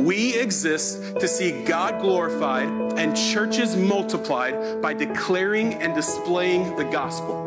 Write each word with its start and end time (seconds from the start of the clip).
We 0.00 0.34
exist 0.34 1.20
to 1.20 1.28
see 1.28 1.62
God 1.64 2.00
glorified 2.00 2.68
and 2.98 3.14
churches 3.14 3.76
multiplied 3.76 4.80
by 4.80 4.94
declaring 4.94 5.74
and 5.74 5.94
displaying 5.94 6.74
the 6.76 6.84
gospel. 6.84 7.44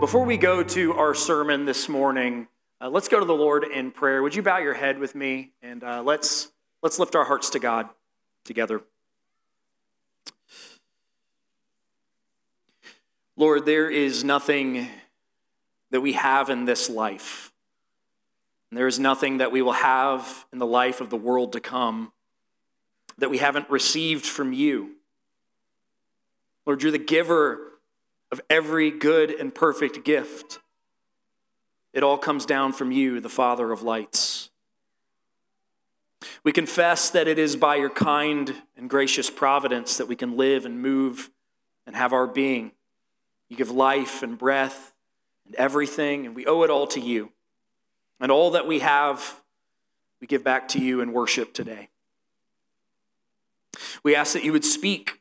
Before 0.00 0.24
we 0.24 0.38
go 0.38 0.62
to 0.62 0.94
our 0.94 1.14
sermon 1.14 1.66
this 1.66 1.90
morning, 1.90 2.48
uh, 2.80 2.88
let's 2.88 3.08
go 3.08 3.20
to 3.20 3.26
the 3.26 3.34
Lord 3.34 3.64
in 3.64 3.90
prayer. 3.90 4.22
Would 4.22 4.34
you 4.34 4.40
bow 4.40 4.56
your 4.56 4.72
head 4.72 4.98
with 4.98 5.14
me 5.14 5.52
and 5.60 5.84
uh, 5.84 6.02
let's 6.02 6.50
let's 6.82 6.98
lift 6.98 7.14
our 7.14 7.24
hearts 7.24 7.50
to 7.50 7.58
God 7.58 7.90
together. 8.46 8.80
Lord, 13.38 13.66
there 13.66 13.88
is 13.88 14.24
nothing 14.24 14.88
that 15.92 16.00
we 16.00 16.14
have 16.14 16.50
in 16.50 16.64
this 16.64 16.90
life. 16.90 17.52
And 18.68 18.76
there 18.76 18.88
is 18.88 18.98
nothing 18.98 19.38
that 19.38 19.52
we 19.52 19.62
will 19.62 19.72
have 19.72 20.44
in 20.52 20.58
the 20.58 20.66
life 20.66 21.00
of 21.00 21.08
the 21.08 21.16
world 21.16 21.52
to 21.52 21.60
come 21.60 22.10
that 23.18 23.30
we 23.30 23.38
haven't 23.38 23.70
received 23.70 24.26
from 24.26 24.52
you. 24.52 24.96
Lord, 26.66 26.82
you're 26.82 26.90
the 26.90 26.98
giver 26.98 27.78
of 28.32 28.40
every 28.50 28.90
good 28.90 29.30
and 29.30 29.54
perfect 29.54 30.04
gift. 30.04 30.58
It 31.92 32.02
all 32.02 32.18
comes 32.18 32.44
down 32.44 32.72
from 32.72 32.90
you, 32.90 33.20
the 33.20 33.28
Father 33.28 33.70
of 33.70 33.82
lights. 33.82 34.50
We 36.42 36.50
confess 36.50 37.08
that 37.10 37.28
it 37.28 37.38
is 37.38 37.54
by 37.54 37.76
your 37.76 37.90
kind 37.90 38.52
and 38.76 38.90
gracious 38.90 39.30
providence 39.30 39.96
that 39.96 40.08
we 40.08 40.16
can 40.16 40.36
live 40.36 40.64
and 40.64 40.82
move 40.82 41.30
and 41.86 41.94
have 41.94 42.12
our 42.12 42.26
being. 42.26 42.72
You 43.48 43.56
give 43.56 43.70
life 43.70 44.22
and 44.22 44.36
breath 44.36 44.92
and 45.46 45.54
everything, 45.56 46.26
and 46.26 46.34
we 46.34 46.46
owe 46.46 46.62
it 46.62 46.70
all 46.70 46.86
to 46.88 47.00
you. 47.00 47.32
And 48.20 48.32
all 48.32 48.50
that 48.52 48.66
we 48.66 48.80
have, 48.80 49.40
we 50.20 50.26
give 50.26 50.44
back 50.44 50.68
to 50.68 50.80
you 50.80 51.00
in 51.00 51.12
worship 51.12 51.54
today. 51.54 51.88
We 54.02 54.14
ask 54.14 54.32
that 54.32 54.44
you 54.44 54.52
would 54.52 54.64
speak. 54.64 55.20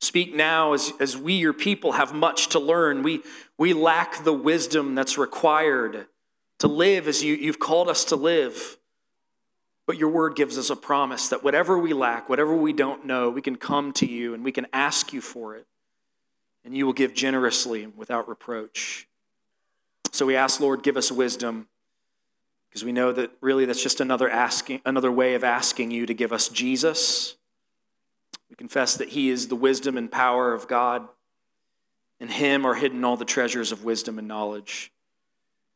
Speak 0.00 0.34
now 0.34 0.74
as, 0.74 0.92
as 1.00 1.16
we, 1.16 1.34
your 1.34 1.52
people, 1.52 1.92
have 1.92 2.14
much 2.14 2.48
to 2.50 2.60
learn. 2.60 3.02
We, 3.02 3.22
we 3.56 3.72
lack 3.72 4.22
the 4.22 4.32
wisdom 4.32 4.94
that's 4.94 5.18
required 5.18 6.06
to 6.58 6.68
live 6.68 7.08
as 7.08 7.22
you, 7.22 7.34
you've 7.34 7.58
called 7.58 7.88
us 7.88 8.04
to 8.06 8.16
live. 8.16 8.78
But 9.86 9.96
your 9.96 10.10
word 10.10 10.36
gives 10.36 10.58
us 10.58 10.70
a 10.70 10.76
promise 10.76 11.28
that 11.28 11.42
whatever 11.42 11.78
we 11.78 11.92
lack, 11.92 12.28
whatever 12.28 12.54
we 12.54 12.72
don't 12.72 13.06
know, 13.06 13.30
we 13.30 13.40
can 13.40 13.56
come 13.56 13.92
to 13.94 14.06
you 14.06 14.34
and 14.34 14.44
we 14.44 14.52
can 14.52 14.66
ask 14.72 15.12
you 15.12 15.20
for 15.20 15.56
it. 15.56 15.66
And 16.68 16.76
you 16.76 16.84
will 16.84 16.92
give 16.92 17.14
generously 17.14 17.82
and 17.82 17.96
without 17.96 18.28
reproach. 18.28 19.08
So 20.12 20.26
we 20.26 20.36
ask, 20.36 20.60
Lord, 20.60 20.82
give 20.82 20.98
us 20.98 21.10
wisdom 21.10 21.66
because 22.68 22.84
we 22.84 22.92
know 22.92 23.10
that 23.10 23.30
really 23.40 23.64
that's 23.64 23.82
just 23.82 24.02
another 24.02 24.28
asking 24.28 24.82
another 24.84 25.10
way 25.10 25.32
of 25.32 25.42
asking 25.42 25.92
you 25.92 26.04
to 26.04 26.12
give 26.12 26.30
us 26.30 26.50
Jesus. 26.50 27.36
We 28.50 28.56
confess 28.56 28.98
that 28.98 29.08
he 29.08 29.30
is 29.30 29.48
the 29.48 29.56
wisdom 29.56 29.96
and 29.96 30.12
power 30.12 30.52
of 30.52 30.68
God. 30.68 31.08
In 32.20 32.28
him 32.28 32.66
are 32.66 32.74
hidden 32.74 33.02
all 33.02 33.16
the 33.16 33.24
treasures 33.24 33.72
of 33.72 33.82
wisdom 33.82 34.18
and 34.18 34.28
knowledge. 34.28 34.92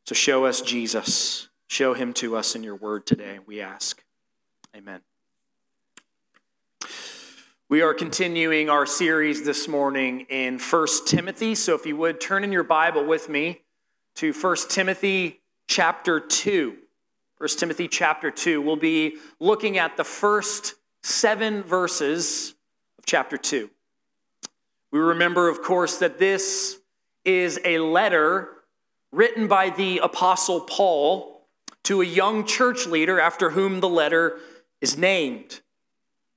So 0.04 0.14
show 0.14 0.44
us 0.44 0.60
Jesus. 0.60 1.48
Show 1.68 1.94
him 1.94 2.12
to 2.12 2.36
us 2.36 2.54
in 2.54 2.62
your 2.62 2.77
word 2.77 3.06
today, 3.06 3.38
we 3.46 3.62
ask. 3.62 4.04
Amen. 4.77 5.00
We 7.72 7.80
are 7.80 7.94
continuing 7.94 8.68
our 8.68 8.84
series 8.84 9.46
this 9.46 9.66
morning 9.66 10.26
in 10.28 10.58
1 10.58 10.86
Timothy. 11.06 11.54
So 11.54 11.74
if 11.74 11.86
you 11.86 11.96
would 11.96 12.20
turn 12.20 12.44
in 12.44 12.52
your 12.52 12.64
Bible 12.64 13.02
with 13.02 13.30
me 13.30 13.62
to 14.16 14.34
1 14.34 14.56
Timothy 14.68 15.40
chapter 15.68 16.20
2. 16.20 16.76
1 17.38 17.48
Timothy 17.56 17.88
chapter 17.88 18.30
2. 18.30 18.61
We'll 18.61 18.77
be 18.77 19.16
looking 19.40 19.78
at 19.78 19.96
the 19.96 20.05
first 20.05 20.74
seven 21.02 21.62
verses 21.62 22.55
of 22.98 23.06
chapter 23.06 23.38
2. 23.38 23.70
We 24.90 24.98
remember, 24.98 25.48
of 25.48 25.62
course, 25.62 25.96
that 25.96 26.18
this 26.18 26.78
is 27.24 27.58
a 27.64 27.78
letter 27.78 28.50
written 29.12 29.48
by 29.48 29.70
the 29.70 29.96
Apostle 30.00 30.61
Paul 30.61 31.46
to 31.84 32.02
a 32.02 32.05
young 32.05 32.44
church 32.44 32.86
leader 32.86 33.18
after 33.18 33.48
whom 33.48 33.80
the 33.80 33.88
letter 33.88 34.40
is 34.82 34.98
named. 34.98 35.61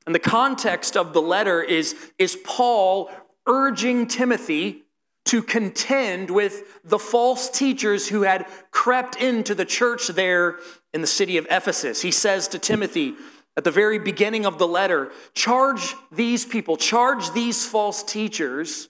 And 0.06 0.14
the 0.14 0.20
context 0.20 0.96
of 0.96 1.14
the 1.14 1.22
letter 1.22 1.62
is, 1.62 1.96
is 2.18 2.38
Paul 2.44 3.10
urging 3.48 4.08
Timothy 4.08 4.84
to 5.26 5.42
contend 5.42 6.30
with 6.30 6.84
the 6.84 7.00
false 7.00 7.50
teachers 7.50 8.08
who 8.08 8.22
had 8.22 8.46
crept 8.72 9.16
into 9.16 9.56
the 9.56 9.66
church 9.66 10.08
there 10.10 10.60
in 10.94 11.02
the 11.02 11.08
city 11.08 11.38
of 11.38 11.48
Ephesus. 11.50 12.02
He 12.02 12.12
says 12.12 12.48
to 12.50 12.60
Timothy 12.60 13.16
at 13.58 13.64
the 13.64 13.72
very 13.72 13.98
beginning 13.98 14.46
of 14.46 14.60
the 14.60 14.68
letter 14.68 15.12
charge 15.34 15.96
these 16.12 16.46
people, 16.46 16.78
charge 16.78 17.32
these 17.32 17.66
false 17.66 18.04
teachers 18.04 18.90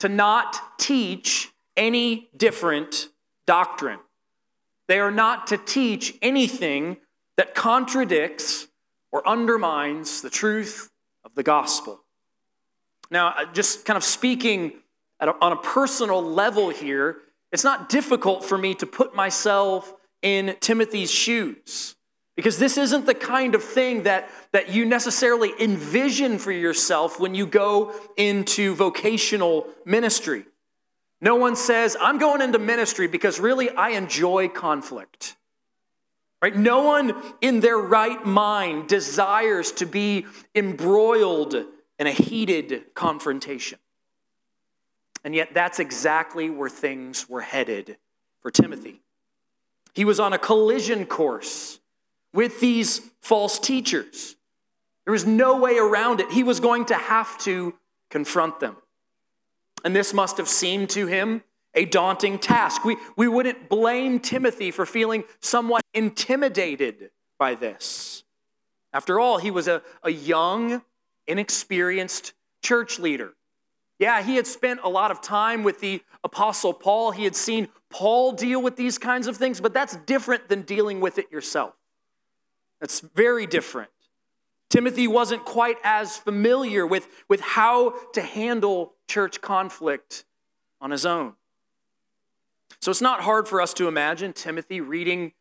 to 0.00 0.08
not 0.08 0.78
teach 0.78 1.52
any 1.76 2.28
different 2.36 3.08
doctrine. 3.46 3.98
They 4.88 5.00
are 5.00 5.10
not 5.10 5.48
to 5.48 5.58
teach 5.58 6.14
anything 6.22 6.98
that 7.36 7.54
contradicts 7.54 8.68
or 9.14 9.26
undermines 9.28 10.22
the 10.22 10.28
truth 10.28 10.90
of 11.24 11.36
the 11.36 11.44
gospel. 11.44 12.00
Now, 13.12 13.28
uh, 13.28 13.44
just 13.52 13.84
kind 13.84 13.96
of 13.96 14.02
speaking 14.02 14.72
a, 15.20 15.28
on 15.40 15.52
a 15.52 15.56
personal 15.56 16.20
level 16.20 16.70
here, 16.70 17.18
it's 17.52 17.62
not 17.62 17.88
difficult 17.88 18.44
for 18.44 18.58
me 18.58 18.74
to 18.74 18.86
put 18.86 19.14
myself 19.14 19.94
in 20.20 20.56
Timothy's 20.58 21.12
shoes 21.12 21.94
because 22.34 22.58
this 22.58 22.76
isn't 22.76 23.06
the 23.06 23.14
kind 23.14 23.54
of 23.54 23.62
thing 23.62 24.02
that, 24.02 24.28
that 24.50 24.70
you 24.70 24.84
necessarily 24.84 25.52
envision 25.60 26.36
for 26.36 26.50
yourself 26.50 27.20
when 27.20 27.36
you 27.36 27.46
go 27.46 27.94
into 28.16 28.74
vocational 28.74 29.68
ministry. 29.84 30.44
No 31.20 31.36
one 31.36 31.54
says, 31.54 31.96
I'm 32.00 32.18
going 32.18 32.42
into 32.42 32.58
ministry 32.58 33.06
because 33.06 33.38
really 33.38 33.70
I 33.70 33.90
enjoy 33.90 34.48
conflict. 34.48 35.36
Right? 36.44 36.54
No 36.54 36.82
one 36.82 37.14
in 37.40 37.60
their 37.60 37.78
right 37.78 38.22
mind 38.26 38.86
desires 38.86 39.72
to 39.72 39.86
be 39.86 40.26
embroiled 40.54 41.54
in 41.98 42.06
a 42.06 42.10
heated 42.10 42.94
confrontation. 42.94 43.78
And 45.24 45.34
yet, 45.34 45.54
that's 45.54 45.78
exactly 45.78 46.50
where 46.50 46.68
things 46.68 47.30
were 47.30 47.40
headed 47.40 47.96
for 48.42 48.50
Timothy. 48.50 49.00
He 49.94 50.04
was 50.04 50.20
on 50.20 50.34
a 50.34 50.38
collision 50.38 51.06
course 51.06 51.80
with 52.34 52.60
these 52.60 53.00
false 53.22 53.58
teachers. 53.58 54.36
There 55.06 55.12
was 55.12 55.24
no 55.24 55.56
way 55.56 55.78
around 55.78 56.20
it. 56.20 56.30
He 56.30 56.42
was 56.42 56.60
going 56.60 56.84
to 56.86 56.94
have 56.94 57.38
to 57.44 57.72
confront 58.10 58.60
them. 58.60 58.76
And 59.82 59.96
this 59.96 60.12
must 60.12 60.36
have 60.36 60.50
seemed 60.50 60.90
to 60.90 61.06
him 61.06 61.42
a 61.74 61.84
daunting 61.84 62.38
task. 62.38 62.84
We, 62.84 62.96
we 63.16 63.28
wouldn't 63.28 63.68
blame 63.68 64.20
Timothy 64.20 64.70
for 64.70 64.86
feeling 64.86 65.24
somewhat 65.40 65.82
intimidated 65.92 67.10
by 67.38 67.54
this. 67.54 68.24
After 68.92 69.18
all, 69.18 69.38
he 69.38 69.50
was 69.50 69.66
a, 69.66 69.82
a 70.02 70.10
young, 70.10 70.82
inexperienced 71.26 72.32
church 72.62 72.98
leader. 72.98 73.34
Yeah, 73.98 74.22
he 74.22 74.36
had 74.36 74.46
spent 74.46 74.80
a 74.82 74.88
lot 74.88 75.10
of 75.10 75.20
time 75.20 75.62
with 75.62 75.80
the 75.80 76.02
Apostle 76.22 76.72
Paul. 76.72 77.10
He 77.12 77.24
had 77.24 77.36
seen 77.36 77.68
Paul 77.90 78.32
deal 78.32 78.60
with 78.60 78.76
these 78.76 78.98
kinds 78.98 79.26
of 79.26 79.36
things, 79.36 79.60
but 79.60 79.72
that's 79.72 79.96
different 79.96 80.48
than 80.48 80.62
dealing 80.62 81.00
with 81.00 81.18
it 81.18 81.30
yourself. 81.30 81.74
That's 82.80 83.00
very 83.00 83.46
different. 83.46 83.90
Timothy 84.68 85.06
wasn't 85.06 85.44
quite 85.44 85.76
as 85.84 86.16
familiar 86.16 86.86
with, 86.86 87.06
with 87.28 87.40
how 87.40 87.94
to 88.14 88.20
handle 88.20 88.94
church 89.08 89.40
conflict 89.40 90.24
on 90.80 90.90
his 90.90 91.06
own. 91.06 91.34
So 92.80 92.90
it's 92.90 93.00
not 93.00 93.22
hard 93.22 93.48
for 93.48 93.60
us 93.60 93.72
to 93.74 93.88
imagine 93.88 94.32
Timothy 94.32 94.80
reading 94.80 95.32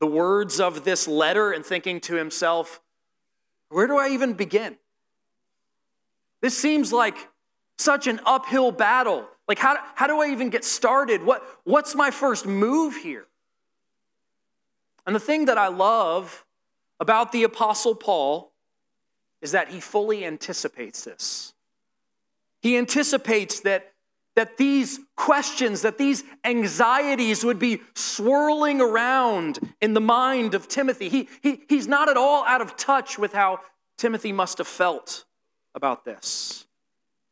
the 0.00 0.06
words 0.06 0.60
of 0.60 0.84
this 0.84 1.06
letter 1.06 1.52
and 1.52 1.64
thinking 1.64 2.00
to 2.00 2.14
himself, 2.14 2.80
where 3.68 3.86
do 3.86 3.98
I 3.98 4.08
even 4.08 4.32
begin? 4.32 4.76
This 6.40 6.56
seems 6.58 6.92
like 6.92 7.16
such 7.78 8.06
an 8.06 8.20
uphill 8.24 8.72
battle. 8.72 9.26
Like, 9.46 9.58
how, 9.58 9.76
how 9.94 10.06
do 10.06 10.20
I 10.20 10.30
even 10.30 10.50
get 10.50 10.64
started? 10.64 11.22
What, 11.24 11.44
what's 11.64 11.94
my 11.94 12.10
first 12.10 12.46
move 12.46 12.96
here? 12.96 13.26
And 15.06 15.14
the 15.14 15.20
thing 15.20 15.46
that 15.46 15.58
I 15.58 15.68
love 15.68 16.44
about 16.98 17.32
the 17.32 17.42
Apostle 17.44 17.94
Paul 17.94 18.52
is 19.40 19.52
that 19.52 19.68
he 19.68 19.80
fully 19.80 20.24
anticipates 20.24 21.04
this. 21.04 21.54
He 22.60 22.76
anticipates 22.76 23.60
that 23.60 23.89
that 24.36 24.56
these 24.56 25.00
questions, 25.16 25.82
that 25.82 25.98
these 25.98 26.24
anxieties 26.44 27.44
would 27.44 27.58
be 27.58 27.80
swirling 27.94 28.80
around 28.80 29.58
in 29.80 29.94
the 29.94 30.00
mind 30.00 30.54
of 30.54 30.68
Timothy. 30.68 31.08
He, 31.08 31.28
he, 31.42 31.62
he's 31.68 31.86
not 31.86 32.08
at 32.08 32.16
all 32.16 32.44
out 32.44 32.60
of 32.60 32.76
touch 32.76 33.18
with 33.18 33.32
how 33.32 33.60
Timothy 33.98 34.32
must 34.32 34.58
have 34.58 34.68
felt 34.68 35.24
about 35.74 36.04
this, 36.04 36.66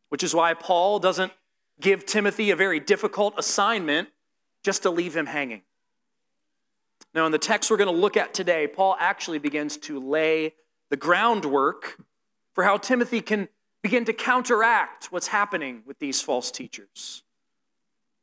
which 0.09 0.23
is 0.23 0.35
why 0.35 0.55
Paul 0.55 0.99
doesn't 0.99 1.33
give 1.81 2.05
Timothy 2.05 2.51
a 2.51 2.57
very 2.57 2.81
difficult 2.81 3.35
assignment 3.39 4.09
just 4.65 4.83
to 4.83 4.91
leave 4.91 5.17
him 5.17 5.27
hanging. 5.27 5.63
Now, 7.15 7.27
in 7.27 7.33
the 7.33 7.39
text 7.39 7.71
we're 7.71 7.77
going 7.77 7.95
to 7.95 8.01
look 8.01 8.17
at 8.17 8.35
today, 8.35 8.67
Paul 8.67 8.97
actually 8.99 9.39
begins 9.39 9.77
to 9.79 9.99
lay 9.99 10.55
the 10.91 10.97
groundwork 10.97 11.99
for 12.55 12.65
how 12.65 12.77
Timothy 12.77 13.21
can 13.21 13.49
begin 13.89 14.05
to 14.05 14.13
counteract 14.13 15.11
what's 15.11 15.29
happening 15.29 15.83
with 15.87 15.99
these 15.99 16.21
false 16.21 16.51
teachers. 16.51 17.23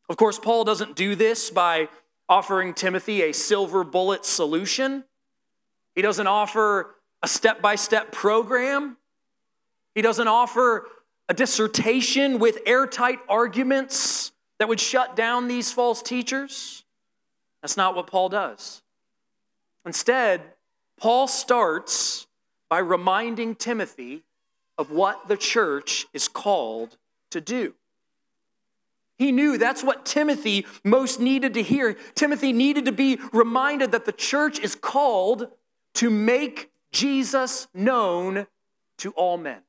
Of 0.08 0.16
course, 0.16 0.38
Paul 0.38 0.64
doesn't 0.64 0.96
do 0.96 1.16
this 1.16 1.50
by 1.50 1.90
offering 2.30 2.76
Timothy 2.76 3.24
a 3.24 3.34
silver 3.34 3.84
bullet 3.84 4.26
solution. 4.26 5.06
He 5.96 6.04
doesn't 6.04 6.28
offer 6.28 6.94
a 7.24 7.28
step 7.28 7.64
by 7.64 7.74
step 7.74 8.12
program. 8.12 8.98
He 9.96 10.04
doesn't 10.04 10.28
offer 10.28 10.86
a 11.30 11.34
dissertation 11.34 12.38
with 12.38 12.60
airtight 12.68 13.18
arguments 13.28 14.34
that 14.60 14.68
would 14.68 14.80
shut 14.80 15.16
down 15.16 15.48
these 15.48 15.72
false 15.72 16.04
teachers. 16.04 16.84
That's 17.64 17.76
not 17.76 17.96
what 17.96 18.06
Paul 18.06 18.30
does. 18.30 18.84
Instead, 19.84 20.44
Paul 21.00 21.28
starts 21.28 22.28
by 22.70 22.78
reminding 22.78 23.56
Timothy 23.56 24.26
of 24.78 24.92
what 24.92 25.28
the 25.28 25.38
church 25.38 26.06
is 26.14 26.28
called 26.28 26.98
to 27.32 27.42
do. 27.42 27.74
He 29.18 29.32
knew 29.32 29.58
that's 29.58 29.84
what 29.84 30.06
Timothy 30.06 30.66
most 30.84 31.20
needed 31.20 31.54
to 31.54 31.64
hear. 31.64 31.96
Timothy 32.16 32.52
needed 32.52 32.86
to 32.86 32.92
be 32.92 33.20
reminded 33.32 33.92
that 33.94 34.06
the 34.06 34.12
church 34.12 34.60
is 34.60 34.76
called 34.76 35.48
to 35.96 36.10
make 36.10 36.70
Jesus 36.92 37.68
known 37.74 38.48
to 38.98 39.12
all 39.12 39.38
men. 39.38 39.62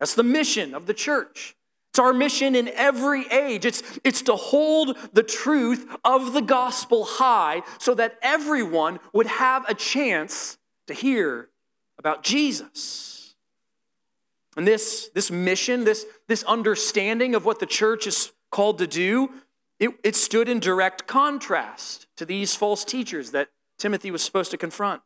That's 0.00 0.14
the 0.14 0.24
mission 0.24 0.74
of 0.74 0.86
the 0.86 0.94
church. 0.94 1.56
It's 1.90 1.98
our 1.98 2.12
mission 2.12 2.54
in 2.54 2.68
every 2.68 3.26
age. 3.28 3.64
It's, 3.64 3.82
it's 4.04 4.22
to 4.22 4.36
hold 4.36 4.96
the 5.12 5.22
truth 5.22 5.88
of 6.04 6.32
the 6.32 6.42
gospel 6.42 7.04
high 7.04 7.62
so 7.78 7.94
that 7.94 8.18
everyone 8.22 9.00
would 9.12 9.26
have 9.26 9.68
a 9.68 9.74
chance 9.74 10.58
to 10.86 10.94
hear 10.94 11.48
about 11.98 12.22
Jesus. 12.22 13.17
And 14.58 14.66
this, 14.66 15.08
this 15.14 15.30
mission, 15.30 15.84
this, 15.84 16.04
this 16.26 16.42
understanding 16.42 17.36
of 17.36 17.44
what 17.44 17.60
the 17.60 17.64
church 17.64 18.08
is 18.08 18.32
called 18.50 18.78
to 18.78 18.88
do, 18.88 19.30
it, 19.78 19.90
it 20.02 20.16
stood 20.16 20.48
in 20.48 20.58
direct 20.58 21.06
contrast 21.06 22.08
to 22.16 22.24
these 22.24 22.56
false 22.56 22.84
teachers 22.84 23.30
that 23.30 23.50
Timothy 23.78 24.10
was 24.10 24.20
supposed 24.20 24.50
to 24.50 24.56
confront. 24.56 25.00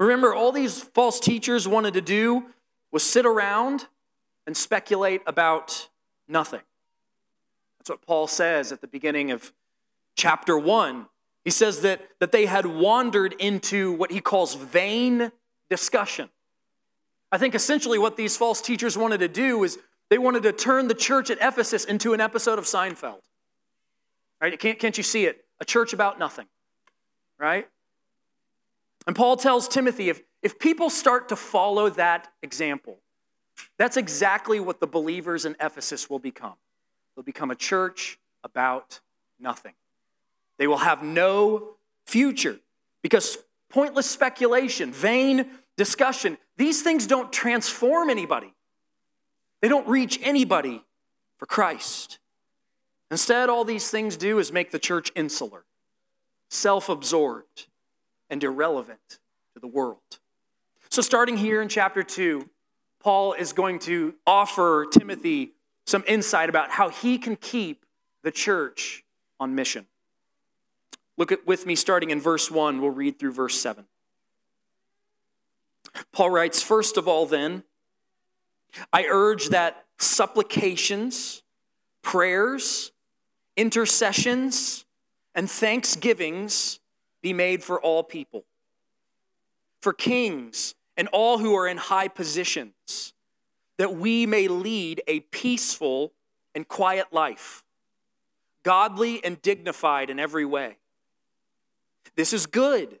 Remember, 0.00 0.34
all 0.34 0.52
these 0.52 0.80
false 0.80 1.20
teachers 1.20 1.68
wanted 1.68 1.92
to 1.92 2.00
do 2.00 2.46
was 2.90 3.02
sit 3.02 3.26
around 3.26 3.88
and 4.46 4.56
speculate 4.56 5.20
about 5.26 5.90
nothing. 6.26 6.62
That's 7.78 7.90
what 7.90 8.00
Paul 8.00 8.26
says 8.26 8.72
at 8.72 8.80
the 8.80 8.88
beginning 8.88 9.32
of 9.32 9.52
chapter 10.16 10.58
1. 10.58 11.08
He 11.44 11.50
says 11.50 11.82
that, 11.82 12.00
that 12.20 12.32
they 12.32 12.46
had 12.46 12.64
wandered 12.64 13.34
into 13.38 13.92
what 13.92 14.10
he 14.10 14.20
calls 14.20 14.54
vain 14.54 15.30
discussion. 15.68 16.30
I 17.32 17.38
think 17.38 17.54
essentially 17.54 17.98
what 17.98 18.16
these 18.16 18.36
false 18.36 18.60
teachers 18.60 18.96
wanted 18.96 19.18
to 19.18 19.28
do 19.28 19.64
is 19.64 19.78
they 20.08 20.18
wanted 20.18 20.42
to 20.44 20.52
turn 20.52 20.88
the 20.88 20.94
church 20.94 21.30
at 21.30 21.38
Ephesus 21.40 21.84
into 21.84 22.12
an 22.12 22.20
episode 22.20 22.58
of 22.58 22.64
Seinfeld. 22.64 23.20
Right? 24.40 24.58
Can't, 24.58 24.78
can't 24.78 24.96
you 24.96 25.02
see 25.02 25.24
it? 25.24 25.44
A 25.60 25.64
church 25.64 25.92
about 25.92 26.18
nothing. 26.18 26.46
Right? 27.38 27.68
And 29.06 29.16
Paul 29.16 29.36
tells 29.36 29.68
Timothy 29.68 30.08
if, 30.08 30.22
if 30.42 30.58
people 30.58 30.90
start 30.90 31.28
to 31.30 31.36
follow 31.36 31.90
that 31.90 32.32
example, 32.42 32.98
that's 33.78 33.96
exactly 33.96 34.60
what 34.60 34.80
the 34.80 34.86
believers 34.86 35.44
in 35.44 35.56
Ephesus 35.60 36.08
will 36.08 36.18
become. 36.18 36.54
They'll 37.14 37.24
become 37.24 37.50
a 37.50 37.56
church 37.56 38.18
about 38.42 39.00
nothing. 39.38 39.74
They 40.58 40.66
will 40.66 40.78
have 40.78 41.02
no 41.02 41.74
future 42.06 42.58
because 43.02 43.38
pointless 43.70 44.08
speculation, 44.08 44.92
vain 44.92 45.50
discussion, 45.76 46.38
these 46.56 46.82
things 46.82 47.06
don't 47.06 47.32
transform 47.32 48.10
anybody. 48.10 48.52
They 49.60 49.68
don't 49.68 49.88
reach 49.88 50.20
anybody 50.22 50.84
for 51.38 51.46
Christ. 51.46 52.18
Instead, 53.10 53.48
all 53.48 53.64
these 53.64 53.90
things 53.90 54.16
do 54.16 54.38
is 54.38 54.52
make 54.52 54.70
the 54.70 54.78
church 54.78 55.10
insular, 55.14 55.64
self 56.48 56.88
absorbed, 56.88 57.66
and 58.30 58.42
irrelevant 58.42 59.18
to 59.54 59.60
the 59.60 59.66
world. 59.66 60.18
So, 60.90 61.02
starting 61.02 61.36
here 61.36 61.62
in 61.62 61.68
chapter 61.68 62.02
2, 62.02 62.48
Paul 63.00 63.34
is 63.34 63.52
going 63.52 63.78
to 63.80 64.14
offer 64.26 64.86
Timothy 64.90 65.52
some 65.86 66.04
insight 66.06 66.48
about 66.48 66.70
how 66.70 66.88
he 66.88 67.18
can 67.18 67.36
keep 67.36 67.84
the 68.22 68.30
church 68.30 69.04
on 69.38 69.54
mission. 69.54 69.86
Look 71.16 71.30
at 71.30 71.46
with 71.46 71.66
me 71.66 71.76
starting 71.76 72.10
in 72.10 72.20
verse 72.20 72.50
1, 72.50 72.80
we'll 72.80 72.90
read 72.90 73.18
through 73.18 73.32
verse 73.32 73.60
7. 73.60 73.84
Paul 76.12 76.30
writes, 76.30 76.62
First 76.62 76.96
of 76.96 77.08
all, 77.08 77.26
then, 77.26 77.64
I 78.92 79.06
urge 79.08 79.48
that 79.48 79.84
supplications, 79.98 81.42
prayers, 82.02 82.92
intercessions, 83.56 84.84
and 85.34 85.50
thanksgivings 85.50 86.80
be 87.22 87.32
made 87.32 87.62
for 87.62 87.80
all 87.80 88.02
people, 88.02 88.44
for 89.80 89.92
kings 89.92 90.74
and 90.96 91.08
all 91.08 91.38
who 91.38 91.54
are 91.56 91.66
in 91.66 91.76
high 91.76 92.08
positions, 92.08 93.14
that 93.78 93.94
we 93.94 94.26
may 94.26 94.48
lead 94.48 95.02
a 95.06 95.20
peaceful 95.20 96.12
and 96.54 96.68
quiet 96.68 97.12
life, 97.12 97.64
godly 98.62 99.24
and 99.24 99.40
dignified 99.42 100.10
in 100.10 100.20
every 100.20 100.44
way. 100.44 100.76
This 102.14 102.32
is 102.32 102.46
good, 102.46 103.00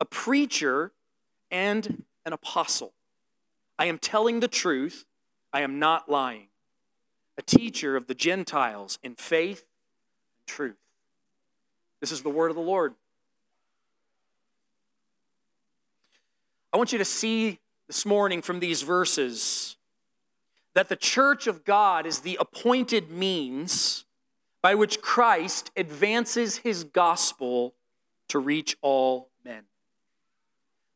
a 0.00 0.04
preacher 0.04 0.92
and 1.50 2.04
an 2.24 2.32
apostle. 2.32 2.92
I 3.78 3.86
am 3.86 3.98
telling 3.98 4.40
the 4.40 4.48
truth, 4.48 5.04
I 5.52 5.60
am 5.60 5.78
not 5.78 6.10
lying. 6.10 6.48
A 7.36 7.42
teacher 7.42 7.96
of 7.96 8.06
the 8.06 8.14
Gentiles 8.14 8.98
in 9.02 9.14
faith 9.14 9.64
and 10.38 10.46
truth. 10.46 10.76
This 12.00 12.12
is 12.12 12.22
the 12.22 12.30
word 12.30 12.50
of 12.50 12.56
the 12.56 12.62
Lord. 12.62 12.94
I 16.72 16.76
want 16.76 16.92
you 16.92 16.98
to 16.98 17.04
see 17.04 17.58
this 17.86 18.04
morning 18.04 18.42
from 18.42 18.60
these 18.60 18.82
verses 18.82 19.76
that 20.74 20.88
the 20.88 20.96
church 20.96 21.46
of 21.46 21.64
God 21.64 22.04
is 22.04 22.20
the 22.20 22.36
appointed 22.40 23.10
means 23.10 24.04
by 24.60 24.74
which 24.74 25.00
Christ 25.00 25.70
advances 25.76 26.58
his 26.58 26.84
gospel 26.84 27.74
to 28.28 28.38
reach 28.38 28.76
all. 28.82 29.28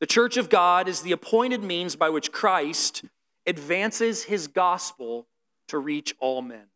The 0.00 0.06
church 0.06 0.36
of 0.36 0.48
God 0.48 0.88
is 0.88 1.02
the 1.02 1.12
appointed 1.12 1.62
means 1.62 1.96
by 1.96 2.08
which 2.08 2.32
Christ 2.32 3.04
advances 3.46 4.24
his 4.24 4.46
gospel 4.46 5.26
to 5.68 5.78
reach 5.78 6.14
all 6.20 6.42
men. 6.42 6.66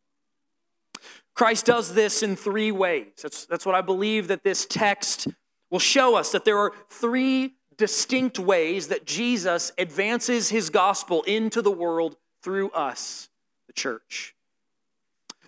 Christ 1.35 1.67
does 1.67 1.95
this 1.95 2.23
in 2.23 2.37
three 2.37 2.73
ways. 2.73 3.07
That's, 3.23 3.47
that's 3.47 3.65
what 3.65 3.75
I 3.75 3.81
believe 3.81 4.29
that 4.29 4.45
this 4.45 4.67
text 4.67 5.29
will 5.71 5.79
show 5.79 6.17
us 6.17 6.33
that 6.33 6.45
there 6.45 6.59
are 6.59 6.73
three 6.89 7.55
distinct 7.79 8.39
ways 8.39 8.89
that 8.89 9.07
Jesus 9.07 9.73
advances 9.79 10.51
his 10.51 10.69
gospel 10.69 11.23
into 11.23 11.63
the 11.63 11.71
world 11.71 12.17
through 12.43 12.71
us, 12.71 13.31
the 13.67 13.73
church. 13.73 14.35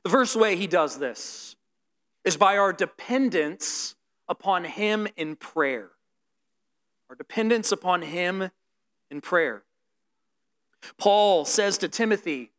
The 0.02 0.10
first 0.10 0.36
way 0.36 0.56
he 0.56 0.66
does 0.66 0.98
this 0.98 1.56
is 2.24 2.36
by 2.36 2.56
our 2.56 2.72
dependence 2.72 3.94
upon 4.28 4.64
him 4.64 5.06
in 5.16 5.36
prayer. 5.36 5.90
Our 7.14 7.18
dependence 7.18 7.70
upon 7.70 8.02
him 8.02 8.50
in 9.08 9.20
prayer. 9.20 9.62
Paul 10.98 11.44
says 11.44 11.78
to 11.78 11.88
Timothy 11.88 12.50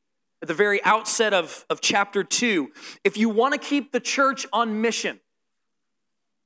at 0.42 0.48
the 0.48 0.54
very 0.54 0.82
outset 0.86 1.34
of, 1.34 1.66
of 1.70 1.82
chapter 1.82 2.24
2 2.24 2.72
if 3.04 3.18
you 3.18 3.28
want 3.28 3.52
to 3.54 3.60
keep 3.60 3.92
the 3.92 4.00
church 4.00 4.48
on 4.54 4.80
mission, 4.80 5.20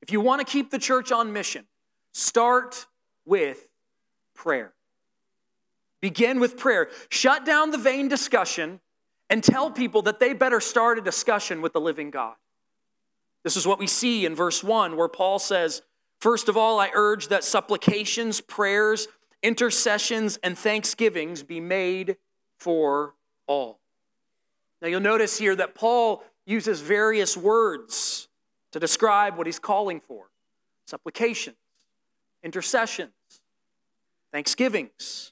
if 0.02 0.12
you 0.12 0.22
want 0.22 0.40
to 0.40 0.52
keep 0.52 0.72
the 0.72 0.80
church 0.80 1.12
on 1.12 1.32
mission, 1.32 1.66
start 2.12 2.88
with 3.26 3.68
prayer. 4.34 4.74
Begin 6.02 6.40
with 6.40 6.58
prayer. 6.58 6.90
Shut 7.10 7.46
down 7.46 7.70
the 7.70 7.78
vain 7.78 8.08
discussion 8.08 8.80
and 9.30 9.44
tell 9.44 9.70
people 9.70 10.02
that 10.02 10.20
they 10.20 10.34
better 10.34 10.60
start 10.60 10.98
a 10.98 11.02
discussion 11.02 11.62
with 11.62 11.74
the 11.74 11.82
living 11.82 12.10
God. 12.10 12.34
This 13.44 13.56
is 13.56 13.68
what 13.68 13.78
we 13.78 13.86
see 13.86 14.26
in 14.26 14.36
verse 14.36 14.64
1, 14.64 14.98
where 14.98 15.08
Paul 15.08 15.38
says, 15.38 15.84
First 16.20 16.50
of 16.50 16.58
all, 16.58 16.80
I 16.80 16.92
urge 16.94 17.30
that 17.30 17.44
supplications, 17.44 18.42
prayers, 18.42 19.08
intercessions, 19.42 20.38
and 20.44 20.58
thanksgivings 20.58 21.44
be 21.44 21.60
made 21.60 22.18
for 22.58 23.16
all. 23.48 23.80
Now 24.82 24.90
you'll 24.90 25.00
notice 25.00 25.38
here 25.38 25.56
that 25.56 25.76
Paul 25.76 26.24
uses 26.46 26.82
various 26.82 27.38
words 27.38 28.28
to 28.72 28.80
describe 28.80 29.38
what 29.38 29.48
he's 29.48 29.60
calling 29.60 30.00
for 30.02 30.30
supplications, 30.86 31.56
intercessions, 32.44 33.12
thanksgivings. 34.32 35.32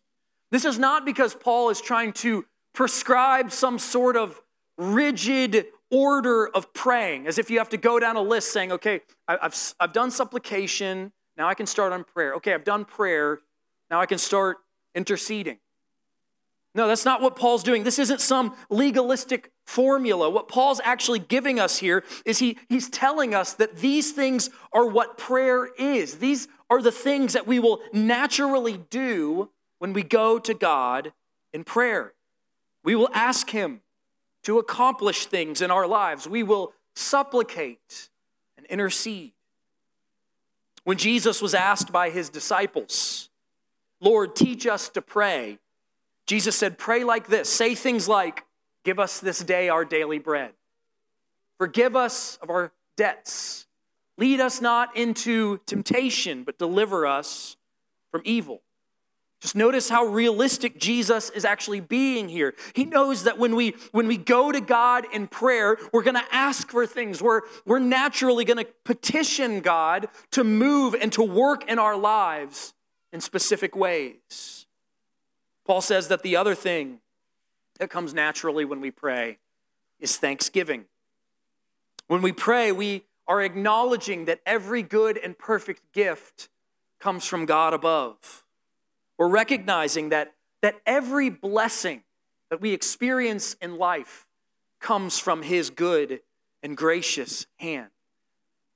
This 0.51 0.65
is 0.65 0.77
not 0.79 1.03
because 1.06 1.34
Paul 1.34 1.70
is 1.70 1.82
trying 1.82 2.13
to 2.13 2.46
prescribe 2.74 3.51
some 3.51 3.79
sort 3.79 4.15
of 4.15 4.39
rigid 4.77 5.65
order 5.91 6.48
of 6.48 6.74
praying, 6.74 7.27
as 7.27 7.38
if 7.38 7.50
you 7.50 7.58
have 7.60 7.70
to 7.70 7.77
go 7.77 8.00
down 8.00 8.15
a 8.15 8.22
list 8.22 8.51
saying, 8.51 8.72
okay, 8.72 9.01
I've, 9.27 9.74
I've 9.79 9.94
done 9.94 10.12
supplication, 10.12 11.12
now 11.38 11.48
I 11.48 11.53
can 11.53 11.65
start 11.65 11.94
on 11.94 12.03
prayer. 12.03 12.34
Okay, 12.36 12.53
I've 12.53 12.63
done 12.63 12.86
prayer, 12.86 13.39
now 13.89 14.01
I 14.01 14.06
can 14.06 14.17
start 14.17 14.58
interceding. 14.96 15.60
No, 16.75 16.88
that's 16.88 17.06
not 17.06 17.22
what 17.22 17.36
Paul's 17.36 17.63
doing. 17.63 17.84
This 17.84 17.98
isn't 17.98 18.22
some 18.22 18.56
legalistic 18.70 19.51
formula. 19.65 20.29
What 20.29 20.48
Paul's 20.48 20.79
actually 20.84 21.20
giving 21.20 21.60
us 21.60 21.79
here 21.79 22.03
is 22.24 22.39
he, 22.39 22.58
he's 22.70 22.89
telling 22.89 23.34
us 23.34 23.53
that 23.53 23.77
these 23.77 24.12
things 24.12 24.51
are 24.72 24.86
what 24.86 25.17
prayer 25.17 25.70
is. 25.79 26.20
These 26.20 26.48
are 26.70 26.82
the 26.82 26.91
things 26.91 27.34
that 27.34 27.48
we 27.48 27.60
will 27.60 27.82
naturally 27.94 28.77
do 28.77 29.50
when 29.79 29.94
we 29.94 30.03
go 30.03 30.38
to 30.38 30.53
God 30.53 31.13
in 31.51 31.63
prayer. 31.63 32.13
We 32.84 32.96
will 32.96 33.10
ask 33.13 33.50
Him 33.50 33.82
to 34.48 34.60
accomplish 34.60 35.25
things 35.25 35.62
in 35.62 35.72
our 35.72 35.86
lives, 35.86 36.25
we 36.25 36.42
will 36.42 36.72
supplicate 36.96 38.08
and 38.56 38.66
intercede. 38.68 39.34
When 40.86 40.98
Jesus 40.98 41.42
was 41.42 41.54
asked 41.54 41.92
by 41.92 42.12
his 42.12 42.30
disciples, 42.30 43.27
Lord, 44.00 44.38
teach 44.38 44.66
us 44.66 44.88
to 44.92 45.01
pray, 45.01 45.60
Jesus 46.27 46.56
said, 46.56 46.77
Pray 46.77 47.04
like 47.04 47.27
this. 47.27 47.50
Say 47.50 47.75
things 47.75 48.08
like, 48.08 48.46
Give 48.86 49.00
us 49.00 49.20
this 49.20 49.39
day 49.39 49.68
our 49.68 49.84
daily 49.84 50.18
bread. 50.18 50.54
Forgive 51.58 51.98
us 51.98 52.39
of 52.42 52.50
our 52.50 52.72
debts. 52.96 53.68
Lead 54.18 54.39
us 54.39 54.62
not 54.62 54.96
into 54.96 55.58
temptation, 55.66 56.46
but 56.46 56.58
deliver 56.58 57.06
us 57.06 57.58
from 58.12 58.22
evil. 58.24 58.62
Just 59.39 59.56
notice 59.56 59.88
how 59.89 60.03
realistic 60.03 60.79
Jesus 60.79 61.29
is 61.29 61.46
actually 61.46 61.79
being 61.79 62.27
here. 62.27 62.56
He 62.74 62.86
knows 62.86 63.24
that 63.24 63.38
when 63.38 63.56
we 63.56 63.75
when 63.91 64.08
we 64.08 64.17
go 64.17 64.51
to 64.51 64.60
God 64.60 65.06
in 65.13 65.27
prayer, 65.27 65.77
we're 65.94 66.01
going 66.01 66.15
to 66.15 66.36
ask 66.36 66.72
for 66.72 66.88
things. 66.88 67.22
We're 67.22 67.41
we're 67.65 67.79
naturally 67.79 68.46
going 68.46 68.65
to 68.65 68.72
petition 68.84 69.60
God 69.62 70.08
to 70.32 70.44
move 70.44 70.96
and 70.96 71.13
to 71.13 71.22
work 71.22 71.70
in 71.70 71.77
our 71.77 71.96
lives 71.96 72.74
in 73.13 73.22
specific 73.22 73.75
ways. 73.75 74.65
Paul 75.65 75.82
says 75.82 76.08
that 76.08 76.24
the 76.24 76.36
other 76.36 76.56
thing 76.56 77.00
that 77.79 77.91
comes 77.91 78.15
naturally 78.15 78.65
when 78.65 78.82
we 78.82 78.89
pray 78.89 79.38
is 80.00 80.17
thanksgiving. 80.17 80.86
When 82.08 82.24
we 82.24 82.32
pray, 82.32 82.72
we 82.72 83.03
are 83.27 83.41
acknowledging 83.41 84.25
that 84.25 84.39
every 84.46 84.82
good 84.82 85.17
and 85.17 85.38
perfect 85.38 85.91
gift 85.91 86.50
comes 87.00 87.25
from 87.25 87.46
God 87.46 87.74
above. 87.74 88.46
We're 89.17 89.27
recognizing 89.27 90.09
that, 90.09 90.33
that 90.62 90.75
every 90.86 91.29
blessing 91.29 92.03
that 92.50 92.62
we 92.62 92.74
experience 92.74 93.55
in 93.62 93.77
life 93.77 94.25
comes 94.79 95.19
from 95.19 95.41
His 95.41 95.69
good 95.69 96.21
and 96.63 96.77
gracious 96.77 97.47
hand. 97.57 97.89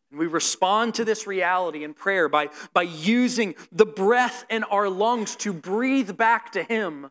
And 0.10 0.20
we 0.20 0.28
respond 0.28 0.96
to 0.96 1.06
this 1.06 1.26
reality 1.26 1.84
in 1.84 1.94
prayer 1.94 2.28
by, 2.28 2.50
by 2.74 2.84
using 2.84 3.56
the 3.72 3.86
breath 3.86 4.46
in 4.50 4.64
our 4.66 4.90
lungs 4.90 5.36
to 5.38 5.54
breathe 5.54 6.18
back 6.18 6.52
to 6.54 6.64
Him 6.64 7.10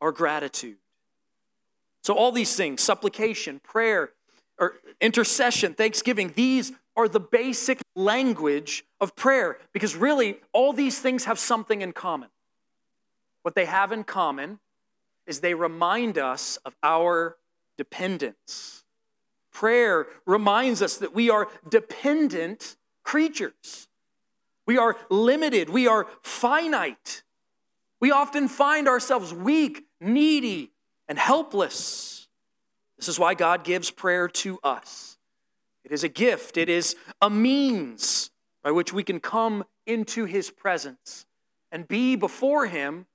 our 0.00 0.12
gratitude. 0.12 0.76
So, 2.02 2.14
all 2.14 2.30
these 2.30 2.54
things 2.54 2.82
supplication, 2.82 3.60
prayer, 3.60 4.10
or 4.58 4.74
intercession, 5.00 5.74
thanksgiving 5.74 6.32
these 6.36 6.72
are 6.96 7.08
the 7.08 7.20
basic 7.20 7.80
language 7.94 8.84
of 9.00 9.16
prayer 9.16 9.58
because 9.72 9.96
really 9.96 10.38
all 10.52 10.72
these 10.72 10.98
things 10.98 11.24
have 11.24 11.38
something 11.38 11.82
in 11.82 11.92
common. 11.92 12.28
What 13.46 13.54
they 13.54 13.66
have 13.66 13.92
in 13.92 14.02
common 14.02 14.58
is 15.24 15.38
they 15.38 15.54
remind 15.54 16.18
us 16.18 16.58
of 16.64 16.74
our 16.82 17.36
dependence. 17.78 18.82
Prayer 19.52 20.08
reminds 20.26 20.82
us 20.82 20.96
that 20.96 21.14
we 21.14 21.30
are 21.30 21.46
dependent 21.70 22.74
creatures. 23.04 23.86
We 24.66 24.78
are 24.78 24.96
limited. 25.10 25.70
We 25.70 25.86
are 25.86 26.08
finite. 26.22 27.22
We 28.00 28.10
often 28.10 28.48
find 28.48 28.88
ourselves 28.88 29.32
weak, 29.32 29.84
needy, 30.00 30.72
and 31.08 31.16
helpless. 31.16 32.26
This 32.96 33.06
is 33.06 33.16
why 33.16 33.34
God 33.34 33.62
gives 33.62 33.92
prayer 33.92 34.26
to 34.28 34.58
us. 34.64 35.18
It 35.84 35.92
is 35.92 36.02
a 36.02 36.08
gift, 36.08 36.56
it 36.56 36.68
is 36.68 36.96
a 37.22 37.30
means 37.30 38.32
by 38.64 38.72
which 38.72 38.92
we 38.92 39.04
can 39.04 39.20
come 39.20 39.62
into 39.86 40.24
His 40.24 40.50
presence 40.50 41.26
and 41.70 41.86
be 41.86 42.16
before 42.16 42.66
Him 42.66 43.06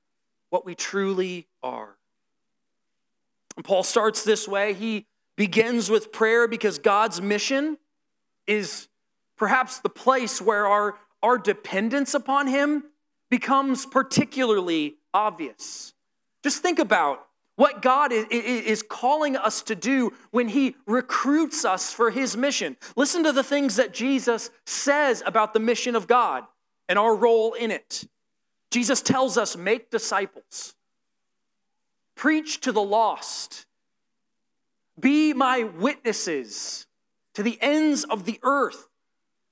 what 0.51 0.65
we 0.65 0.75
truly 0.75 1.47
are. 1.63 1.97
And 3.55 3.65
Paul 3.65 3.81
starts 3.81 4.23
this 4.23 4.47
way. 4.47 4.73
He 4.73 5.07
begins 5.35 5.89
with 5.89 6.11
prayer 6.11 6.47
because 6.47 6.77
God's 6.77 7.19
mission 7.19 7.77
is 8.45 8.87
perhaps 9.37 9.79
the 9.79 9.89
place 9.89 10.39
where 10.39 10.67
our, 10.67 10.99
our 11.23 11.39
dependence 11.39 12.13
upon 12.13 12.47
Him 12.47 12.83
becomes 13.29 13.85
particularly 13.85 14.97
obvious. 15.13 15.93
Just 16.43 16.61
think 16.61 16.77
about 16.79 17.25
what 17.55 17.81
God 17.81 18.11
is 18.11 18.83
calling 18.83 19.37
us 19.37 19.61
to 19.63 19.75
do 19.75 20.13
when 20.31 20.49
He 20.49 20.75
recruits 20.85 21.63
us 21.63 21.93
for 21.93 22.11
His 22.11 22.35
mission. 22.35 22.75
Listen 22.95 23.23
to 23.23 23.31
the 23.31 23.43
things 23.43 23.77
that 23.77 23.93
Jesus 23.93 24.49
says 24.65 25.23
about 25.25 25.53
the 25.53 25.59
mission 25.59 25.95
of 25.95 26.07
God 26.07 26.43
and 26.89 26.99
our 26.99 27.15
role 27.15 27.53
in 27.53 27.71
it. 27.71 28.05
Jesus 28.71 29.01
tells 29.01 29.37
us 29.37 29.57
make 29.57 29.91
disciples, 29.91 30.75
preach 32.15 32.61
to 32.61 32.71
the 32.71 32.81
lost, 32.81 33.65
be 34.99 35.33
my 35.33 35.63
witnesses 35.63 36.87
to 37.33 37.43
the 37.43 37.57
ends 37.61 38.03
of 38.05 38.25
the 38.25 38.39
earth. 38.43 38.87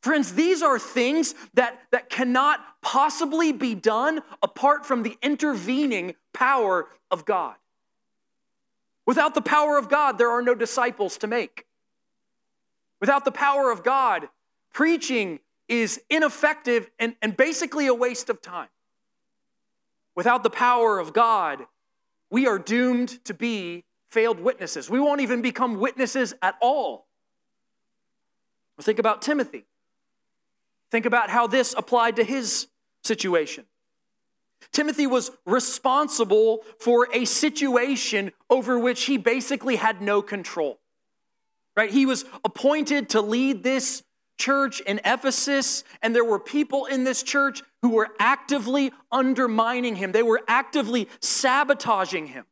Friends, 0.02 0.34
these 0.34 0.62
are 0.62 0.80
things 0.80 1.36
that, 1.54 1.82
that 1.92 2.10
cannot 2.10 2.62
possibly 2.82 3.52
be 3.52 3.76
done 3.76 4.22
apart 4.42 4.86
from 4.86 5.04
the 5.04 5.18
intervening 5.22 6.16
power 6.34 6.88
of 7.12 7.26
God. 7.26 7.56
Without 9.06 9.34
the 9.34 9.42
power 9.42 9.78
of 9.78 9.90
God, 9.90 10.18
there 10.18 10.30
are 10.30 10.42
no 10.42 10.56
disciples 10.56 11.18
to 11.18 11.28
make. 11.28 11.66
Without 13.02 13.26
the 13.26 13.32
power 13.32 13.72
of 13.72 13.84
God, 13.84 14.30
preaching 14.72 15.40
is 15.68 16.02
ineffective 16.10 16.90
and, 17.00 17.16
and 17.22 17.36
basically 17.36 17.88
a 17.88 17.94
waste 17.94 18.30
of 18.30 18.42
time. 18.42 18.70
Without 20.16 20.44
the 20.44 20.50
power 20.50 21.00
of 21.00 21.14
God, 21.14 21.66
we 22.30 22.48
are 22.48 22.60
doomed 22.60 23.24
to 23.26 23.34
be 23.34 23.86
failed 24.10 24.40
witnesses. 24.40 24.90
We 24.90 25.00
won't 25.00 25.22
even 25.22 25.42
become 25.42 25.80
witnesses 25.80 26.34
at 26.42 26.56
all. 26.62 27.08
think 28.82 29.00
about 29.00 29.22
Timothy. 29.22 29.66
Think 30.92 31.06
about 31.06 31.30
how 31.30 31.48
this 31.48 31.76
applied 31.78 32.16
to 32.16 32.24
his 32.24 32.68
situation. 33.04 33.66
Timothy 34.72 35.08
was 35.08 35.32
responsible 35.46 36.64
for 36.80 37.08
a 37.14 37.26
situation 37.26 38.32
over 38.50 38.78
which 38.78 39.06
he 39.06 39.18
basically 39.18 39.76
had 39.78 40.02
no 40.02 40.22
control. 40.22 40.80
Right? 41.76 41.92
He 41.92 42.06
was 42.06 42.26
appointed 42.44 43.10
to 43.10 43.22
lead 43.22 43.64
this 43.64 44.04
church 44.38 44.80
in 44.82 45.00
Ephesus, 45.06 45.84
and 46.02 46.16
there 46.16 46.26
were 46.26 46.40
people 46.40 46.86
in 46.86 47.04
this 47.04 47.24
church 47.24 47.62
who 47.82 47.90
were 47.90 48.10
actively 48.20 48.92
undermining 49.12 49.96
him, 49.96 50.12
they 50.12 50.24
were 50.24 50.42
actively 50.48 51.08
sabotaging 51.22 52.28
him. 52.28 52.46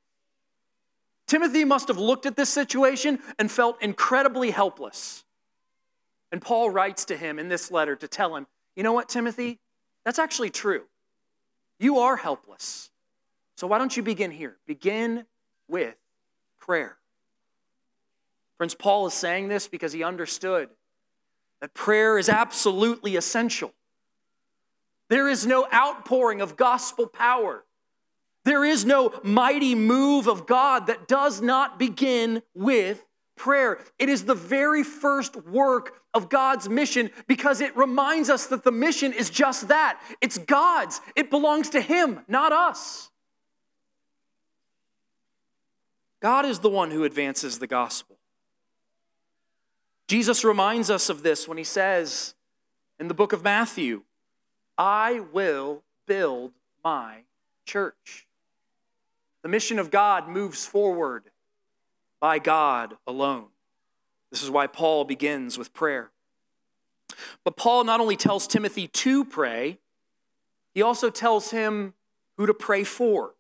Timothy 1.27 1.65
must 1.65 1.89
have 1.89 1.97
looked 1.97 2.25
at 2.25 2.37
this 2.37 2.49
situation 2.49 3.19
and 3.37 3.51
felt 3.51 3.81
incredibly 3.81 4.51
helpless. 4.51 5.25
And 6.31 6.41
Paul 6.41 6.69
writes 6.69 7.05
to 7.05 7.17
him 7.17 7.39
in 7.39 7.49
this 7.49 7.69
letter 7.71 7.95
to 7.97 8.07
tell 8.07 8.35
him, 8.35 8.47
you 8.75 8.83
know 8.83 8.93
what, 8.93 9.09
Timothy? 9.09 9.59
That's 10.05 10.19
actually 10.19 10.49
true. 10.49 10.83
You 11.79 11.99
are 11.99 12.15
helpless. 12.15 12.89
So 13.55 13.67
why 13.67 13.77
don't 13.77 13.95
you 13.95 14.03
begin 14.03 14.31
here? 14.31 14.55
Begin 14.65 15.25
with 15.67 15.95
prayer. 16.59 16.97
Friends, 18.57 18.73
Paul 18.73 19.07
is 19.07 19.13
saying 19.13 19.49
this 19.49 19.67
because 19.67 19.93
he 19.93 20.03
understood 20.03 20.69
that 21.59 21.73
prayer 21.73 22.17
is 22.17 22.29
absolutely 22.29 23.15
essential. 23.15 23.73
There 25.09 25.27
is 25.27 25.45
no 25.45 25.67
outpouring 25.73 26.41
of 26.41 26.57
gospel 26.57 27.07
power. 27.07 27.63
There 28.43 28.63
is 28.63 28.85
no 28.85 29.13
mighty 29.23 29.75
move 29.75 30.27
of 30.27 30.45
God 30.47 30.87
that 30.87 31.07
does 31.07 31.41
not 31.41 31.77
begin 31.77 32.41
with 32.53 33.03
prayer. 33.35 33.79
It 33.99 34.09
is 34.09 34.25
the 34.25 34.35
very 34.35 34.83
first 34.83 35.35
work 35.35 36.01
of 36.13 36.29
God's 36.29 36.67
mission 36.67 37.09
because 37.27 37.61
it 37.61 37.75
reminds 37.77 38.29
us 38.29 38.47
that 38.47 38.63
the 38.63 38.71
mission 38.71 39.13
is 39.13 39.29
just 39.29 39.67
that 39.67 40.01
it's 40.21 40.37
God's, 40.37 40.99
it 41.15 41.29
belongs 41.29 41.69
to 41.69 41.81
Him, 41.81 42.21
not 42.27 42.51
us. 42.51 43.11
God 46.19 46.45
is 46.45 46.59
the 46.59 46.69
one 46.69 46.91
who 46.91 47.03
advances 47.03 47.59
the 47.59 47.67
gospel. 47.67 48.17
Jesus 50.07 50.43
reminds 50.43 50.89
us 50.89 51.09
of 51.09 51.21
this 51.21 51.47
when 51.47 51.57
he 51.57 51.63
says 51.63 52.33
in 52.99 53.07
the 53.07 53.13
book 53.13 53.33
of 53.33 53.43
Matthew, 53.43 54.03
I 54.77 55.21
will 55.31 55.83
build 56.05 56.53
my 56.83 57.23
church. 57.65 58.27
The 59.41 59.49
mission 59.49 59.79
of 59.79 59.91
God 59.91 60.27
moves 60.27 60.65
forward 60.65 61.25
by 62.19 62.39
God 62.39 62.95
alone. 63.05 63.47
This 64.31 64.43
is 64.43 64.51
why 64.51 64.67
Paul 64.67 65.05
begins 65.05 65.57
with 65.57 65.73
prayer. 65.73 66.11
But 67.43 67.55
Paul 67.55 67.83
not 67.83 67.99
only 67.99 68.15
tells 68.15 68.47
Timothy 68.47 68.87
to 68.87 69.23
pray, 69.23 69.79
he 70.73 70.81
also 70.81 71.09
tells 71.09 71.51
him 71.51 71.93
who 72.35 72.45
to 72.45 72.53
pray 72.53 72.83
for. 72.83 73.33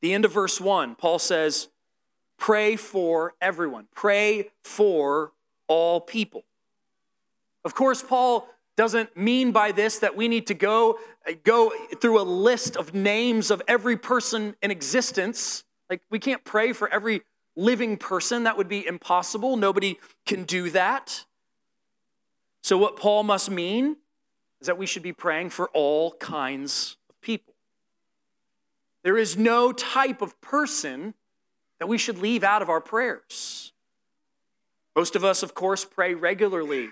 The 0.00 0.12
end 0.12 0.24
of 0.24 0.32
verse 0.32 0.60
1, 0.60 0.96
Paul 0.96 1.18
says, 1.18 1.68
Pray 2.36 2.76
for 2.76 3.34
everyone, 3.40 3.88
pray 3.94 4.50
for 4.62 5.32
all 5.66 6.00
people. 6.00 6.44
Of 7.64 7.74
course, 7.74 8.02
Paul 8.02 8.48
doesn't 8.78 9.16
mean 9.16 9.50
by 9.50 9.72
this 9.72 9.98
that 9.98 10.16
we 10.16 10.28
need 10.28 10.46
to 10.46 10.54
go, 10.54 11.00
uh, 11.28 11.32
go 11.42 11.72
through 12.00 12.20
a 12.20 12.22
list 12.22 12.76
of 12.76 12.94
names 12.94 13.50
of 13.50 13.60
every 13.66 13.96
person 13.96 14.54
in 14.62 14.70
existence. 14.70 15.64
Like, 15.90 16.00
we 16.10 16.20
can't 16.20 16.44
pray 16.44 16.72
for 16.72 16.88
every 16.88 17.22
living 17.56 17.96
person. 17.96 18.44
That 18.44 18.56
would 18.56 18.68
be 18.68 18.86
impossible. 18.86 19.56
Nobody 19.56 19.98
can 20.26 20.44
do 20.44 20.70
that. 20.70 21.24
So, 22.62 22.78
what 22.78 22.96
Paul 22.96 23.24
must 23.24 23.50
mean 23.50 23.96
is 24.60 24.68
that 24.68 24.78
we 24.78 24.86
should 24.86 25.02
be 25.02 25.12
praying 25.12 25.50
for 25.50 25.68
all 25.70 26.12
kinds 26.12 26.98
of 27.10 27.20
people. 27.20 27.54
There 29.02 29.18
is 29.18 29.36
no 29.36 29.72
type 29.72 30.22
of 30.22 30.40
person 30.40 31.14
that 31.80 31.88
we 31.88 31.98
should 31.98 32.18
leave 32.18 32.44
out 32.44 32.62
of 32.62 32.68
our 32.70 32.80
prayers. 32.80 33.72
Most 34.94 35.16
of 35.16 35.24
us, 35.24 35.42
of 35.42 35.52
course, 35.54 35.84
pray 35.84 36.14
regularly 36.14 36.90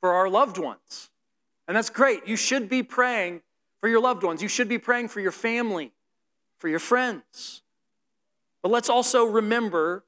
for 0.00 0.12
our 0.12 0.28
loved 0.28 0.58
ones. 0.58 1.10
And 1.66 1.76
that's 1.76 1.90
great. 1.90 2.26
You 2.26 2.36
should 2.36 2.68
be 2.68 2.82
praying 2.82 3.42
for 3.80 3.88
your 3.88 4.00
loved 4.00 4.22
ones. 4.22 4.42
You 4.42 4.48
should 4.48 4.68
be 4.68 4.78
praying 4.78 5.08
for 5.08 5.20
your 5.20 5.32
family, 5.32 5.92
for 6.58 6.68
your 6.68 6.78
friends. 6.78 7.62
But 8.62 8.70
let's 8.70 8.88
also 8.88 9.24
remember 9.24 10.04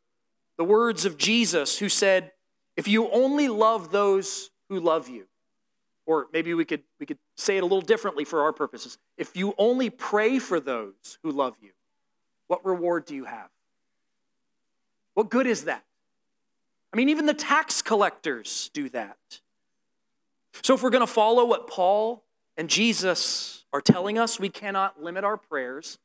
the 0.57 0.65
words 0.65 1.05
of 1.05 1.17
Jesus 1.17 1.79
who 1.79 1.89
said, 1.89 2.33
If 2.77 2.89
you 2.89 3.11
only 3.11 3.49
love 3.49 3.91
those 3.93 4.51
who 4.69 4.81
love 4.81 5.09
you, 5.09 5.27
or 6.07 6.27
maybe 6.33 6.55
we 6.55 6.65
could, 6.65 6.83
we 6.99 7.07
could 7.07 7.19
say 7.37 7.57
it 7.57 7.61
a 7.61 7.67
little 7.67 7.81
differently 7.81 8.25
for 8.25 8.43
our 8.43 8.53
purposes. 8.53 8.99
If 9.17 9.37
you 9.37 9.55
only 9.59 9.91
pray 9.91 10.39
for 10.39 10.59
those 10.59 11.19
who 11.23 11.31
love 11.31 11.55
you, 11.63 11.71
what 12.49 12.65
reward 12.65 13.05
do 13.05 13.15
you 13.15 13.27
have? 13.27 13.49
What 15.15 15.31
good 15.31 15.47
is 15.47 15.65
that? 15.65 15.85
I 16.93 16.97
mean, 16.97 17.09
even 17.11 17.27
the 17.27 17.35
tax 17.35 17.83
collectors 17.83 18.71
do 18.75 18.89
that. 18.89 19.19
So, 20.63 20.75
if 20.75 20.83
we're 20.83 20.91
going 20.91 21.07
to 21.07 21.13
follow 21.13 21.45
what 21.45 21.67
Paul 21.67 22.25
and 22.57 22.69
Jesus 22.69 23.65
are 23.73 23.81
telling 23.81 24.19
us, 24.19 24.39
we 24.39 24.49
cannot 24.49 25.03
limit 25.03 25.25
our 25.25 25.37
prayers 25.37 25.99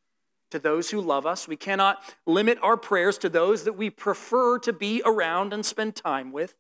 to 0.52 0.60
those 0.60 0.92
who 0.92 1.02
love 1.02 1.26
us. 1.26 1.48
We 1.48 1.56
cannot 1.56 2.02
limit 2.26 2.58
our 2.62 2.78
prayers 2.78 3.18
to 3.20 3.30
those 3.30 3.64
that 3.64 3.74
we 3.74 3.90
prefer 3.90 4.60
to 4.60 4.72
be 4.72 5.02
around 5.06 5.54
and 5.54 5.66
spend 5.66 5.96
time 5.96 6.32
with. 6.32 6.56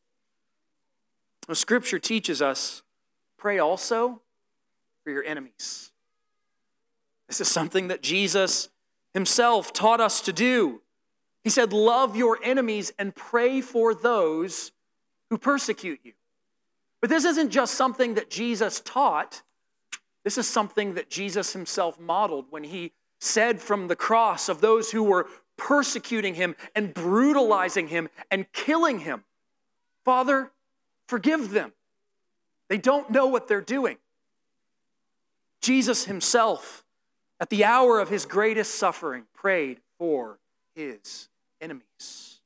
The 1.47 1.55
scripture 1.55 1.99
teaches 1.99 2.41
us 2.41 2.81
pray 3.37 3.59
also 3.59 4.21
for 5.03 5.11
your 5.11 5.23
enemies. 5.23 5.91
This 7.27 7.39
is 7.39 7.47
something 7.47 7.87
that 7.87 8.01
Jesus 8.01 8.69
himself 9.13 9.71
taught 9.71 10.01
us 10.01 10.21
to 10.21 10.33
do. 10.33 10.81
He 11.43 11.49
said, 11.49 11.71
Love 11.71 12.15
your 12.15 12.39
enemies 12.43 12.91
and 12.97 13.15
pray 13.15 13.61
for 13.61 13.93
those 13.93 14.71
who 15.29 15.37
persecute 15.37 15.99
you. 16.03 16.13
But 17.05 17.11
this 17.11 17.23
isn't 17.23 17.51
just 17.51 17.75
something 17.75 18.15
that 18.15 18.31
Jesus 18.31 18.79
taught, 18.79 19.43
this 20.23 20.39
is 20.39 20.47
something 20.47 20.95
that 20.95 21.07
Jesus 21.07 21.53
himself 21.53 21.99
modeled 21.99 22.47
when 22.49 22.63
he 22.63 22.93
said 23.19 23.61
from 23.61 23.89
the 23.89 23.95
cross 23.95 24.49
of 24.49 24.59
those 24.59 24.89
who 24.89 25.03
were 25.03 25.27
persecuting 25.55 26.33
him 26.33 26.55
and 26.73 26.95
brutalizing 26.95 27.89
him 27.89 28.09
and 28.31 28.51
killing 28.53 29.01
him 29.01 29.23
Father, 30.03 30.51
forgive 31.07 31.51
them. 31.51 31.73
They 32.69 32.79
don't 32.79 33.11
know 33.11 33.27
what 33.27 33.47
they're 33.47 33.61
doing. 33.61 33.97
Jesus 35.61 36.05
himself, 36.05 36.83
at 37.39 37.51
the 37.51 37.65
hour 37.65 37.99
of 37.99 38.09
his 38.09 38.25
greatest 38.25 38.73
suffering, 38.73 39.25
prayed 39.31 39.79
for 39.99 40.39
his 40.73 41.29
enemies. 41.61 42.39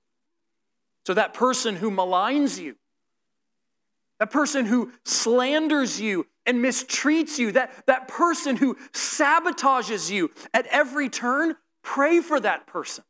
So 1.06 1.14
that 1.14 1.34
person 1.34 1.78
who 1.78 1.90
maligns 1.90 2.60
you, 2.60 2.76
that 4.20 4.32
person 4.32 4.66
who 4.66 4.92
slanders 5.06 6.00
you 6.00 6.28
and 6.46 6.64
mistreats 6.64 7.40
you, 7.40 7.54
that, 7.54 7.86
that 7.88 8.08
person 8.08 8.58
who 8.58 8.76
sabotages 8.92 10.10
you 10.10 10.30
at 10.54 10.66
every 10.68 11.10
turn, 11.10 11.56
pray 11.82 12.20
for 12.20 12.40
that 12.40 12.68
person. 12.68 13.04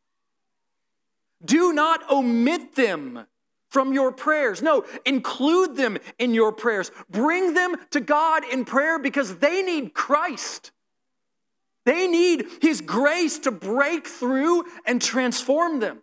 Do 1.43 1.73
not 1.73 2.09
omit 2.11 2.75
them 2.75 3.25
from 3.69 3.93
your 3.93 4.11
prayers. 4.11 4.61
No, 4.61 4.85
include 5.05 5.75
them 5.75 5.97
in 6.17 6.33
your 6.33 6.51
prayers. 6.51 6.91
Bring 7.09 7.53
them 7.53 7.75
to 7.91 7.99
God 7.99 8.43
in 8.43 8.65
prayer 8.65 8.99
because 8.99 9.37
they 9.37 9.63
need 9.63 9.93
Christ. 9.93 10.71
They 11.85 12.07
need 12.07 12.45
His 12.61 12.81
grace 12.81 13.39
to 13.39 13.51
break 13.51 14.05
through 14.05 14.65
and 14.85 15.01
transform 15.01 15.79
them. 15.79 16.01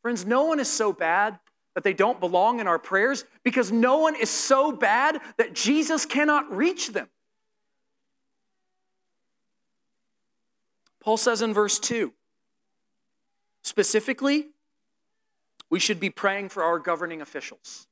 Friends, 0.00 0.26
no 0.26 0.44
one 0.44 0.58
is 0.58 0.70
so 0.70 0.92
bad 0.92 1.38
that 1.74 1.84
they 1.84 1.94
don't 1.94 2.20
belong 2.20 2.60
in 2.60 2.66
our 2.66 2.78
prayers 2.78 3.24
because 3.42 3.72
no 3.72 3.98
one 3.98 4.14
is 4.14 4.30
so 4.30 4.72
bad 4.72 5.20
that 5.38 5.54
Jesus 5.54 6.04
cannot 6.04 6.54
reach 6.54 6.92
them. 6.92 7.08
Paul 11.00 11.16
says 11.16 11.42
in 11.42 11.52
verse 11.52 11.78
2 11.78 12.12
specifically, 13.64 14.48
we 15.70 15.78
should 15.78 15.98
be 15.98 16.10
praying 16.10 16.50
for 16.50 16.62
our 16.62 16.78
governing 16.78 17.22
officials. 17.22 17.86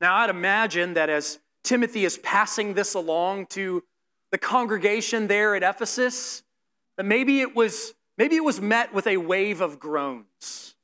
Now, 0.00 0.16
I'd 0.16 0.30
imagine 0.30 0.94
that 0.94 1.08
as 1.08 1.40
Timothy 1.64 2.04
is 2.04 2.18
passing 2.18 2.74
this 2.74 2.94
along 2.94 3.46
to 3.46 3.82
the 4.30 4.38
congregation 4.38 5.26
there 5.26 5.56
at 5.56 5.64
Ephesus 5.64 6.44
that 6.96 7.04
maybe 7.04 7.40
it 7.40 7.56
was 7.56 7.94
maybe 8.16 8.36
it 8.36 8.44
was 8.44 8.60
met 8.60 8.94
with 8.94 9.06
a 9.06 9.16
wave 9.16 9.60
of 9.60 9.80
groans. 9.80 10.75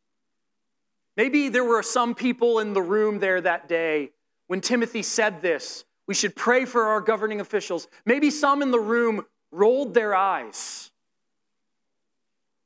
Maybe 1.16 1.48
there 1.48 1.64
were 1.64 1.82
some 1.82 2.14
people 2.14 2.58
in 2.58 2.72
the 2.72 2.82
room 2.82 3.18
there 3.18 3.40
that 3.40 3.68
day 3.68 4.10
when 4.46 4.60
Timothy 4.60 5.02
said 5.02 5.40
this, 5.40 5.84
we 6.06 6.14
should 6.14 6.36
pray 6.36 6.64
for 6.64 6.84
our 6.84 7.00
governing 7.00 7.40
officials. 7.40 7.88
Maybe 8.04 8.30
some 8.30 8.60
in 8.60 8.70
the 8.70 8.80
room 8.80 9.24
rolled 9.50 9.94
their 9.94 10.14
eyes. 10.14 10.90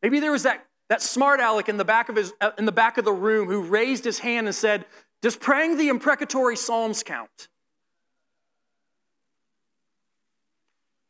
Maybe 0.02 0.20
there 0.20 0.32
was 0.32 0.44
that, 0.44 0.66
that 0.88 1.02
smart 1.02 1.40
aleck 1.40 1.68
in 1.68 1.76
the 1.76 1.84
back 1.84 2.08
of 2.08 2.16
his 2.16 2.32
uh, 2.40 2.50
in 2.58 2.64
the 2.64 2.72
back 2.72 2.98
of 2.98 3.04
the 3.04 3.12
room 3.12 3.48
who 3.48 3.60
raised 3.62 4.04
his 4.04 4.18
hand 4.20 4.46
and 4.46 4.54
said, 4.54 4.84
Does 5.20 5.36
praying 5.36 5.76
the 5.76 5.88
imprecatory 5.88 6.56
psalms 6.56 7.02
count? 7.02 7.48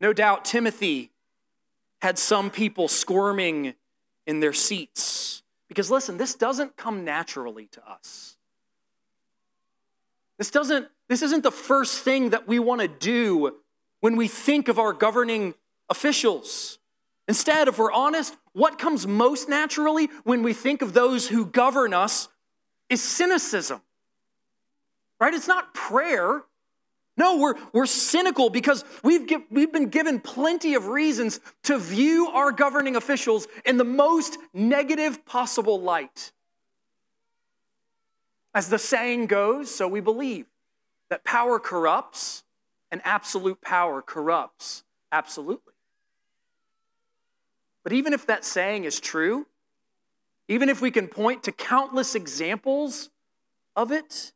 No 0.01 0.13
doubt 0.13 0.45
Timothy 0.45 1.13
had 2.03 2.19
some 2.19 2.51
people 2.51 2.89
squirming 2.89 3.75
in 4.27 4.41
their 4.41 4.53
seats. 4.53 5.43
Because 5.69 5.91
listen, 5.91 6.17
this 6.17 6.35
doesn't 6.35 6.77
come 6.77 7.05
naturally 7.05 7.67
to 7.73 7.89
us. 7.89 8.37
This 10.39 10.51
doesn't 10.51 10.89
this 11.09 11.23
isn't 11.23 11.43
the 11.43 11.53
first 11.53 12.03
thing 12.03 12.31
that 12.31 12.49
we 12.49 12.59
want 12.59 12.81
to 12.81 12.89
do 12.89 13.57
when 14.01 14.17
we 14.17 14.29
think 14.29 14.69
of 14.69 14.79
our 14.79 14.93
governing 14.93 15.55
officials. 15.89 16.79
Instead, 17.29 17.69
if 17.69 17.79
we're 17.79 17.93
honest, 17.93 18.37
what 18.53 18.79
comes 18.79 19.07
most 19.07 19.49
naturally 19.49 20.09
when 20.25 20.43
we 20.43 20.53
think 20.53 20.83
of 20.83 20.93
those 20.93 21.29
who 21.29 21.47
govern 21.47 21.95
us 21.95 22.29
is 22.89 23.03
cynicism. 23.03 23.81
Right? 25.21 25.35
It's 25.35 25.49
not 25.49 25.75
prayer. 25.75 26.43
No, 27.17 27.39
we're, 27.39 27.55
we're 27.73 27.87
cynical 27.87 28.51
because 28.51 28.85
we've, 29.03 29.27
give, 29.27 29.43
we've 29.51 29.73
been 29.73 29.89
given 29.89 30.21
plenty 30.21 30.75
of 30.75 30.89
reasons 30.89 31.41
to 31.63 31.79
view 31.79 32.29
our 32.29 32.53
governing 32.53 32.95
officials 32.95 33.49
in 33.65 33.79
the 33.79 33.85
most 33.85 34.37
negative 34.53 35.25
possible 35.25 35.81
light. 35.81 36.33
As 38.55 38.69
the 38.69 38.79
saying 38.79 39.27
goes, 39.27 39.75
so 39.75 39.89
we 39.89 40.01
believe 40.01 40.47
that 41.09 41.25
power 41.25 41.59
corrupts 41.59 42.45
and 42.91 43.01
absolute 43.05 43.61
power 43.63 44.03
corrupts 44.03 44.85
absolutely. 45.11 45.73
But 47.83 47.93
even 47.93 48.13
if 48.13 48.27
that 48.27 48.45
saying 48.45 48.85
is 48.85 49.01
true, 49.01 49.47
even 50.49 50.69
if 50.69 50.81
we 50.81 50.91
can 50.91 51.09
point 51.09 51.45
to 51.45 51.53
countless 51.53 52.15
examples 52.15 53.11
of 53.75 53.91
it, 53.91 54.33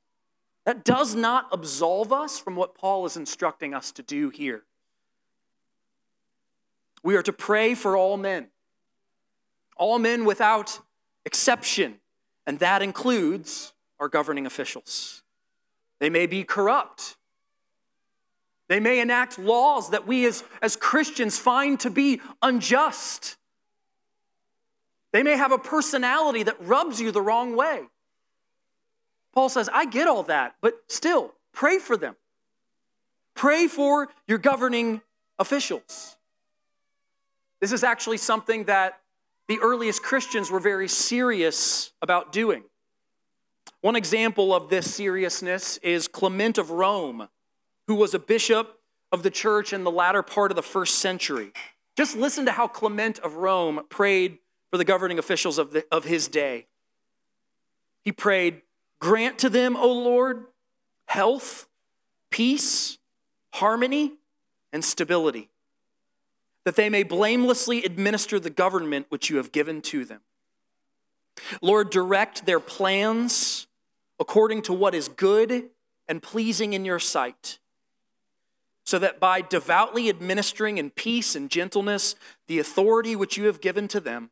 that 0.70 0.85
does 0.85 1.16
not 1.16 1.48
absolve 1.50 2.12
us 2.12 2.38
from 2.38 2.54
what 2.54 2.76
Paul 2.76 3.04
is 3.04 3.16
instructing 3.16 3.74
us 3.74 3.90
to 3.90 4.04
do 4.04 4.30
here. 4.30 4.62
We 7.02 7.16
are 7.16 7.24
to 7.24 7.33
pray 7.33 7.74
for 7.74 7.96
all 7.96 8.16
men, 8.16 8.50
all 9.76 9.98
men 9.98 10.24
without 10.24 10.78
exception, 11.24 11.96
and 12.46 12.61
that 12.61 12.83
includes 12.83 13.72
our 13.98 14.09
governing 14.09 14.46
officials. 14.46 15.24
They 15.98 16.09
may 16.09 16.26
be 16.26 16.44
corrupt. 16.44 17.16
They 18.68 18.78
may 18.78 19.00
enact 19.00 19.40
laws 19.40 19.90
that 19.90 20.06
we 20.06 20.24
as, 20.24 20.44
as 20.62 20.76
Christians 20.76 21.37
find 21.37 21.80
to 21.80 21.90
be 21.90 22.20
unjust. 22.42 23.38
They 25.11 25.24
may 25.24 25.37
have 25.37 25.50
a 25.50 25.59
personality 25.59 26.44
that 26.44 26.64
rubs 26.64 27.00
you 27.00 27.11
the 27.11 27.22
wrong 27.22 27.56
way. 27.56 27.88
Paul 29.32 29.48
says, 29.48 29.68
I 29.72 29.86
get 29.86 30.08
all 30.08 30.22
that, 30.24 30.56
but 30.60 30.82
still, 30.88 31.34
pray 31.52 31.78
for 31.78 31.96
them. 31.96 32.16
Pray 33.34 33.68
for 33.68 34.08
your 34.26 34.38
governing 34.38 35.00
officials. 35.38 36.16
This 37.60 37.72
is 37.72 37.84
actually 37.84 38.18
something 38.18 38.64
that 38.64 39.00
the 39.48 39.58
earliest 39.60 40.02
Christians 40.02 40.50
were 40.50 40.60
very 40.60 40.88
serious 40.88 41.92
about 42.02 42.32
doing. 42.32 42.64
One 43.80 43.96
example 43.96 44.54
of 44.54 44.68
this 44.68 44.94
seriousness 44.94 45.78
is 45.78 46.06
Clement 46.06 46.58
of 46.58 46.70
Rome, 46.70 47.28
who 47.86 47.94
was 47.94 48.14
a 48.14 48.18
bishop 48.18 48.78
of 49.10 49.22
the 49.22 49.30
church 49.30 49.72
in 49.72 49.84
the 49.84 49.90
latter 49.90 50.22
part 50.22 50.50
of 50.50 50.56
the 50.56 50.62
first 50.62 50.98
century. 50.98 51.52
Just 51.96 52.16
listen 52.16 52.44
to 52.46 52.52
how 52.52 52.68
Clement 52.68 53.18
of 53.20 53.34
Rome 53.34 53.80
prayed 53.88 54.38
for 54.70 54.78
the 54.78 54.84
governing 54.84 55.18
officials 55.18 55.58
of, 55.58 55.72
the, 55.72 55.84
of 55.90 56.04
his 56.04 56.28
day. 56.28 56.66
He 58.02 58.12
prayed, 58.12 58.62
Grant 59.00 59.38
to 59.40 59.48
them, 59.48 59.76
O 59.76 59.90
Lord, 59.90 60.44
health, 61.06 61.68
peace, 62.30 62.98
harmony, 63.54 64.12
and 64.72 64.84
stability, 64.84 65.48
that 66.64 66.76
they 66.76 66.88
may 66.88 67.02
blamelessly 67.02 67.82
administer 67.82 68.38
the 68.38 68.50
government 68.50 69.06
which 69.08 69.30
you 69.30 69.38
have 69.38 69.50
given 69.50 69.82
to 69.82 70.04
them. 70.04 70.20
Lord, 71.62 71.90
direct 71.90 72.46
their 72.46 72.60
plans 72.60 73.66
according 74.20 74.62
to 74.62 74.72
what 74.72 74.94
is 74.94 75.08
good 75.08 75.70
and 76.06 76.22
pleasing 76.22 76.74
in 76.74 76.84
your 76.84 76.98
sight, 76.98 77.58
so 78.84 78.98
that 78.98 79.18
by 79.18 79.40
devoutly 79.40 80.10
administering 80.10 80.76
in 80.76 80.90
peace 80.90 81.34
and 81.34 81.50
gentleness 81.50 82.14
the 82.48 82.58
authority 82.58 83.16
which 83.16 83.38
you 83.38 83.46
have 83.46 83.60
given 83.60 83.88
to 83.88 84.00
them, 84.00 84.30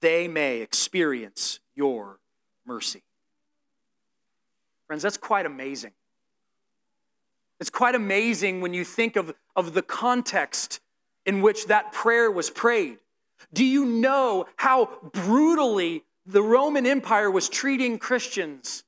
they 0.00 0.28
may 0.28 0.60
experience 0.60 1.58
your 1.74 2.20
mercy. 2.64 3.02
Friends, 4.90 5.04
that's 5.04 5.16
quite 5.16 5.46
amazing. 5.46 5.92
It's 7.60 7.70
quite 7.70 7.94
amazing 7.94 8.60
when 8.60 8.74
you 8.74 8.84
think 8.84 9.14
of, 9.14 9.32
of 9.54 9.72
the 9.72 9.82
context 9.82 10.80
in 11.24 11.42
which 11.42 11.68
that 11.68 11.92
prayer 11.92 12.28
was 12.28 12.50
prayed. 12.50 12.98
Do 13.52 13.64
you 13.64 13.84
know 13.84 14.46
how 14.56 14.98
brutally 15.12 16.02
the 16.26 16.42
Roman 16.42 16.86
Empire 16.86 17.30
was 17.30 17.48
treating 17.48 18.00
Christians 18.00 18.82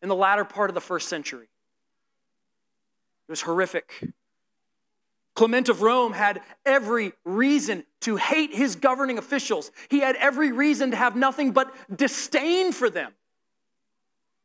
in 0.00 0.08
the 0.08 0.14
latter 0.14 0.46
part 0.46 0.70
of 0.70 0.74
the 0.74 0.80
first 0.80 1.10
century? 1.10 1.48
It 3.28 3.32
was 3.32 3.42
horrific. 3.42 4.02
Clement 5.34 5.68
of 5.68 5.82
Rome 5.82 6.14
had 6.14 6.40
every 6.64 7.12
reason 7.26 7.84
to 8.00 8.16
hate 8.16 8.54
his 8.54 8.76
governing 8.76 9.18
officials. 9.18 9.72
He 9.90 9.98
had 9.98 10.16
every 10.16 10.52
reason 10.52 10.92
to 10.92 10.96
have 10.96 11.16
nothing 11.16 11.52
but 11.52 11.70
disdain 11.94 12.72
for 12.72 12.88
them. 12.88 13.12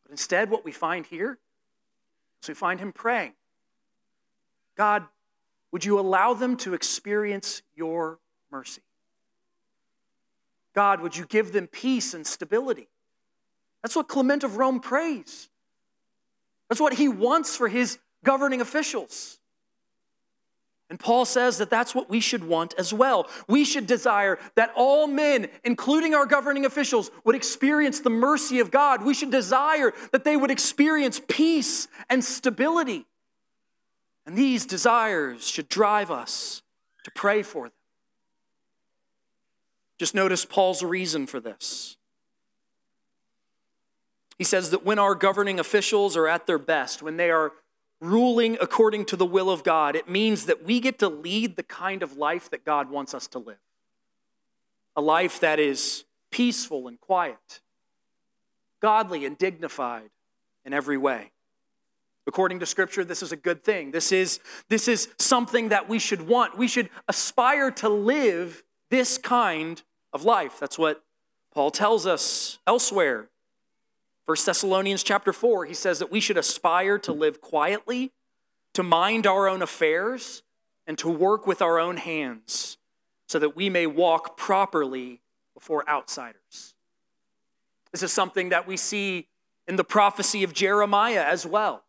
But 0.09 0.13
instead, 0.13 0.49
what 0.49 0.65
we 0.65 0.71
find 0.71 1.05
here 1.05 1.37
is 2.41 2.47
we 2.47 2.55
find 2.55 2.79
him 2.79 2.91
praying 2.91 3.33
God, 4.75 5.05
would 5.71 5.85
you 5.85 5.99
allow 5.99 6.33
them 6.33 6.57
to 6.57 6.73
experience 6.73 7.61
your 7.75 8.17
mercy? 8.51 8.81
God, 10.73 11.01
would 11.01 11.15
you 11.15 11.25
give 11.25 11.51
them 11.51 11.67
peace 11.67 12.15
and 12.15 12.25
stability? 12.25 12.87
That's 13.83 13.95
what 13.95 14.07
Clement 14.07 14.43
of 14.43 14.57
Rome 14.57 14.79
prays. 14.79 15.49
That's 16.69 16.81
what 16.81 16.93
he 16.93 17.07
wants 17.07 17.55
for 17.55 17.67
his 17.67 17.99
governing 18.23 18.61
officials. 18.61 19.38
And 20.89 20.99
Paul 20.99 21.25
says 21.25 21.59
that 21.59 21.69
that's 21.69 21.93
what 21.93 22.09
we 22.09 22.19
should 22.19 22.43
want 22.43 22.73
as 22.77 22.91
well. 22.91 23.29
We 23.47 23.63
should 23.63 23.85
desire 23.85 24.39
that 24.55 24.71
all 24.75 25.05
men, 25.05 25.47
including 25.63 26.15
our 26.15 26.25
governing 26.25 26.65
officials, 26.65 27.11
would 27.23 27.35
experience 27.35 27.99
the 27.99 28.09
mercy 28.09 28.59
of 28.59 28.71
God. 28.71 29.05
We 29.05 29.13
should 29.13 29.29
desire 29.29 29.93
that 30.11 30.23
they 30.23 30.35
would 30.35 30.49
experience 30.49 31.21
peace 31.27 31.87
and 32.09 32.23
stability. 32.23 33.05
And 34.25 34.35
these 34.35 34.65
desires 34.65 35.47
should 35.47 35.69
drive 35.69 36.09
us 36.09 36.63
to 37.03 37.11
pray 37.11 37.43
for 37.43 37.65
them. 37.65 37.73
Just 39.99 40.15
notice 40.15 40.45
Paul's 40.45 40.81
reason 40.81 41.27
for 41.27 41.39
this. 41.39 41.97
He 44.39 44.43
says 44.43 44.71
that 44.71 44.85
when 44.85 44.97
our 44.97 45.13
governing 45.13 45.59
officials 45.59 46.15
are 46.15 46.27
at 46.27 46.47
their 46.47 46.57
best, 46.57 47.03
when 47.03 47.17
they 47.17 47.29
are 47.29 47.51
ruling 48.01 48.57
according 48.61 49.05
to 49.05 49.15
the 49.15 49.25
will 49.25 49.49
of 49.49 49.63
God, 49.63 49.95
it 49.95 50.09
means 50.09 50.45
that 50.45 50.63
we 50.63 50.79
get 50.79 50.99
to 50.99 51.09
lead 51.09 51.55
the 51.55 51.63
kind 51.63 52.01
of 52.01 52.17
life 52.17 52.49
that 52.49 52.65
God 52.65 52.89
wants 52.89 53.13
us 53.13 53.27
to 53.27 53.39
live 53.39 53.57
a 54.95 55.01
life 55.01 55.39
that 55.39 55.59
is 55.59 56.03
peaceful 56.29 56.89
and 56.89 56.99
quiet, 56.99 57.61
godly 58.81 59.23
and 59.23 59.37
dignified 59.37 60.09
in 60.65 60.73
every 60.73 60.97
way. 60.97 61.31
According 62.27 62.59
to 62.59 62.65
Scripture, 62.65 63.05
this 63.05 63.23
is 63.23 63.31
a 63.31 63.37
good 63.37 63.63
thing. 63.63 63.91
This 63.91 64.11
is, 64.11 64.41
this 64.67 64.89
is 64.89 65.07
something 65.17 65.69
that 65.69 65.87
we 65.87 65.99
should 65.99 66.27
want. 66.27 66.57
We 66.57 66.67
should 66.67 66.89
aspire 67.07 67.71
to 67.71 67.87
live 67.87 68.61
this 68.89 69.17
kind 69.17 69.81
of 70.11 70.25
life. 70.25 70.59
That's 70.59 70.77
what 70.77 71.01
Paul 71.53 71.71
tells 71.71 72.05
us 72.05 72.59
elsewhere 72.67 73.29
1 74.29 74.37
Thessalonians 74.45 75.01
chapter 75.01 75.33
4, 75.33 75.65
he 75.65 75.73
says 75.73 75.97
that 75.97 76.11
we 76.11 76.19
should 76.19 76.37
aspire 76.37 76.99
to 76.99 77.11
live 77.11 77.41
quietly, 77.41 78.11
to 78.75 78.83
mind 78.83 79.25
our 79.25 79.47
own 79.47 79.63
affairs, 79.63 80.43
and 80.85 80.99
to 80.99 81.09
work 81.09 81.47
with 81.47 81.63
our 81.63 81.79
own 81.79 81.97
hands 81.97 82.77
so 83.25 83.39
that 83.39 83.55
we 83.55 83.71
may 83.71 83.87
walk 83.87 84.37
properly 84.37 85.19
before 85.55 85.83
outsiders. 85.89 86.75
This 87.91 88.03
is 88.03 88.11
something 88.11 88.49
that 88.49 88.67
we 88.67 88.77
see 88.77 89.25
in 89.67 89.77
the 89.77 89.83
prophecy 89.83 90.43
of 90.43 90.53
Jeremiah 90.53 91.23
as 91.23 91.47
well. 91.47 91.81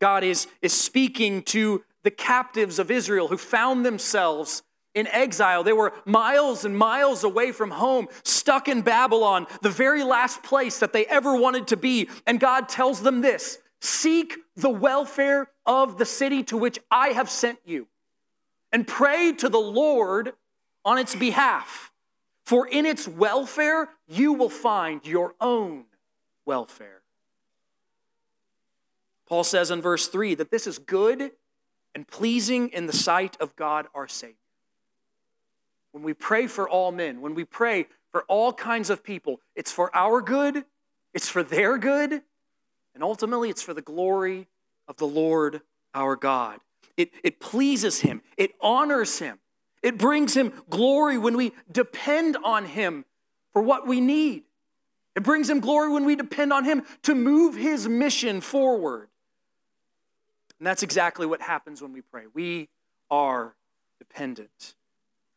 God 0.00 0.24
is, 0.24 0.46
is 0.62 0.72
speaking 0.72 1.42
to 1.42 1.84
the 2.02 2.10
captives 2.10 2.78
of 2.78 2.90
Israel 2.90 3.28
who 3.28 3.36
found 3.36 3.84
themselves 3.84 4.62
in 4.98 5.06
exile. 5.08 5.62
They 5.62 5.72
were 5.72 5.92
miles 6.04 6.64
and 6.64 6.76
miles 6.76 7.24
away 7.24 7.52
from 7.52 7.70
home, 7.70 8.08
stuck 8.24 8.68
in 8.68 8.82
Babylon, 8.82 9.46
the 9.62 9.70
very 9.70 10.02
last 10.02 10.42
place 10.42 10.78
that 10.80 10.92
they 10.92 11.06
ever 11.06 11.36
wanted 11.36 11.68
to 11.68 11.76
be. 11.76 12.08
And 12.26 12.40
God 12.40 12.68
tells 12.68 13.02
them 13.02 13.20
this 13.20 13.58
Seek 13.80 14.36
the 14.56 14.70
welfare 14.70 15.50
of 15.64 15.98
the 15.98 16.04
city 16.04 16.42
to 16.44 16.56
which 16.56 16.78
I 16.90 17.08
have 17.08 17.30
sent 17.30 17.58
you, 17.64 17.86
and 18.72 18.86
pray 18.86 19.32
to 19.32 19.48
the 19.48 19.58
Lord 19.58 20.32
on 20.84 20.98
its 20.98 21.14
behalf. 21.14 21.92
For 22.44 22.66
in 22.66 22.86
its 22.86 23.06
welfare, 23.06 23.90
you 24.08 24.32
will 24.32 24.48
find 24.48 25.06
your 25.06 25.34
own 25.40 25.84
welfare. 26.46 27.02
Paul 29.26 29.44
says 29.44 29.70
in 29.70 29.82
verse 29.82 30.08
3 30.08 30.34
that 30.36 30.50
this 30.50 30.66
is 30.66 30.78
good 30.78 31.32
and 31.94 32.08
pleasing 32.08 32.70
in 32.70 32.86
the 32.86 32.92
sight 32.94 33.36
of 33.38 33.54
God 33.54 33.86
our 33.94 34.08
Savior 34.08 34.47
when 35.98 36.04
we 36.04 36.14
pray 36.14 36.46
for 36.46 36.68
all 36.68 36.92
men, 36.92 37.20
when 37.20 37.34
we 37.34 37.44
pray 37.44 37.88
for 38.12 38.22
all 38.28 38.52
kinds 38.52 38.88
of 38.88 39.02
people, 39.02 39.40
it's 39.56 39.72
for 39.72 39.90
our 39.96 40.22
good, 40.22 40.64
it's 41.12 41.28
for 41.28 41.42
their 41.42 41.76
good, 41.76 42.22
and 42.94 43.02
ultimately 43.02 43.50
it's 43.50 43.62
for 43.62 43.74
the 43.74 43.82
glory 43.82 44.46
of 44.86 44.96
the 44.98 45.08
Lord 45.08 45.60
our 45.94 46.14
God. 46.14 46.60
It, 46.96 47.10
it 47.24 47.40
pleases 47.40 48.02
Him, 48.02 48.22
it 48.36 48.52
honors 48.60 49.18
Him, 49.18 49.40
it 49.82 49.98
brings 49.98 50.36
Him 50.36 50.52
glory 50.70 51.18
when 51.18 51.36
we 51.36 51.50
depend 51.68 52.36
on 52.44 52.66
Him 52.66 53.04
for 53.52 53.60
what 53.60 53.84
we 53.84 54.00
need. 54.00 54.44
It 55.16 55.24
brings 55.24 55.50
Him 55.50 55.58
glory 55.58 55.90
when 55.90 56.04
we 56.04 56.14
depend 56.14 56.52
on 56.52 56.64
Him 56.64 56.84
to 57.02 57.14
move 57.16 57.56
His 57.56 57.88
mission 57.88 58.40
forward. 58.40 59.08
And 60.60 60.66
that's 60.68 60.84
exactly 60.84 61.26
what 61.26 61.40
happens 61.40 61.82
when 61.82 61.92
we 61.92 62.02
pray. 62.02 62.26
We 62.32 62.68
are 63.10 63.56
dependent. 63.98 64.76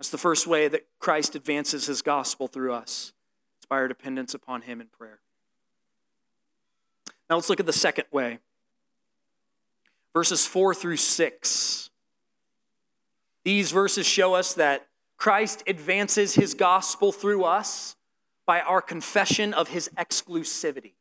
That's 0.02 0.10
the 0.10 0.18
first 0.18 0.48
way 0.48 0.68
that 0.68 0.88
Christ 0.98 1.36
advances 1.36 1.86
his 1.86 2.02
gospel 2.02 2.48
through 2.48 2.74
us. 2.74 3.14
It's 3.58 3.68
by 3.68 3.76
our 3.76 3.88
dependence 3.88 4.34
upon 4.34 4.64
him 4.64 4.82
in 4.82 4.88
prayer. 4.88 5.20
Now 7.30 7.36
let's 7.36 7.52
look 7.52 7.60
at 7.60 7.68
the 7.68 7.72
second 7.72 8.06
way. 8.12 8.40
Verses 10.12 10.48
4 10.48 10.74
through 10.74 10.98
6. 10.98 11.92
These 13.44 13.72
verses 13.72 14.08
show 14.08 14.34
us 14.34 14.56
that 14.56 14.88
Christ 15.18 15.62
advances 15.68 16.34
his 16.34 16.56
gospel 16.56 17.12
through 17.12 17.44
us 17.44 17.96
by 18.48 18.60
our 18.62 18.82
confession 18.82 19.54
of 19.54 19.68
his 19.68 19.88
exclusivity. 19.96 20.94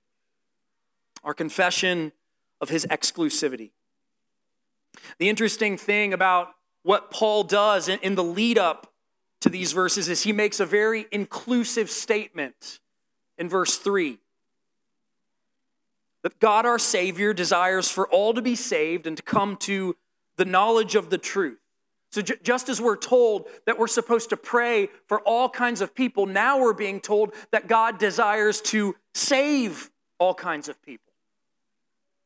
Our 1.25 1.33
confession 1.33 2.13
of 2.61 2.69
his 2.69 2.85
exclusivity. 2.91 3.71
The 5.17 5.31
interesting 5.31 5.79
thing 5.79 6.13
about 6.13 6.55
what 6.83 7.11
Paul 7.11 7.45
does 7.45 7.89
in, 7.89 8.15
the 8.15 8.23
lead 8.25 8.59
up 8.59 8.89
to 9.41 9.49
these 9.49 9.73
verses 9.73 10.09
is 10.09 10.23
he 10.23 10.33
makes 10.33 10.61
a 10.61 10.67
very 10.67 11.07
inclusive 11.11 11.91
statement 11.91 12.81
in 13.39 13.49
verse 13.49 13.77
3 13.77 14.19
that 16.23 16.39
God 16.39 16.67
our 16.67 16.79
Savior 16.79 17.33
desires 17.33 17.91
for 17.91 18.07
all 18.09 18.35
to 18.35 18.43
be 18.43 18.55
saved 18.55 19.07
and 19.07 19.17
to 19.17 19.23
come 19.23 19.57
to 19.59 19.97
the 20.37 20.45
knowledge 20.45 20.95
of 20.95 21.11
the 21.11 21.19
truth. 21.19 21.59
So, 22.11 22.23
j- 22.23 22.35
just 22.43 22.69
as 22.69 22.81
we're 22.81 22.97
told 22.97 23.47
that 23.67 23.79
we're 23.79 23.87
supposed 23.87 24.31
to 24.31 24.37
pray 24.37 24.89
for 25.07 25.21
all 25.21 25.49
kinds 25.49 25.81
of 25.81 25.95
people, 25.95 26.27
now 26.27 26.61
we're 26.61 26.73
being 26.73 27.01
told 27.01 27.33
that 27.53 27.69
God 27.69 27.99
desires 27.99 28.61
to 28.63 28.97
save 29.15 29.91
all 30.19 30.35
kinds 30.35 30.69
of 30.69 30.81
people. 30.83 31.13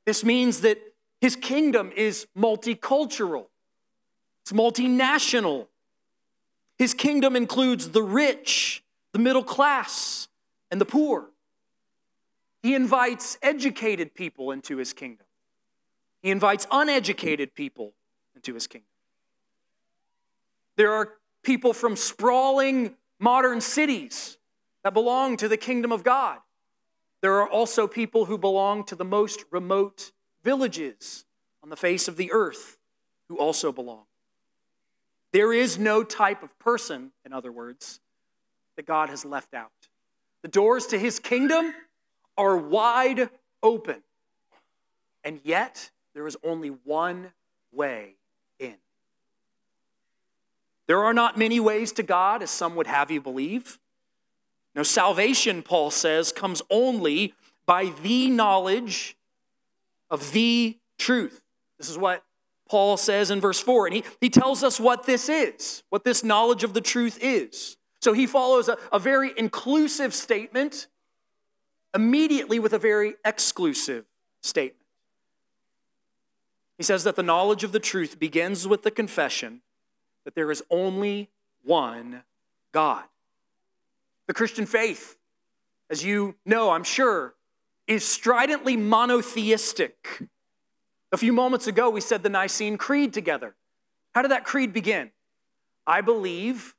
This 0.07 0.24
means 0.24 0.62
that 0.62 0.79
his 1.20 1.37
kingdom 1.37 1.92
is 1.94 2.27
multicultural, 2.37 3.46
it's 4.42 4.53
multinational. 4.53 5.68
His 6.78 6.94
kingdom 6.94 7.37
includes 7.37 7.90
the 7.90 8.02
rich, 8.02 8.82
the 9.12 9.18
middle 9.18 9.44
class, 9.44 10.28
and 10.70 10.80
the 10.80 10.84
poor. 10.84 11.30
He 12.62 12.74
invites 12.74 13.38
educated 13.42 14.14
people 14.14 14.50
into 14.50 14.78
his 14.78 14.92
kingdom, 14.92 15.26
he 16.22 16.30
invites 16.30 16.66
uneducated 16.70 17.54
people 17.54 17.94
into 18.34 18.54
his 18.54 18.66
kingdom. 18.66 18.88
There 20.76 20.92
are 20.92 21.14
people 21.42 21.72
from 21.72 21.94
sprawling 21.94 22.96
modern 23.20 23.60
cities 23.60 24.38
that 24.82 24.92
belong 24.92 25.37
to 25.37 25.48
the 25.48 25.56
kingdom 25.56 25.92
of 25.92 26.02
God. 26.02 26.38
There 27.20 27.40
are 27.40 27.48
also 27.48 27.87
people 27.87 28.24
who 28.24 28.37
belong 28.37 28.84
to 28.84 28.96
the 28.96 29.04
most 29.04 29.44
remote 29.50 30.12
villages 30.42 31.24
on 31.62 31.70
the 31.70 31.76
face 31.76 32.08
of 32.08 32.16
the 32.16 32.32
earth 32.32 32.76
who 33.28 33.38
also 33.38 33.72
belong. 33.72 34.04
There 35.35 35.53
is 35.53 35.81
no 35.81 36.05
type 36.05 36.44
of 36.44 36.57
person, 36.61 37.11
in 37.27 37.33
other 37.33 37.51
words, 37.51 37.99
that 38.77 38.87
God 38.87 39.11
has 39.11 39.25
left 39.25 39.53
out. 39.53 39.73
The 40.42 40.49
doors 40.49 40.87
to 40.87 40.99
his 40.99 41.18
kingdom 41.18 41.75
are 42.38 42.57
wide 42.57 43.31
open. 43.61 44.05
And 45.25 45.40
yet, 45.42 45.90
there 46.14 46.29
is 46.29 46.37
only 46.44 46.68
one 46.68 47.33
way 47.73 48.14
in. 48.61 48.77
There 50.87 51.03
are 51.03 51.12
not 51.12 51.37
many 51.37 51.59
ways 51.59 51.90
to 51.94 52.05
God, 52.05 52.40
as 52.40 52.53
some 52.53 52.77
would 52.77 52.87
have 52.87 53.11
you 53.11 53.20
believe. 53.20 53.81
No, 54.77 54.85
salvation, 54.85 55.62
Paul 55.62 55.90
says, 55.90 56.31
comes 56.31 56.62
only 56.70 57.35
by 57.66 57.87
the 58.05 58.31
knowledge 58.31 59.16
of 60.09 60.31
the 60.31 60.79
truth. 60.97 61.42
This 61.77 61.90
is 61.90 61.99
what 61.99 62.23
Paul 62.68 62.96
says 62.96 63.31
in 63.31 63.40
verse 63.40 63.61
4. 63.61 63.87
And 63.87 63.96
he, 63.96 64.05
he 64.20 64.31
tells 64.31 64.62
us 64.62 64.81
what 64.81 65.05
this 65.05 65.29
is, 65.29 65.83
what 65.90 66.05
this 66.05 66.24
knowledge 66.24 66.64
of 66.64 66.74
the 66.74 66.81
truth 66.81 67.18
is. 67.20 67.77
So 68.00 68.12
he 68.12 68.27
follows 68.27 68.68
a, 68.68 68.77
a 68.92 68.98
very 68.98 69.33
inclusive 69.37 70.14
statement 70.14 70.88
immediately 71.94 72.59
with 72.59 72.72
a 72.72 72.79
very 72.79 73.14
exclusive 73.24 74.05
statement. 74.42 74.81
He 76.77 76.83
says 76.83 77.05
that 77.05 77.16
the 77.16 77.22
knowledge 77.22 77.64
of 77.64 77.72
the 77.72 77.81
truth 77.81 78.18
begins 78.18 78.66
with 78.66 78.83
the 78.83 78.90
confession 78.90 79.61
that 80.24 80.35
there 80.35 80.50
is 80.50 80.62
only 80.70 81.31
one 81.62 82.24
God. 82.72 83.05
The 84.27 84.35
Christian 84.35 84.66
faith, 84.66 85.16
as 85.90 86.05
you 86.05 86.35
know, 86.44 86.70
I'm 86.70 86.85
sure, 86.85 87.35
is 87.87 88.05
stridently 88.05 88.77
monotheistic. 88.77 90.24
A 91.14 91.16
few 91.16 91.33
moments 91.33 91.68
ago, 91.68 91.90
we 91.90 92.00
said 92.00 92.24
the 92.24 92.29
Nicene 92.29 92.77
Creed 92.77 93.12
together. 93.12 93.55
How 94.16 94.22
did 94.22 94.33
that 94.33 94.42
creed 94.42 94.72
begin? 94.72 95.12
I 95.87 96.00
believe 96.00 96.74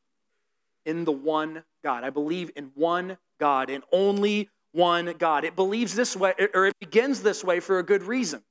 in 0.86 1.06
the 1.06 1.12
one 1.14 1.64
God. 1.86 2.04
I 2.04 2.10
believe 2.10 2.52
in 2.54 2.72
one 2.76 3.18
God 3.40 3.70
and 3.70 3.82
only 3.94 4.50
one 4.74 5.14
God. 5.18 5.46
It 5.46 5.56
believes 5.56 5.96
this 5.96 6.18
way, 6.18 6.34
or 6.54 6.66
it 6.66 6.78
begins 6.82 7.24
this 7.24 7.46
way 7.46 7.62
for 7.62 7.80
a 7.80 7.84
good 7.84 8.04
reason. 8.04 8.42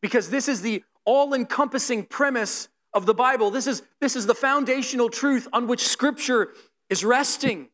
Because 0.00 0.30
this 0.30 0.48
is 0.48 0.62
the 0.62 0.82
all 1.04 1.32
encompassing 1.32 2.04
premise 2.04 2.68
of 2.92 3.06
the 3.06 3.14
Bible. 3.14 3.52
This 3.52 3.68
is, 3.68 3.84
this 4.00 4.16
is 4.16 4.26
the 4.26 4.34
foundational 4.34 5.10
truth 5.10 5.46
on 5.52 5.68
which 5.68 5.86
Scripture 5.86 6.54
is 6.90 7.04
resting. 7.04 7.68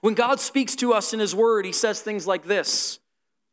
When 0.00 0.14
God 0.14 0.40
speaks 0.40 0.74
to 0.74 0.92
us 0.92 1.12
in 1.12 1.20
His 1.20 1.36
Word, 1.36 1.64
He 1.64 1.72
says 1.72 2.00
things 2.00 2.26
like 2.26 2.46
this 2.46 2.98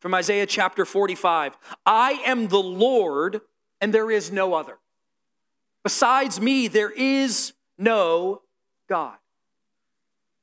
from 0.05 0.13
Isaiah 0.13 0.45
chapter 0.45 0.85
45 0.85 1.57
I 1.83 2.21
am 2.27 2.47
the 2.47 2.61
Lord, 2.61 3.41
and 3.81 3.91
there 3.91 4.11
is 4.11 4.31
no 4.31 4.53
other. 4.53 4.77
Besides 5.83 6.39
me, 6.39 6.67
there 6.67 6.91
is 6.91 7.53
no 7.79 8.43
God. 8.87 9.17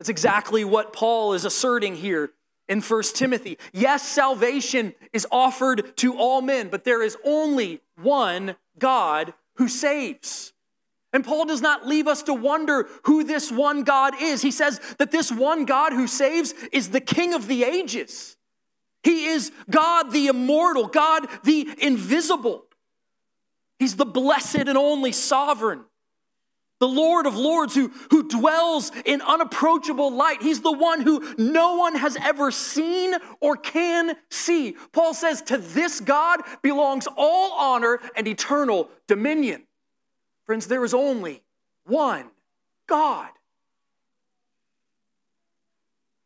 That's 0.01 0.09
exactly 0.09 0.65
what 0.65 0.93
Paul 0.93 1.35
is 1.35 1.45
asserting 1.45 1.95
here 1.95 2.33
in 2.69 2.81
1 2.81 3.03
Timothy. 3.15 3.57
Yes, 3.73 4.03
salvation 4.03 4.95
is 5.13 5.29
offered 5.31 5.97
to 5.99 6.19
all 6.19 6.43
men, 6.43 6.69
but 6.69 6.83
there 6.83 7.01
is 7.01 7.17
only 7.25 7.83
one 8.03 8.57
God 8.81 9.33
who 9.59 9.69
saves. 9.69 10.53
And 11.13 11.25
Paul 11.25 11.45
does 11.45 11.63
not 11.63 11.87
leave 11.87 12.09
us 12.09 12.25
to 12.25 12.35
wonder 12.35 12.89
who 13.05 13.23
this 13.23 13.53
one 13.53 13.85
God 13.85 14.21
is. 14.21 14.43
He 14.43 14.51
says 14.51 14.81
that 14.99 15.13
this 15.13 15.31
one 15.31 15.67
God 15.67 15.93
who 15.93 16.09
saves 16.09 16.53
is 16.73 16.89
the 16.89 17.01
King 17.01 17.33
of 17.33 17.47
the 17.47 17.63
ages. 17.63 18.37
He 19.03 19.27
is 19.27 19.51
God 19.69 20.13
the 20.13 20.29
immortal, 20.29 20.87
God 20.87 21.27
the 21.43 21.69
invisible. 21.79 22.65
He's 23.79 23.97
the 23.97 24.05
blessed 24.05 24.69
and 24.69 24.79
only 24.79 25.11
sovereign, 25.11 25.85
the 26.79 26.87
Lord 26.87 27.27
of 27.27 27.37
lords 27.37 27.75
who, 27.75 27.89
who 28.11 28.29
dwells 28.29 28.93
in 29.05 29.21
unapproachable 29.21 30.13
light. 30.13 30.41
He's 30.41 30.61
the 30.61 30.73
one 30.73 31.01
who 31.01 31.35
no 31.37 31.77
one 31.77 31.97
has 31.97 32.17
ever 32.17 32.53
seen 32.53 33.15
or 33.41 33.57
can 33.57 34.17
see. 34.31 34.77
Paul 34.93 35.15
says, 35.15 35.43
To 35.43 35.59
this 35.59 36.01
God 36.01 36.43
belongs 36.63 37.09
all 37.17 37.53
honor 37.53 37.99
and 38.15 38.29
eternal 38.29 38.89
dominion. 39.09 39.65
Friends, 40.47 40.69
there 40.69 40.85
is 40.85 40.95
only 40.95 41.43
one 41.85 42.31
God. 42.87 43.31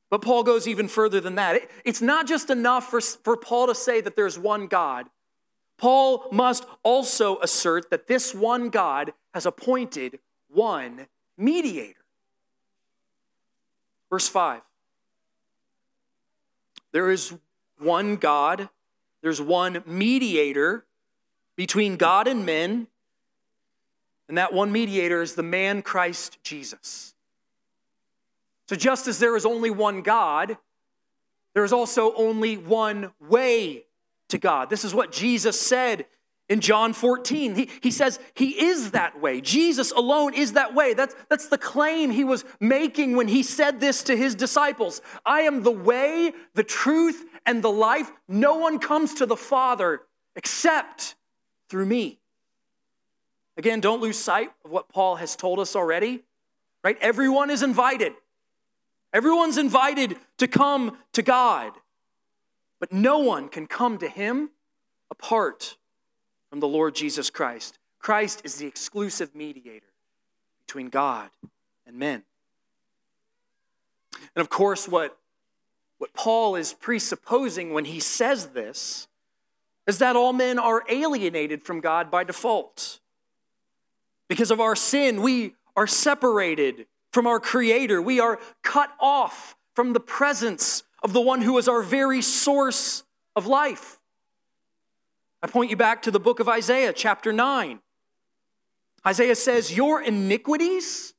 But 0.08 0.22
Paul 0.22 0.44
goes 0.44 0.68
even 0.68 0.88
further 0.88 1.20
than 1.20 1.34
that. 1.34 1.68
It's 1.84 2.00
not 2.00 2.26
just 2.26 2.50
enough 2.50 2.88
for, 2.90 3.00
for 3.00 3.36
Paul 3.36 3.66
to 3.66 3.74
say 3.74 4.00
that 4.00 4.14
there's 4.14 4.38
one 4.38 4.66
God. 4.66 5.06
Paul 5.78 6.26
must 6.30 6.64
also 6.82 7.38
assert 7.40 7.90
that 7.90 8.06
this 8.06 8.34
one 8.34 8.70
God 8.70 9.12
has 9.34 9.46
appointed 9.46 10.20
one 10.48 11.06
mediator. 11.36 12.00
Verse 14.08 14.28
5 14.28 14.62
There 16.92 17.10
is 17.10 17.34
one 17.78 18.16
God, 18.16 18.68
there's 19.22 19.42
one 19.42 19.82
mediator 19.86 20.84
between 21.56 21.96
God 21.96 22.28
and 22.28 22.46
men, 22.46 22.86
and 24.28 24.38
that 24.38 24.52
one 24.52 24.72
mediator 24.72 25.20
is 25.20 25.34
the 25.34 25.42
man 25.42 25.82
Christ 25.82 26.38
Jesus. 26.42 27.15
So, 28.68 28.76
just 28.76 29.06
as 29.06 29.18
there 29.18 29.36
is 29.36 29.46
only 29.46 29.70
one 29.70 30.02
God, 30.02 30.56
there 31.54 31.64
is 31.64 31.72
also 31.72 32.14
only 32.14 32.56
one 32.56 33.12
way 33.20 33.84
to 34.28 34.38
God. 34.38 34.70
This 34.70 34.84
is 34.84 34.94
what 34.94 35.12
Jesus 35.12 35.60
said 35.60 36.06
in 36.48 36.60
John 36.60 36.92
14. 36.92 37.54
He, 37.54 37.70
he 37.80 37.90
says 37.90 38.18
he 38.34 38.64
is 38.66 38.92
that 38.92 39.20
way. 39.20 39.40
Jesus 39.40 39.92
alone 39.92 40.34
is 40.34 40.52
that 40.52 40.74
way. 40.74 40.94
That's, 40.94 41.14
that's 41.28 41.48
the 41.48 41.58
claim 41.58 42.10
he 42.10 42.24
was 42.24 42.44
making 42.60 43.16
when 43.16 43.28
he 43.28 43.42
said 43.42 43.80
this 43.80 44.02
to 44.04 44.16
his 44.16 44.34
disciples 44.34 45.00
I 45.24 45.40
am 45.42 45.62
the 45.62 45.72
way, 45.72 46.32
the 46.54 46.64
truth, 46.64 47.24
and 47.44 47.62
the 47.62 47.70
life. 47.70 48.10
No 48.28 48.56
one 48.56 48.78
comes 48.78 49.14
to 49.14 49.26
the 49.26 49.36
Father 49.36 50.02
except 50.34 51.14
through 51.68 51.86
me. 51.86 52.18
Again, 53.56 53.80
don't 53.80 54.02
lose 54.02 54.18
sight 54.18 54.50
of 54.64 54.70
what 54.70 54.88
Paul 54.88 55.16
has 55.16 55.34
told 55.34 55.58
us 55.58 55.74
already, 55.74 56.22
right? 56.84 56.98
Everyone 57.00 57.50
is 57.50 57.62
invited. 57.62 58.12
Everyone's 59.16 59.56
invited 59.56 60.18
to 60.36 60.46
come 60.46 60.98
to 61.14 61.22
God, 61.22 61.72
but 62.78 62.92
no 62.92 63.20
one 63.20 63.48
can 63.48 63.66
come 63.66 63.96
to 63.96 64.08
Him 64.10 64.50
apart 65.10 65.78
from 66.50 66.60
the 66.60 66.68
Lord 66.68 66.94
Jesus 66.94 67.30
Christ. 67.30 67.78
Christ 67.98 68.42
is 68.44 68.56
the 68.56 68.66
exclusive 68.66 69.34
mediator 69.34 69.86
between 70.66 70.90
God 70.90 71.30
and 71.86 71.96
men. 71.96 72.24
And 74.12 74.42
of 74.42 74.50
course, 74.50 74.86
what, 74.86 75.16
what 75.96 76.12
Paul 76.12 76.54
is 76.54 76.74
presupposing 76.74 77.72
when 77.72 77.86
he 77.86 78.00
says 78.00 78.48
this 78.48 79.08
is 79.86 79.96
that 79.96 80.14
all 80.14 80.34
men 80.34 80.58
are 80.58 80.84
alienated 80.90 81.62
from 81.62 81.80
God 81.80 82.10
by 82.10 82.22
default. 82.22 83.00
Because 84.28 84.50
of 84.50 84.60
our 84.60 84.76
sin, 84.76 85.22
we 85.22 85.54
are 85.74 85.86
separated 85.86 86.84
from 87.16 87.26
our 87.26 87.40
Creator. 87.40 88.02
We 88.02 88.20
are 88.20 88.38
cut 88.62 88.90
off 89.00 89.56
from 89.74 89.94
the 89.94 90.00
presence 90.00 90.82
of 91.02 91.14
the 91.14 91.20
one 91.22 91.40
who 91.40 91.56
is 91.56 91.66
our 91.66 91.80
very 91.80 92.20
source 92.20 93.04
of 93.34 93.46
life. 93.46 93.98
I 95.42 95.46
point 95.46 95.70
you 95.70 95.76
back 95.78 96.02
to 96.02 96.10
the 96.10 96.20
book 96.20 96.40
of 96.40 96.48
Isaiah, 96.50 96.92
chapter 96.92 97.32
9. 97.32 97.80
Isaiah 99.06 99.34
says, 99.34 99.74
Your 99.74 100.02
iniquities 100.02 101.14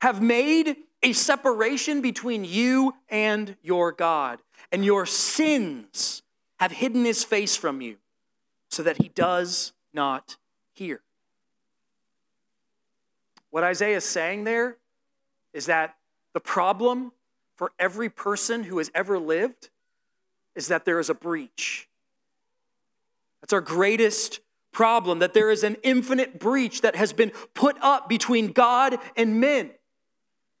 have 0.00 0.22
made 0.22 0.74
a 1.02 1.12
separation 1.12 2.00
between 2.00 2.46
you 2.46 2.94
and 3.10 3.54
your 3.60 3.92
God, 3.92 4.38
and 4.72 4.86
your 4.86 5.04
sins 5.04 6.22
have 6.60 6.72
hidden 6.72 7.04
his 7.04 7.24
face 7.24 7.58
from 7.58 7.82
you 7.82 7.98
so 8.70 8.82
that 8.82 9.02
he 9.02 9.10
does 9.10 9.74
not 9.92 10.38
hear. 10.72 11.02
What 13.50 13.64
Isaiah 13.64 13.98
is 13.98 14.04
saying 14.04 14.44
there 14.44 14.78
is 15.52 15.66
that 15.66 15.96
the 16.34 16.40
problem 16.40 17.12
for 17.56 17.72
every 17.78 18.08
person 18.08 18.64
who 18.64 18.78
has 18.78 18.90
ever 18.94 19.18
lived 19.18 19.70
is 20.54 20.68
that 20.68 20.84
there 20.84 20.98
is 20.98 21.10
a 21.10 21.14
breach. 21.14 21.88
That's 23.40 23.52
our 23.52 23.60
greatest 23.60 24.40
problem, 24.72 25.18
that 25.18 25.34
there 25.34 25.50
is 25.50 25.62
an 25.64 25.76
infinite 25.82 26.38
breach 26.38 26.80
that 26.80 26.96
has 26.96 27.12
been 27.12 27.30
put 27.54 27.76
up 27.82 28.08
between 28.08 28.52
God 28.52 28.98
and 29.16 29.40
men. 29.40 29.70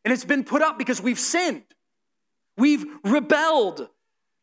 And 0.04 0.12
it's 0.12 0.24
been 0.24 0.44
put 0.44 0.62
up 0.62 0.78
because 0.78 1.00
we've 1.00 1.18
sinned, 1.18 1.64
we've 2.56 2.84
rebelled. 3.04 3.88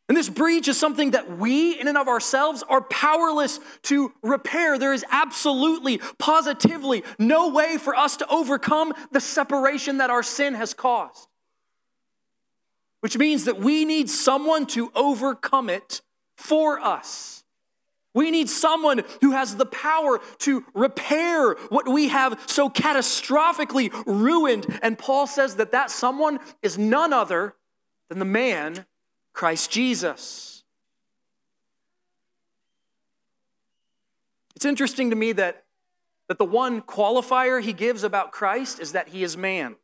And 0.09 0.17
this 0.17 0.27
breach 0.27 0.67
is 0.67 0.77
something 0.77 1.11
that 1.11 1.37
we, 1.37 1.79
in 1.79 1.87
and 1.87 1.97
of 1.97 2.07
ourselves, 2.07 2.63
are 2.67 2.81
powerless 2.81 3.59
to 3.83 4.11
repair. 4.23 4.79
There 4.79 4.91
is 4.91 5.05
absolutely, 5.11 5.99
positively 6.17 7.03
no 7.19 7.49
way 7.49 7.77
for 7.77 7.95
us 7.95 8.17
to 8.17 8.27
overcome 8.27 8.91
the 9.11 9.21
separation 9.21 9.99
that 9.99 10.09
our 10.09 10.23
sin 10.23 10.55
has 10.55 10.73
caused. 10.73 11.27
Which 13.01 13.19
means 13.19 13.45
that 13.45 13.59
we 13.59 13.85
need 13.85 14.09
someone 14.09 14.65
to 14.67 14.91
overcome 14.95 15.69
it 15.69 16.01
for 16.37 16.79
us. 16.79 17.43
We 18.15 18.31
need 18.31 18.49
someone 18.49 19.03
who 19.21 19.31
has 19.31 19.57
the 19.57 19.67
power 19.67 20.19
to 20.39 20.65
repair 20.73 21.53
what 21.69 21.87
we 21.87 22.07
have 22.07 22.41
so 22.47 22.67
catastrophically 22.67 23.93
ruined. 24.07 24.79
And 24.81 24.97
Paul 24.97 25.27
says 25.27 25.57
that 25.57 25.71
that 25.73 25.91
someone 25.91 26.39
is 26.63 26.79
none 26.79 27.13
other 27.13 27.53
than 28.09 28.17
the 28.17 28.25
man 28.25 28.87
Christ 29.39 29.71
Jesus. 29.71 30.65
It's 34.53 34.65
interesting 34.65 35.11
to 35.11 35.15
me 35.15 35.31
that, 35.31 35.63
that 36.27 36.37
the 36.37 36.43
one 36.43 36.81
qualifier 36.81 37.63
he 37.63 37.71
gives 37.71 38.03
about 38.03 38.33
Christ 38.33 38.81
is 38.81 38.91
that 38.91 39.07
he 39.07 39.23
is 39.23 39.37
man. 39.37 39.77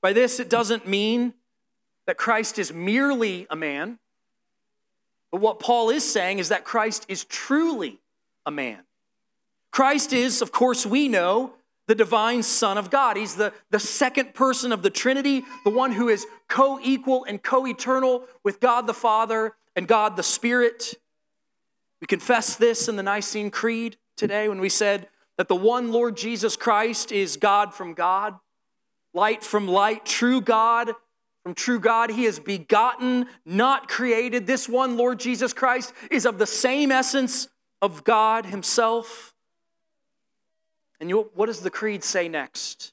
By 0.00 0.14
this, 0.14 0.40
it 0.40 0.48
doesn't 0.48 0.88
mean 0.88 1.34
that 2.06 2.16
Christ 2.16 2.58
is 2.58 2.72
merely 2.72 3.46
a 3.50 3.54
man, 3.54 3.98
but 5.30 5.42
what 5.42 5.60
Paul 5.60 5.90
is 5.90 6.10
saying 6.10 6.38
is 6.38 6.48
that 6.48 6.64
Christ 6.64 7.04
is 7.06 7.24
truly 7.24 7.98
a 8.46 8.50
man. 8.50 8.84
Christ 9.70 10.14
is, 10.14 10.40
of 10.40 10.52
course, 10.52 10.86
we 10.86 11.06
know, 11.06 11.52
the 11.86 11.94
divine 11.94 12.42
Son 12.42 12.78
of 12.78 12.90
God. 12.90 13.16
He's 13.16 13.36
the, 13.36 13.52
the 13.70 13.78
second 13.78 14.34
person 14.34 14.72
of 14.72 14.82
the 14.82 14.90
Trinity, 14.90 15.42
the 15.64 15.70
one 15.70 15.92
who 15.92 16.08
is 16.08 16.26
co 16.48 16.80
equal 16.82 17.24
and 17.24 17.42
co 17.42 17.66
eternal 17.66 18.24
with 18.42 18.60
God 18.60 18.86
the 18.86 18.94
Father 18.94 19.54
and 19.74 19.86
God 19.86 20.16
the 20.16 20.22
Spirit. 20.22 20.94
We 22.00 22.06
confess 22.06 22.56
this 22.56 22.88
in 22.88 22.96
the 22.96 23.02
Nicene 23.02 23.50
Creed 23.50 23.96
today 24.16 24.48
when 24.48 24.60
we 24.60 24.68
said 24.68 25.08
that 25.38 25.48
the 25.48 25.56
one 25.56 25.92
Lord 25.92 26.16
Jesus 26.16 26.56
Christ 26.56 27.12
is 27.12 27.36
God 27.36 27.74
from 27.74 27.94
God, 27.94 28.38
light 29.14 29.44
from 29.44 29.68
light, 29.68 30.04
true 30.04 30.40
God 30.40 30.92
from 31.46 31.54
true 31.54 31.78
God. 31.78 32.10
He 32.10 32.24
is 32.24 32.40
begotten, 32.40 33.28
not 33.44 33.88
created. 33.88 34.48
This 34.48 34.68
one, 34.68 34.96
Lord 34.96 35.20
Jesus 35.20 35.52
Christ, 35.52 35.92
is 36.10 36.26
of 36.26 36.38
the 36.38 36.46
same 36.46 36.90
essence 36.90 37.46
of 37.80 38.02
God 38.02 38.46
Himself. 38.46 39.32
And 41.00 41.10
you, 41.10 41.30
what 41.34 41.46
does 41.46 41.60
the 41.60 41.70
creed 41.70 42.02
say 42.02 42.28
next? 42.28 42.92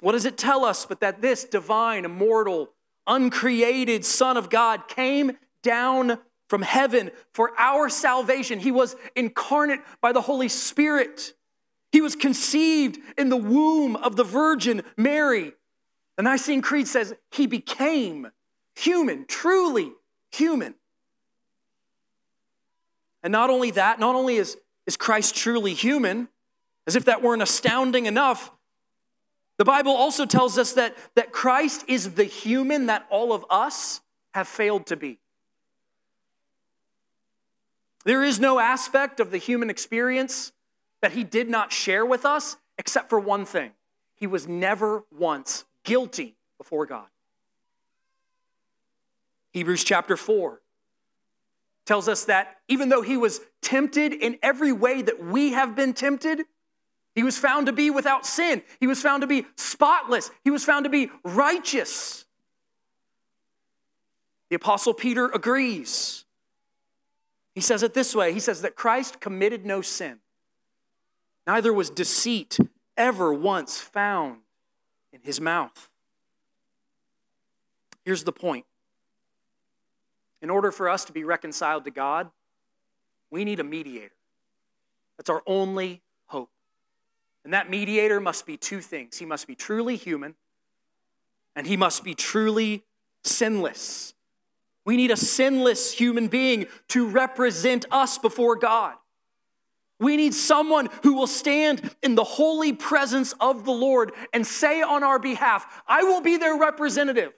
What 0.00 0.12
does 0.12 0.24
it 0.24 0.38
tell 0.38 0.64
us 0.64 0.86
but 0.86 1.00
that 1.00 1.20
this 1.20 1.44
divine, 1.44 2.04
immortal, 2.04 2.70
uncreated 3.06 4.04
Son 4.04 4.36
of 4.36 4.50
God 4.50 4.88
came 4.88 5.36
down 5.62 6.18
from 6.48 6.62
heaven 6.62 7.10
for 7.32 7.52
our 7.58 7.88
salvation? 7.88 8.58
He 8.58 8.72
was 8.72 8.96
incarnate 9.14 9.80
by 10.00 10.12
the 10.12 10.22
Holy 10.22 10.48
Spirit. 10.48 11.34
He 11.92 12.00
was 12.00 12.16
conceived 12.16 12.98
in 13.18 13.28
the 13.28 13.36
womb 13.36 13.96
of 13.96 14.16
the 14.16 14.24
Virgin 14.24 14.82
Mary. 14.96 15.52
The 16.16 16.22
Nicene 16.22 16.62
Creed 16.62 16.88
says 16.88 17.14
he 17.30 17.46
became 17.46 18.28
human, 18.74 19.26
truly 19.26 19.92
human. 20.30 20.74
And 23.22 23.32
not 23.32 23.50
only 23.50 23.70
that, 23.72 23.98
not 23.98 24.14
only 24.14 24.36
is, 24.36 24.56
is 24.86 24.96
Christ 24.96 25.34
truly 25.34 25.74
human, 25.74 26.28
as 26.90 26.96
if 26.96 27.04
that 27.04 27.22
weren't 27.22 27.40
astounding 27.40 28.06
enough. 28.06 28.50
The 29.58 29.64
Bible 29.64 29.92
also 29.92 30.26
tells 30.26 30.58
us 30.58 30.72
that, 30.72 30.96
that 31.14 31.30
Christ 31.30 31.84
is 31.86 32.14
the 32.14 32.24
human 32.24 32.86
that 32.86 33.06
all 33.10 33.32
of 33.32 33.44
us 33.48 34.00
have 34.34 34.48
failed 34.48 34.86
to 34.86 34.96
be. 34.96 35.20
There 38.04 38.24
is 38.24 38.40
no 38.40 38.58
aspect 38.58 39.20
of 39.20 39.30
the 39.30 39.38
human 39.38 39.70
experience 39.70 40.50
that 41.00 41.12
he 41.12 41.22
did 41.22 41.48
not 41.48 41.70
share 41.70 42.04
with 42.04 42.24
us 42.24 42.56
except 42.76 43.08
for 43.08 43.20
one 43.20 43.44
thing 43.44 43.70
he 44.16 44.26
was 44.26 44.48
never 44.48 45.04
once 45.16 45.66
guilty 45.84 46.34
before 46.58 46.86
God. 46.86 47.06
Hebrews 49.52 49.84
chapter 49.84 50.16
4 50.16 50.60
tells 51.84 52.08
us 52.08 52.24
that 52.24 52.56
even 52.66 52.88
though 52.88 53.02
he 53.02 53.16
was 53.16 53.42
tempted 53.62 54.12
in 54.12 54.40
every 54.42 54.72
way 54.72 55.02
that 55.02 55.24
we 55.24 55.52
have 55.52 55.76
been 55.76 55.94
tempted, 55.94 56.46
he 57.20 57.22
was 57.22 57.36
found 57.36 57.66
to 57.66 57.72
be 57.74 57.90
without 57.90 58.24
sin. 58.24 58.62
He 58.78 58.86
was 58.86 59.02
found 59.02 59.20
to 59.20 59.26
be 59.26 59.44
spotless. 59.54 60.30
He 60.42 60.50
was 60.50 60.64
found 60.64 60.84
to 60.84 60.88
be 60.88 61.10
righteous. 61.22 62.24
The 64.48 64.56
Apostle 64.56 64.94
Peter 64.94 65.26
agrees. 65.26 66.24
He 67.54 67.60
says 67.60 67.82
it 67.82 67.92
this 67.92 68.14
way 68.14 68.32
He 68.32 68.40
says 68.40 68.62
that 68.62 68.74
Christ 68.74 69.20
committed 69.20 69.66
no 69.66 69.82
sin, 69.82 70.20
neither 71.46 71.74
was 71.74 71.90
deceit 71.90 72.56
ever 72.96 73.34
once 73.34 73.78
found 73.78 74.38
in 75.12 75.20
his 75.22 75.42
mouth. 75.42 75.90
Here's 78.02 78.24
the 78.24 78.32
point 78.32 78.64
in 80.40 80.48
order 80.48 80.72
for 80.72 80.88
us 80.88 81.04
to 81.04 81.12
be 81.12 81.22
reconciled 81.22 81.84
to 81.84 81.90
God, 81.90 82.30
we 83.30 83.44
need 83.44 83.60
a 83.60 83.64
mediator. 83.64 84.14
That's 85.18 85.28
our 85.28 85.42
only 85.46 86.00
and 87.44 87.54
that 87.54 87.70
mediator 87.70 88.20
must 88.20 88.46
be 88.46 88.56
two 88.56 88.80
things 88.80 89.18
he 89.18 89.26
must 89.26 89.46
be 89.46 89.54
truly 89.54 89.96
human, 89.96 90.34
and 91.56 91.66
he 91.66 91.76
must 91.76 92.04
be 92.04 92.14
truly 92.14 92.84
sinless. 93.24 94.14
We 94.84 94.96
need 94.96 95.10
a 95.10 95.16
sinless 95.16 95.92
human 95.92 96.28
being 96.28 96.66
to 96.88 97.06
represent 97.06 97.86
us 97.90 98.18
before 98.18 98.56
God. 98.56 98.94
We 99.98 100.16
need 100.16 100.32
someone 100.32 100.88
who 101.02 101.12
will 101.12 101.26
stand 101.26 101.94
in 102.02 102.14
the 102.14 102.24
holy 102.24 102.72
presence 102.72 103.34
of 103.38 103.66
the 103.66 103.72
Lord 103.72 104.12
and 104.32 104.46
say 104.46 104.80
on 104.80 105.04
our 105.04 105.18
behalf, 105.18 105.82
I 105.86 106.02
will 106.04 106.22
be 106.22 106.38
their 106.38 106.56
representative. 106.56 107.32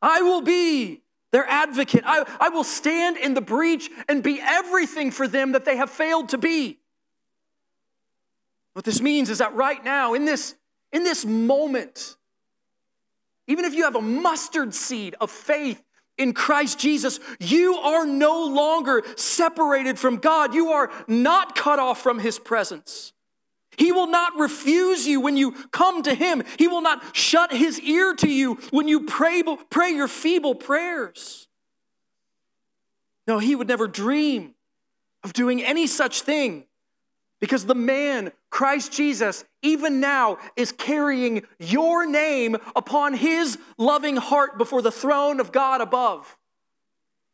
I 0.00 0.22
will 0.22 0.40
be 0.40 1.02
their 1.32 1.46
advocate. 1.46 2.02
I, 2.06 2.24
I 2.40 2.48
will 2.48 2.64
stand 2.64 3.18
in 3.18 3.34
the 3.34 3.42
breach 3.42 3.90
and 4.08 4.22
be 4.22 4.40
everything 4.40 5.10
for 5.10 5.28
them 5.28 5.52
that 5.52 5.66
they 5.66 5.76
have 5.76 5.90
failed 5.90 6.30
to 6.30 6.38
be. 6.38 6.78
What 8.74 8.84
this 8.84 9.00
means 9.00 9.30
is 9.30 9.38
that 9.38 9.54
right 9.54 9.82
now, 9.82 10.14
in 10.14 10.24
this, 10.24 10.54
in 10.92 11.04
this 11.04 11.24
moment, 11.24 12.16
even 13.46 13.64
if 13.64 13.74
you 13.74 13.84
have 13.84 13.96
a 13.96 14.02
mustard 14.02 14.74
seed 14.74 15.14
of 15.20 15.30
faith 15.30 15.82
in 16.18 16.32
Christ 16.32 16.78
Jesus, 16.78 17.20
you 17.40 17.76
are 17.76 18.04
no 18.04 18.46
longer 18.46 19.02
separated 19.16 19.98
from 19.98 20.16
God. 20.16 20.54
You 20.54 20.70
are 20.70 20.90
not 21.06 21.56
cut 21.56 21.78
off 21.78 22.02
from 22.02 22.18
His 22.18 22.38
presence. 22.38 23.12
He 23.76 23.92
will 23.92 24.06
not 24.06 24.38
refuse 24.38 25.06
you 25.06 25.20
when 25.20 25.36
you 25.36 25.52
come 25.70 26.02
to 26.02 26.14
Him. 26.14 26.42
He 26.58 26.68
will 26.68 26.82
not 26.82 27.16
shut 27.16 27.52
His 27.52 27.80
ear 27.80 28.14
to 28.16 28.28
you 28.28 28.58
when 28.70 28.88
you 28.88 29.04
pray, 29.06 29.42
pray 29.70 29.90
your 29.90 30.08
feeble 30.08 30.54
prayers. 30.54 31.48
No, 33.26 33.38
He 33.38 33.54
would 33.54 33.68
never 33.68 33.86
dream 33.86 34.54
of 35.22 35.32
doing 35.32 35.62
any 35.62 35.86
such 35.86 36.22
thing. 36.22 36.64
Because 37.44 37.66
the 37.66 37.74
man, 37.74 38.32
Christ 38.48 38.90
Jesus, 38.90 39.44
even 39.60 40.00
now 40.00 40.38
is 40.56 40.72
carrying 40.72 41.42
your 41.58 42.06
name 42.06 42.56
upon 42.74 43.12
his 43.12 43.58
loving 43.76 44.16
heart 44.16 44.56
before 44.56 44.80
the 44.80 44.90
throne 44.90 45.40
of 45.40 45.52
God 45.52 45.82
above. 45.82 46.38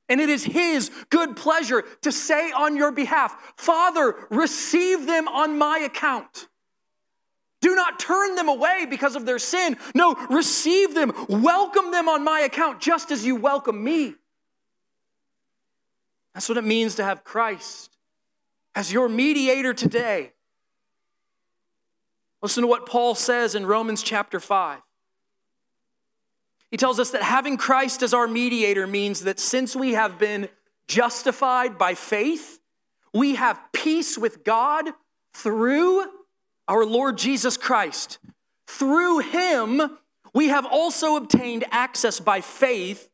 And 0.09 0.21
it 0.21 0.29
is 0.29 0.43
his 0.43 0.91
good 1.11 1.37
pleasure 1.37 1.85
to 2.03 2.11
say 2.11 2.51
on 2.51 2.75
your 2.75 2.91
behalf, 2.91 3.53
Father, 3.57 4.17
receive 4.31 5.07
them 5.07 5.29
on 5.29 5.57
my 5.59 5.79
account. 5.79 6.49
Do 7.61 7.77
not 7.77 8.01
turn 8.01 8.35
them 8.35 8.49
away 8.49 8.89
because 8.91 9.15
of 9.15 9.27
their 9.27 9.39
sin. 9.39 9.77
No, 9.95 10.17
receive 10.29 10.93
them, 10.93 11.13
welcome 11.29 11.93
them 11.93 12.09
on 12.09 12.25
my 12.25 12.41
account, 12.41 12.81
just 12.81 13.13
as 13.13 13.25
you 13.25 13.37
welcome 13.37 13.85
me. 13.85 14.17
That's 16.35 16.49
what 16.49 16.59
it 16.59 16.65
means 16.65 16.97
to 16.97 17.05
have 17.05 17.23
Christ 17.23 17.91
as 18.75 18.93
your 18.93 19.09
mediator 19.09 19.75
today. 19.75 20.33
Listen 22.43 22.63
to 22.63 22.69
what 22.69 22.87
Paul 22.87 23.15
says 23.15 23.55
in 23.55 23.67
Romans 23.67 24.03
chapter 24.03 24.41
5. 24.41 24.81
He 26.71 26.77
tells 26.77 27.01
us 27.01 27.11
that 27.11 27.23
having 27.23 27.57
Christ 27.57 28.03
as 28.03 28.15
our 28.15 28.29
mediator 28.29 28.87
means 28.87 29.23
that 29.25 29.41
since 29.41 29.75
we 29.75 29.93
have 29.93 30.19
been 30.19 30.49
justified 30.87 31.77
by 31.77 31.95
faith, 31.95 32.61
we 33.13 33.35
have 33.35 33.61
peace 33.73 34.17
with 34.17 34.45
God 34.45 34.87
through 35.35 36.05
our 36.69 36.85
Lord 36.85 37.19
Jesus 37.19 37.57
Christ. 37.57 38.19
Through 38.69 39.19
him, 39.19 39.99
we 40.33 40.49
have 40.49 40.65
also 40.65 41.17
obtained 41.17 41.65
access 41.73 42.21
by 42.21 42.41
faith 42.41 43.10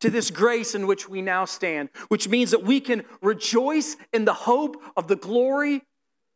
to 0.00 0.10
this 0.10 0.30
grace 0.30 0.74
in 0.74 0.86
which 0.86 1.08
we 1.08 1.22
now 1.22 1.44
stand, 1.44 1.90
which 2.08 2.28
means 2.28 2.50
that 2.50 2.62
we 2.62 2.80
can 2.80 3.04
rejoice 3.22 3.96
in 4.12 4.24
the 4.24 4.32
hope 4.32 4.82
of 4.96 5.08
the 5.08 5.16
glory 5.16 5.82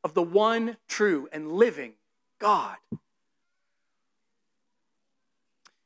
of 0.03 0.15
the 0.15 0.23
one 0.23 0.77
true 0.87 1.29
and 1.33 1.53
living 1.53 1.95
God. 2.39 2.77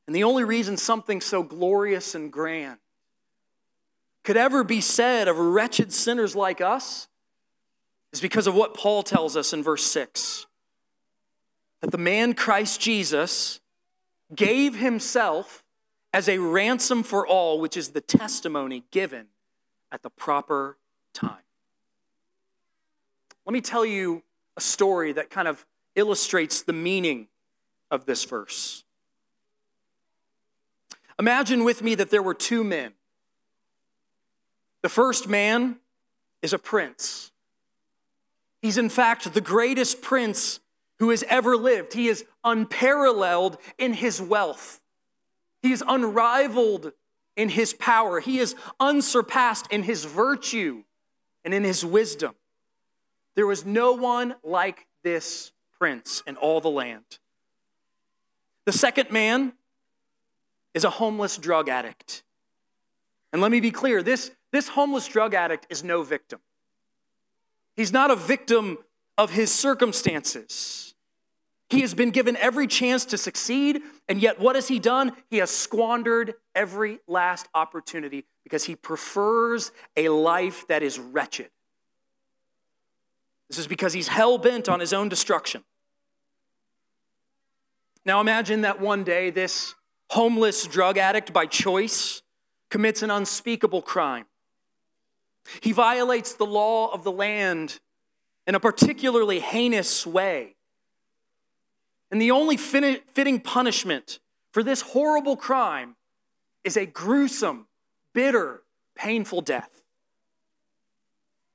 And 0.07 0.14
the 0.14 0.24
only 0.24 0.45
reason 0.45 0.76
something 0.76 1.20
so 1.20 1.43
glorious 1.43 2.14
and 2.14 2.33
grand 2.33 2.79
could 4.24 4.37
ever 4.37 4.64
be 4.64 4.81
said 4.81 5.29
of 5.29 5.39
wretched 5.39 5.93
sinners 5.93 6.35
like 6.35 6.61
us 6.61 7.09
is 8.12 8.20
because 8.20 8.47
of 8.47 8.55
what 8.55 8.74
Paul 8.74 9.03
tells 9.03 9.37
us 9.37 9.53
in 9.53 9.62
verse 9.62 9.85
6 9.85 10.47
that 11.81 11.93
the 11.93 11.99
man 11.99 12.35
Christ 12.35 12.81
Jesus 12.81 13.61
gave 14.35 14.76
himself 14.76 15.62
as 16.12 16.28
a 16.28 16.38
ransom 16.38 17.02
for 17.02 17.26
all, 17.26 17.61
which 17.61 17.76
is 17.76 17.90
the 17.90 18.00
testimony 18.00 18.84
given 18.90 19.26
at 19.92 20.02
the 20.02 20.11
proper 20.11 20.78
time. 21.12 21.42
Let 23.44 23.52
me 23.52 23.61
tell 23.61 23.84
you 23.84 24.22
a 24.56 24.61
story 24.61 25.12
that 25.12 25.30
kind 25.30 25.48
of 25.48 25.64
illustrates 25.94 26.62
the 26.62 26.72
meaning 26.72 27.28
of 27.90 28.06
this 28.06 28.24
verse. 28.24 28.84
Imagine 31.18 31.64
with 31.64 31.82
me 31.82 31.94
that 31.94 32.11
there 32.11 32.22
were 32.22 32.34
two 32.34 32.62
men. 32.62 32.92
The 34.82 34.88
first 34.88 35.28
man 35.28 35.76
is 36.42 36.52
a 36.52 36.59
prince. 36.59 37.32
He's, 38.62 38.78
in 38.78 38.88
fact, 38.88 39.32
the 39.32 39.40
greatest 39.40 40.02
prince 40.02 40.61
who 40.98 41.11
has 41.11 41.24
ever 41.28 41.56
lived. 41.56 41.94
He 41.94 42.09
is 42.09 42.24
unparalleled 42.44 43.59
in 43.78 43.94
his 43.94 44.20
wealth, 44.20 44.80
he 45.62 45.72
is 45.72 45.82
unrivaled 45.86 46.92
in 47.36 47.48
his 47.48 47.72
power, 47.72 48.20
he 48.20 48.38
is 48.38 48.56
unsurpassed 48.80 49.66
in 49.70 49.84
his 49.84 50.04
virtue 50.04 50.82
and 51.44 51.54
in 51.54 51.62
his 51.62 51.84
wisdom. 51.84 52.34
There 53.36 53.46
was 53.46 53.64
no 53.64 53.92
one 53.92 54.34
like 54.42 54.86
this 55.04 55.52
prince 55.78 56.22
in 56.26 56.36
all 56.36 56.61
the 56.61 56.70
land. 56.70 57.18
The 58.64 58.72
second 58.72 59.11
man 59.11 59.52
is 60.74 60.84
a 60.84 60.90
homeless 60.90 61.38
drug 61.38 61.68
addict. 61.68 62.24
And 63.32 63.40
let 63.40 63.50
me 63.50 63.61
be 63.61 63.70
clear 63.70 64.02
this, 64.02 64.32
this 64.52 64.68
homeless 64.68 65.06
drug 65.06 65.34
addict 65.34 65.66
is 65.70 65.84
no 65.84 66.02
victim. 66.02 66.40
He's 67.76 67.92
not 67.92 68.11
a 68.11 68.16
victim 68.16 68.78
of 69.16 69.30
his 69.30 69.52
circumstances. 69.52 70.94
He 71.70 71.80
has 71.82 71.94
been 71.94 72.11
given 72.11 72.36
every 72.36 72.66
chance 72.66 73.04
to 73.06 73.18
succeed, 73.18 73.80
and 74.09 74.20
yet 74.22 74.40
what 74.40 74.54
has 74.54 74.68
he 74.68 74.78
done? 74.78 75.12
He 75.30 75.38
has 75.38 75.50
squandered 75.50 76.34
every 76.54 77.00
last 77.06 77.48
opportunity 77.54 78.24
because 78.44 78.64
he 78.64 78.74
prefers 78.74 79.70
a 79.96 80.09
life 80.09 80.66
that 80.68 80.82
is 80.82 80.98
wretched. 80.98 81.50
This 83.48 83.59
is 83.59 83.66
because 83.66 83.92
he's 83.92 84.09
hell 84.09 84.38
bent 84.38 84.68
on 84.68 84.80
his 84.80 84.92
own 84.92 85.09
destruction. 85.09 85.64
Now 88.04 88.20
imagine 88.20 88.62
that 88.62 88.80
one 88.80 89.04
day 89.04 89.30
this 89.30 89.74
homeless 90.11 90.66
drug 90.66 90.96
addict 90.96 91.32
by 91.32 91.46
choice, 91.46 92.22
commits 92.70 93.02
an 93.02 93.11
unspeakable 93.11 93.82
crime. 93.82 94.26
He 95.61 95.72
violates 95.72 96.34
the 96.34 96.46
law 96.46 96.92
of 96.92 97.04
the 97.04 97.12
land 97.12 97.80
in 98.46 98.54
a 98.54 98.61
particularly 98.61 99.40
heinous 99.40 100.06
way. 100.06 100.56
And 102.11 102.20
the 102.20 102.30
only 102.30 102.56
fitting 102.56 103.40
punishment 103.40 104.18
for 104.52 104.62
this 104.62 104.80
horrible 104.80 105.36
crime 105.36 105.96
is 106.64 106.76
a 106.76 106.86
gruesome, 106.86 107.66
bitter, 108.14 108.62
painful 108.94 109.42
death. 109.42 109.82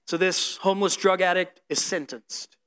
So, 0.06 0.18
this 0.18 0.58
homeless 0.58 0.96
drug 0.96 1.22
addict 1.22 1.62
is 1.70 1.82
sentenced. 1.82 2.58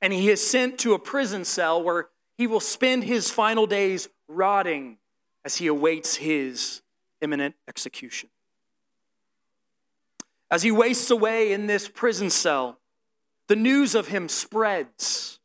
And 0.00 0.12
he 0.12 0.30
is 0.30 0.44
sent 0.44 0.78
to 0.80 0.94
a 0.94 0.98
prison 0.98 1.44
cell 1.44 1.82
where 1.82 2.08
he 2.36 2.46
will 2.46 2.60
spend 2.60 3.04
his 3.04 3.30
final 3.30 3.66
days 3.66 4.08
rotting 4.28 4.98
as 5.44 5.56
he 5.56 5.66
awaits 5.66 6.16
his 6.16 6.82
imminent 7.20 7.54
execution. 7.68 8.28
As 10.50 10.62
he 10.62 10.70
wastes 10.70 11.10
away 11.10 11.52
in 11.52 11.66
this 11.66 11.88
prison 11.88 12.30
cell, 12.30 12.78
the 13.46 13.56
news 13.56 13.94
of 13.94 14.08
him 14.08 14.28
spreads. 14.28 15.38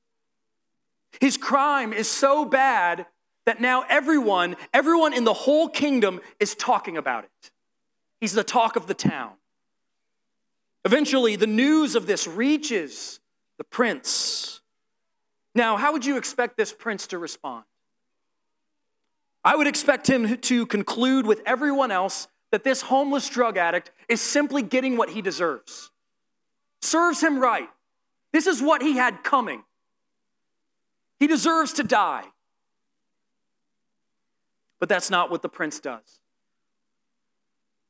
His 1.19 1.37
crime 1.37 1.91
is 1.93 2.09
so 2.09 2.45
bad 2.45 3.05
that 3.45 3.59
now 3.59 3.83
everyone, 3.89 4.55
everyone 4.73 5.13
in 5.13 5.23
the 5.23 5.33
whole 5.33 5.67
kingdom 5.67 6.21
is 6.39 6.55
talking 6.55 6.97
about 6.97 7.25
it. 7.25 7.51
He's 8.21 8.33
the 8.33 8.43
talk 8.43 8.75
of 8.75 8.87
the 8.87 8.93
town. 8.93 9.31
Eventually, 10.85 11.35
the 11.35 11.47
news 11.47 11.95
of 11.95 12.05
this 12.05 12.27
reaches 12.27 13.19
the 13.57 13.63
prince. 13.63 14.61
Now, 15.55 15.77
how 15.77 15.91
would 15.91 16.05
you 16.05 16.17
expect 16.17 16.57
this 16.57 16.71
prince 16.71 17.07
to 17.07 17.17
respond? 17.17 17.65
I 19.43 19.55
would 19.55 19.67
expect 19.67 20.09
him 20.09 20.37
to 20.37 20.65
conclude 20.65 21.25
with 21.25 21.41
everyone 21.45 21.91
else 21.91 22.27
that 22.51 22.63
this 22.63 22.83
homeless 22.83 23.29
drug 23.29 23.57
addict 23.57 23.91
is 24.07 24.21
simply 24.21 24.61
getting 24.61 24.97
what 24.97 25.09
he 25.09 25.21
deserves. 25.21 25.91
Serves 26.81 27.21
him 27.21 27.39
right. 27.39 27.69
This 28.31 28.47
is 28.47 28.61
what 28.61 28.81
he 28.81 28.97
had 28.97 29.23
coming. 29.23 29.63
He 31.19 31.27
deserves 31.27 31.73
to 31.73 31.83
die. 31.83 32.25
But 34.79 34.89
that's 34.89 35.09
not 35.09 35.29
what 35.29 35.41
the 35.41 35.49
prince 35.49 35.79
does. 35.79 36.19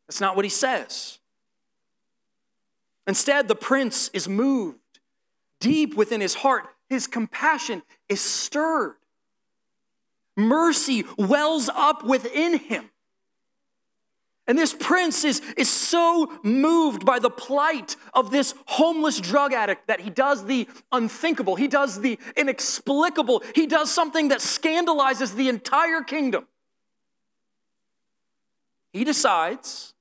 That's 0.08 0.20
not 0.20 0.36
what 0.36 0.46
he 0.46 0.50
says. 0.50 1.20
Instead, 3.06 3.48
the 3.48 3.56
prince 3.56 4.10
is 4.10 4.28
moved 4.28 4.80
deep 5.60 5.96
within 5.96 6.22
his 6.22 6.36
heart. 6.36 6.66
His 6.90 7.06
compassion 7.06 7.84
is 8.08 8.22
stirred 8.22 8.96
mercy 10.40 11.04
wells 11.18 11.70
up 11.70 12.04
within 12.04 12.58
him. 12.58 12.90
And 14.50 14.58
this 14.58 14.74
prince 14.74 15.24
is, 15.26 15.44
is 15.58 15.70
so 15.70 16.40
moved 16.42 17.06
by 17.06 17.20
the 17.20 17.30
plight 17.30 17.96
of 18.16 18.32
this 18.32 18.56
homeless 18.66 19.20
drug 19.20 19.54
addict 19.54 19.86
that 19.86 20.00
he 20.00 20.10
does 20.10 20.46
the 20.48 20.68
unthinkable, 20.92 21.56
he 21.56 21.68
does 21.68 22.02
the 22.02 22.18
inexplicable, 22.36 23.44
he 23.54 23.68
does 23.68 23.92
something 23.92 24.30
that 24.30 24.42
scandalizes 24.42 25.36
the 25.36 25.50
entire 25.50 26.02
kingdom. 26.02 26.48
He 28.92 29.04
decides 29.04 29.94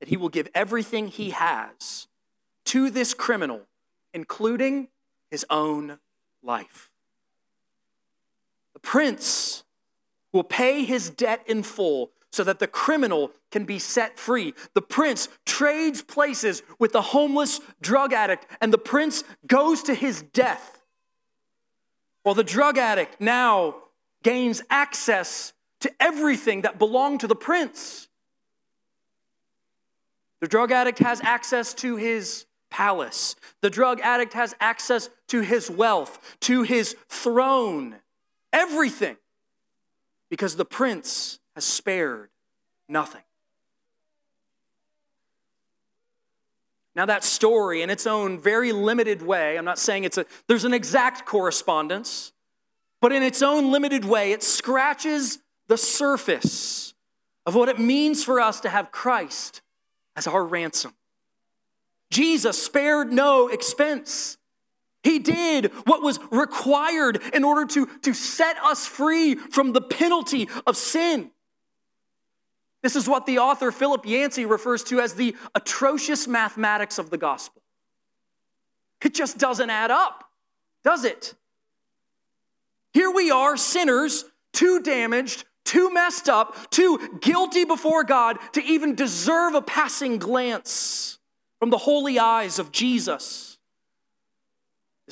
that 0.00 0.08
he 0.08 0.16
will 0.16 0.28
give 0.28 0.48
everything 0.56 1.06
he 1.06 1.30
has 1.30 2.08
to 2.64 2.90
this 2.90 3.14
criminal, 3.14 3.60
including 4.12 4.88
his 5.30 5.46
own 5.48 6.00
life 6.42 6.90
The 8.72 8.80
prince 8.80 9.62
will 10.32 10.42
pay 10.42 10.84
his 10.84 11.10
debt 11.10 11.44
in 11.46 11.62
full 11.62 12.10
so 12.32 12.42
that 12.44 12.58
the 12.58 12.66
criminal 12.66 13.30
can 13.50 13.64
be 13.64 13.78
set 13.78 14.18
free. 14.18 14.54
The 14.74 14.82
prince 14.82 15.28
trades 15.46 16.02
places 16.02 16.62
with 16.78 16.92
the 16.92 17.02
homeless 17.02 17.60
drug 17.80 18.12
addict, 18.12 18.46
and 18.60 18.72
the 18.72 18.78
prince 18.78 19.22
goes 19.46 19.82
to 19.84 19.94
his 19.94 20.22
death. 20.22 20.82
While 22.22 22.34
the 22.34 22.44
drug 22.44 22.78
addict 22.78 23.20
now 23.20 23.76
gains 24.22 24.62
access 24.70 25.52
to 25.80 25.92
everything 26.00 26.62
that 26.62 26.78
belonged 26.78 27.20
to 27.20 27.26
the 27.26 27.36
prince. 27.36 28.08
The 30.40 30.48
drug 30.48 30.72
addict 30.72 31.00
has 31.00 31.20
access 31.20 31.74
to 31.74 31.96
his 31.96 32.46
palace. 32.70 33.36
The 33.60 33.70
drug 33.70 34.00
addict 34.00 34.32
has 34.32 34.54
access 34.60 35.10
to 35.28 35.40
his 35.40 35.70
wealth, 35.70 36.36
to 36.40 36.62
his 36.62 36.96
throne 37.08 37.96
everything 38.52 39.16
because 40.28 40.56
the 40.56 40.64
prince 40.64 41.38
has 41.54 41.64
spared 41.64 42.30
nothing. 42.88 43.22
Now, 46.94 47.06
that 47.06 47.24
story, 47.24 47.80
in 47.80 47.88
its 47.88 48.06
own 48.06 48.38
very 48.38 48.72
limited 48.72 49.22
way, 49.22 49.56
I'm 49.56 49.64
not 49.64 49.78
saying 49.78 50.04
it's 50.04 50.18
a, 50.18 50.26
there's 50.46 50.66
an 50.66 50.74
exact 50.74 51.24
correspondence, 51.24 52.32
but 53.00 53.12
in 53.12 53.22
its 53.22 53.40
own 53.40 53.72
limited 53.72 54.04
way, 54.04 54.32
it 54.32 54.42
scratches 54.42 55.38
the 55.68 55.78
surface 55.78 56.92
of 57.46 57.54
what 57.54 57.70
it 57.70 57.78
means 57.78 58.22
for 58.22 58.40
us 58.40 58.60
to 58.60 58.68
have 58.68 58.92
Christ 58.92 59.62
as 60.16 60.26
our 60.26 60.44
ransom. 60.44 60.92
Jesus 62.10 62.62
spared 62.62 63.10
no 63.10 63.48
expense. 63.48 64.36
He 65.02 65.18
did 65.18 65.72
what 65.86 66.02
was 66.02 66.20
required 66.30 67.22
in 67.32 67.42
order 67.42 67.64
to, 67.72 67.86
to 68.02 68.12
set 68.12 68.56
us 68.62 68.86
free 68.86 69.34
from 69.34 69.72
the 69.72 69.80
penalty 69.80 70.48
of 70.66 70.76
sin. 70.76 71.30
This 72.82 72.96
is 72.96 73.08
what 73.08 73.26
the 73.26 73.38
author 73.38 73.70
Philip 73.70 74.04
Yancey 74.04 74.44
refers 74.44 74.82
to 74.84 75.00
as 75.00 75.14
the 75.14 75.36
atrocious 75.54 76.26
mathematics 76.26 76.98
of 76.98 77.10
the 77.10 77.18
gospel. 77.18 77.62
It 79.04 79.14
just 79.14 79.38
doesn't 79.38 79.70
add 79.70 79.90
up, 79.90 80.24
does 80.84 81.04
it? 81.04 81.34
Here 82.92 83.10
we 83.10 83.30
are, 83.30 83.56
sinners, 83.56 84.24
too 84.52 84.80
damaged, 84.80 85.44
too 85.64 85.92
messed 85.92 86.28
up, 86.28 86.70
too 86.70 87.18
guilty 87.20 87.64
before 87.64 88.04
God 88.04 88.38
to 88.52 88.62
even 88.62 88.94
deserve 88.94 89.54
a 89.54 89.62
passing 89.62 90.18
glance 90.18 91.18
from 91.58 91.70
the 91.70 91.78
holy 91.78 92.18
eyes 92.18 92.58
of 92.58 92.72
Jesus. 92.72 93.51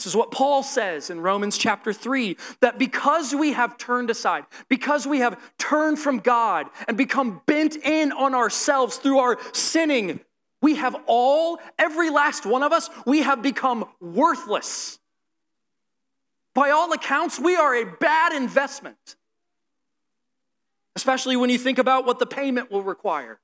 This 0.01 0.07
is 0.07 0.17
what 0.17 0.31
Paul 0.31 0.63
says 0.63 1.11
in 1.11 1.21
Romans 1.21 1.59
chapter 1.59 1.93
3 1.93 2.39
that 2.61 2.79
because 2.79 3.35
we 3.35 3.53
have 3.53 3.77
turned 3.77 4.09
aside, 4.09 4.47
because 4.71 5.07
we 5.07 5.19
have 5.19 5.39
turned 5.59 5.99
from 5.99 6.21
God 6.21 6.69
and 6.89 6.97
become 6.97 7.43
bent 7.45 7.77
in 7.77 8.11
on 8.11 8.35
ourselves 8.35 8.97
through 8.97 9.19
our 9.19 9.37
sinning, 9.53 10.21
we 10.63 10.77
have 10.77 10.97
all, 11.07 11.59
every 11.79 12.09
last 12.09 12.47
one 12.47 12.63
of 12.63 12.73
us, 12.73 12.89
we 13.05 13.21
have 13.21 13.43
become 13.43 13.85
worthless. 14.01 14.99
By 16.55 16.71
all 16.71 16.91
accounts, 16.95 17.39
we 17.39 17.57
are 17.57 17.75
a 17.75 17.85
bad 17.85 18.33
investment, 18.33 19.17
especially 20.97 21.37
when 21.37 21.51
you 21.51 21.59
think 21.59 21.77
about 21.77 22.07
what 22.07 22.19
the 22.19 22.25
payment 22.25 22.71
will 22.71 22.83
require. 22.83 23.39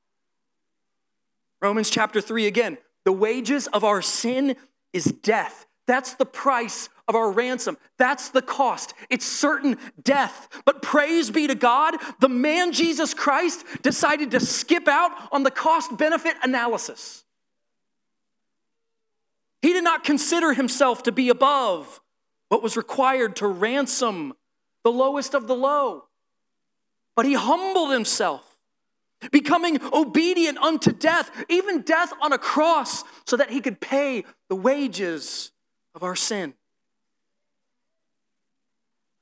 Romans 1.60 1.90
chapter 1.90 2.22
3 2.22 2.46
again 2.46 2.78
the 3.04 3.12
wages 3.12 3.66
of 3.66 3.84
our 3.84 4.00
sin 4.00 4.56
is 4.94 5.04
death. 5.04 5.65
That's 5.86 6.14
the 6.14 6.26
price 6.26 6.88
of 7.08 7.14
our 7.14 7.30
ransom. 7.30 7.78
That's 7.96 8.30
the 8.30 8.42
cost. 8.42 8.94
It's 9.08 9.24
certain 9.24 9.78
death. 10.02 10.48
But 10.64 10.82
praise 10.82 11.30
be 11.30 11.46
to 11.46 11.54
God, 11.54 11.94
the 12.20 12.28
man 12.28 12.72
Jesus 12.72 13.14
Christ 13.14 13.64
decided 13.82 14.32
to 14.32 14.40
skip 14.40 14.88
out 14.88 15.12
on 15.30 15.44
the 15.44 15.50
cost 15.50 15.96
benefit 15.96 16.36
analysis. 16.42 17.24
He 19.62 19.72
did 19.72 19.84
not 19.84 20.04
consider 20.04 20.52
himself 20.52 21.04
to 21.04 21.12
be 21.12 21.28
above 21.28 22.00
what 22.48 22.62
was 22.62 22.76
required 22.76 23.36
to 23.36 23.46
ransom 23.46 24.34
the 24.82 24.92
lowest 24.92 25.34
of 25.34 25.46
the 25.46 25.56
low. 25.56 26.04
But 27.14 27.26
he 27.26 27.34
humbled 27.34 27.92
himself, 27.92 28.58
becoming 29.32 29.80
obedient 29.92 30.58
unto 30.58 30.92
death, 30.92 31.30
even 31.48 31.82
death 31.82 32.12
on 32.20 32.32
a 32.32 32.38
cross, 32.38 33.02
so 33.26 33.36
that 33.36 33.50
he 33.50 33.60
could 33.60 33.80
pay 33.80 34.24
the 34.48 34.54
wages 34.54 35.50
of 35.96 36.04
our 36.04 36.14
sin. 36.14 36.52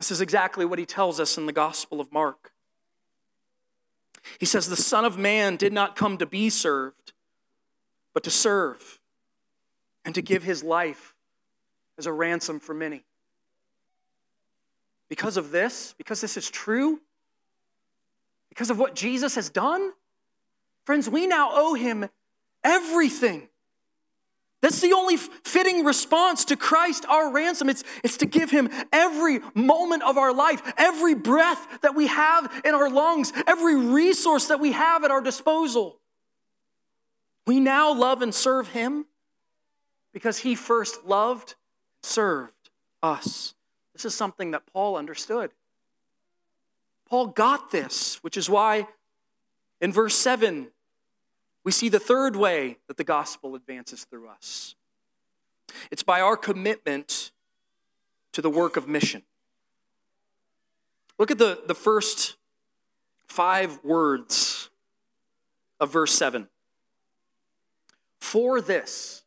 This 0.00 0.10
is 0.10 0.20
exactly 0.20 0.66
what 0.66 0.80
he 0.80 0.84
tells 0.84 1.20
us 1.20 1.38
in 1.38 1.46
the 1.46 1.52
Gospel 1.52 2.00
of 2.00 2.12
Mark. 2.12 2.50
He 4.40 4.44
says, 4.44 4.68
The 4.68 4.76
Son 4.76 5.04
of 5.04 5.16
Man 5.16 5.56
did 5.56 5.72
not 5.72 5.94
come 5.94 6.18
to 6.18 6.26
be 6.26 6.50
served, 6.50 7.12
but 8.12 8.24
to 8.24 8.30
serve 8.30 9.00
and 10.04 10.14
to 10.16 10.20
give 10.20 10.42
his 10.42 10.64
life 10.64 11.14
as 11.96 12.06
a 12.06 12.12
ransom 12.12 12.58
for 12.58 12.74
many. 12.74 13.04
Because 15.08 15.36
of 15.36 15.52
this, 15.52 15.94
because 15.96 16.20
this 16.20 16.36
is 16.36 16.50
true, 16.50 17.00
because 18.48 18.68
of 18.68 18.78
what 18.80 18.96
Jesus 18.96 19.36
has 19.36 19.48
done, 19.48 19.92
friends, 20.84 21.08
we 21.08 21.26
now 21.28 21.50
owe 21.52 21.74
him 21.74 22.08
everything. 22.64 23.48
That's 24.64 24.80
the 24.80 24.94
only 24.94 25.18
fitting 25.18 25.84
response 25.84 26.46
to 26.46 26.56
Christ, 26.56 27.04
our 27.06 27.30
ransom. 27.30 27.68
It's, 27.68 27.84
it's 28.02 28.16
to 28.16 28.24
give 28.24 28.50
him 28.50 28.70
every 28.94 29.40
moment 29.52 30.02
of 30.02 30.16
our 30.16 30.32
life, 30.32 30.62
every 30.78 31.14
breath 31.14 31.82
that 31.82 31.94
we 31.94 32.06
have 32.06 32.50
in 32.64 32.74
our 32.74 32.88
lungs, 32.88 33.30
every 33.46 33.76
resource 33.76 34.46
that 34.46 34.60
we 34.60 34.72
have 34.72 35.04
at 35.04 35.10
our 35.10 35.20
disposal. 35.20 35.98
We 37.46 37.60
now 37.60 37.92
love 37.92 38.22
and 38.22 38.34
serve 38.34 38.68
him 38.68 39.04
because 40.14 40.38
he 40.38 40.54
first 40.54 41.04
loved, 41.04 41.56
served 42.02 42.70
us. 43.02 43.52
This 43.92 44.06
is 44.06 44.14
something 44.14 44.52
that 44.52 44.62
Paul 44.72 44.96
understood. 44.96 45.50
Paul 47.10 47.26
got 47.26 47.70
this, 47.70 48.16
which 48.22 48.38
is 48.38 48.48
why 48.48 48.88
in 49.82 49.92
verse 49.92 50.14
7, 50.14 50.68
we 51.64 51.72
see 51.72 51.88
the 51.88 51.98
third 51.98 52.36
way 52.36 52.78
that 52.86 52.96
the 52.96 53.04
gospel 53.04 53.54
advances 53.54 54.04
through 54.04 54.28
us 54.28 54.76
it's 55.90 56.02
by 56.02 56.20
our 56.20 56.36
commitment 56.36 57.32
to 58.32 58.42
the 58.42 58.50
work 58.50 58.76
of 58.76 58.88
mission. 58.88 59.22
Look 61.18 61.30
at 61.30 61.38
the, 61.38 61.62
the 61.66 61.74
first 61.74 62.36
five 63.26 63.78
words 63.84 64.70
of 65.80 65.92
verse 65.92 66.12
7. 66.12 66.48
For 68.20 68.60
this, 68.60 69.24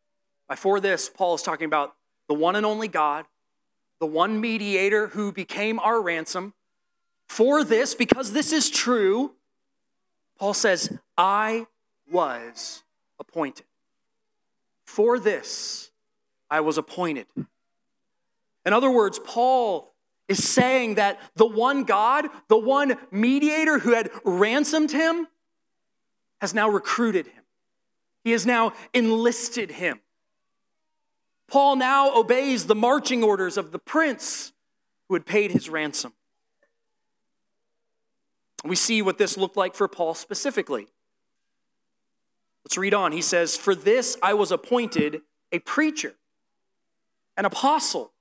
by 0.47 0.55
for 0.55 0.79
this, 0.79 1.09
Paul 1.09 1.35
is 1.35 1.41
talking 1.41 1.65
about 1.65 1.95
the 2.27 2.33
one 2.33 2.55
and 2.55 2.65
only 2.65 2.87
God, 2.87 3.25
the 3.99 4.05
one 4.05 4.41
mediator 4.41 5.07
who 5.07 5.31
became 5.31 5.79
our 5.79 6.01
ransom. 6.01 6.53
For 7.27 7.63
this, 7.63 7.95
because 7.95 8.33
this 8.33 8.51
is 8.51 8.69
true, 8.69 9.33
Paul 10.37 10.53
says, 10.53 10.97
I 11.17 11.67
was 12.11 12.83
appointed. 13.19 13.65
For 14.85 15.19
this, 15.19 15.91
I 16.49 16.61
was 16.61 16.77
appointed. 16.77 17.27
In 18.65 18.73
other 18.73 18.89
words, 18.89 19.19
Paul 19.19 19.93
is 20.27 20.43
saying 20.43 20.95
that 20.95 21.19
the 21.35 21.45
one 21.45 21.83
God, 21.83 22.27
the 22.47 22.57
one 22.57 22.97
mediator 23.11 23.79
who 23.79 23.93
had 23.93 24.09
ransomed 24.23 24.91
him, 24.91 25.27
has 26.41 26.53
now 26.53 26.69
recruited 26.69 27.27
him. 27.27 27.43
He 28.23 28.31
has 28.31 28.45
now 28.45 28.73
enlisted 28.93 29.71
him. 29.71 30.01
Paul 31.47 31.77
now 31.77 32.13
obeys 32.13 32.65
the 32.65 32.75
marching 32.75 33.23
orders 33.23 33.57
of 33.57 33.71
the 33.71 33.79
prince 33.79 34.51
who 35.07 35.15
had 35.15 35.25
paid 35.25 35.51
his 35.51 35.69
ransom. 35.69 36.13
We 38.65 38.75
see 38.75 39.01
what 39.01 39.17
this 39.17 39.37
looked 39.37 39.55
like 39.55 39.75
for 39.75 39.87
Paul 39.87 40.13
specifically. 40.13 40.87
Let's 42.67 42.77
read 42.77 42.93
on. 42.93 43.13
He 43.13 43.21
says, 43.21 43.55
For 43.55 43.73
this 43.73 44.17
I 44.21 44.33
was 44.33 44.51
appointed 44.51 45.21
a 45.53 45.59
preacher, 45.59 46.15
an 47.37 47.45
apostle, 47.45 48.11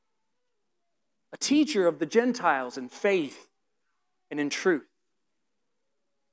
a 1.33 1.37
teacher 1.37 1.89
of 1.89 1.99
the 1.99 2.07
Gentiles 2.07 2.79
in 2.79 2.89
faith 2.89 3.49
and 4.31 4.39
in 4.39 4.49
truth. 4.49 4.87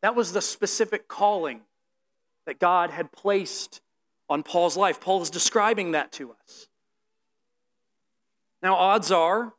That 0.03 0.13
was 0.13 0.31
the 0.31 0.43
specific 0.43 1.07
calling 1.07 1.61
that 2.45 2.59
God 2.59 2.91
had 2.91 3.11
placed 3.11 3.81
on 4.29 4.43
Paul's 4.43 4.77
life. 4.77 5.01
Paul 5.01 5.23
is 5.23 5.31
describing 5.31 5.93
that 5.93 6.11
to 6.11 6.35
us. 6.39 6.67
Now, 8.61 8.75
odds 8.75 9.11
are 9.11 9.53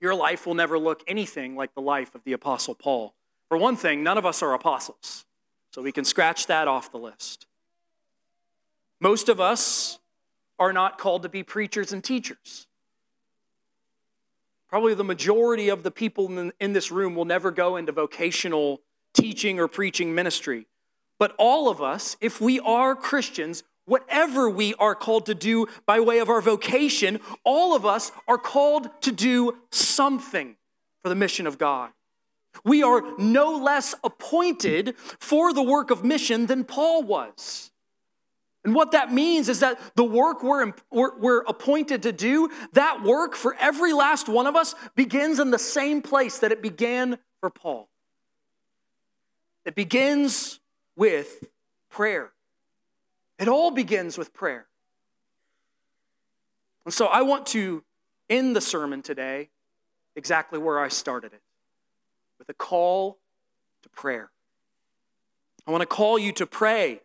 your 0.00 0.16
life 0.16 0.44
will 0.44 0.54
never 0.54 0.76
look 0.76 1.04
anything 1.06 1.54
like 1.54 1.76
the 1.76 1.82
life 1.82 2.16
of 2.16 2.24
the 2.24 2.32
Apostle 2.32 2.74
Paul. 2.74 3.14
For 3.48 3.56
one 3.56 3.76
thing, 3.76 4.02
none 4.02 4.18
of 4.18 4.26
us 4.26 4.42
are 4.42 4.54
apostles, 4.54 5.24
so 5.72 5.82
we 5.82 5.92
can 5.92 6.04
scratch 6.04 6.48
that 6.48 6.66
off 6.66 6.90
the 6.90 6.98
list. 6.98 7.46
Most 9.00 9.28
of 9.28 9.40
us 9.40 9.98
are 10.58 10.72
not 10.72 10.98
called 10.98 11.22
to 11.22 11.28
be 11.28 11.42
preachers 11.42 11.92
and 11.92 12.04
teachers. 12.04 12.66
Probably 14.68 14.94
the 14.94 15.02
majority 15.02 15.68
of 15.68 15.82
the 15.82 15.90
people 15.90 16.52
in 16.60 16.72
this 16.72 16.92
room 16.92 17.14
will 17.14 17.24
never 17.24 17.50
go 17.50 17.76
into 17.76 17.92
vocational 17.92 18.80
teaching 19.14 19.58
or 19.58 19.66
preaching 19.66 20.14
ministry. 20.14 20.66
But 21.18 21.34
all 21.38 21.68
of 21.68 21.82
us, 21.82 22.16
if 22.20 22.40
we 22.40 22.60
are 22.60 22.94
Christians, 22.94 23.64
whatever 23.86 24.48
we 24.48 24.74
are 24.74 24.94
called 24.94 25.26
to 25.26 25.34
do 25.34 25.66
by 25.86 25.98
way 25.98 26.18
of 26.18 26.28
our 26.28 26.40
vocation, 26.40 27.18
all 27.42 27.74
of 27.74 27.84
us 27.84 28.12
are 28.28 28.38
called 28.38 28.88
to 29.02 29.10
do 29.10 29.58
something 29.70 30.56
for 31.02 31.08
the 31.08 31.14
mission 31.16 31.46
of 31.46 31.58
God. 31.58 31.90
We 32.64 32.82
are 32.82 33.02
no 33.18 33.56
less 33.56 33.94
appointed 34.04 34.96
for 35.18 35.52
the 35.52 35.62
work 35.62 35.90
of 35.90 36.04
mission 36.04 36.46
than 36.46 36.64
Paul 36.64 37.02
was. 37.02 37.69
And 38.64 38.74
what 38.74 38.92
that 38.92 39.12
means 39.12 39.48
is 39.48 39.60
that 39.60 39.80
the 39.96 40.04
work 40.04 40.42
we're, 40.42 40.72
we're, 40.90 41.40
appointed 41.42 42.02
to 42.02 42.12
do, 42.12 42.50
that 42.74 43.02
work 43.02 43.34
for 43.34 43.56
every 43.58 43.92
last 43.94 44.28
one 44.28 44.46
of 44.46 44.54
us 44.54 44.74
begins 44.94 45.38
in 45.38 45.50
the 45.50 45.58
same 45.58 46.02
place 46.02 46.38
that 46.40 46.52
it 46.52 46.60
began 46.60 47.18
for 47.40 47.48
Paul. 47.48 47.88
It 49.64 49.74
begins 49.74 50.60
with 50.94 51.48
prayer. 51.88 52.32
It 53.38 53.48
all 53.48 53.70
begins 53.70 54.18
with 54.18 54.34
prayer. 54.34 54.66
And 56.84 56.92
so 56.92 57.06
I 57.06 57.22
want 57.22 57.46
to 57.46 57.82
end 58.28 58.54
the 58.54 58.60
sermon 58.60 59.00
today 59.00 59.48
exactly 60.16 60.58
where 60.58 60.78
I 60.78 60.88
started 60.88 61.32
it 61.32 61.42
with 62.38 62.48
a 62.50 62.54
call 62.54 63.18
to 63.82 63.88
prayer. 63.88 64.30
I 65.66 65.70
want 65.70 65.82
to 65.82 65.86
call 65.86 66.18
you 66.18 66.32
to 66.32 66.46
pray. 66.46 67.00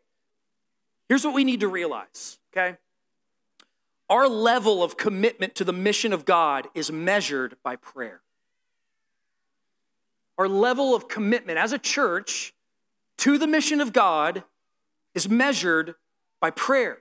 Here's 1.08 1.24
what 1.24 1.34
we 1.34 1.44
need 1.44 1.60
to 1.60 1.68
realize, 1.68 2.40
okay? 2.52 2.78
Our 4.10 4.28
level 4.28 4.84
of 4.84 4.98
commitment 4.98 5.56
to 5.56 5.64
the 5.64 5.74
mission 5.74 6.14
of 6.14 6.26
God 6.26 6.68
is 6.74 6.92
measured 6.92 7.58
by 7.64 7.76
prayer. 7.76 8.22
Our 10.38 10.48
level 10.48 10.96
of 10.96 11.08
commitment 11.08 11.58
as 11.58 11.72
a 11.72 11.80
church 11.80 12.54
to 13.18 13.38
the 13.38 13.48
mission 13.48 13.82
of 13.82 13.94
God 13.94 14.44
is 15.14 15.30
measured 15.30 15.96
by 16.40 16.52
prayer. 16.52 17.00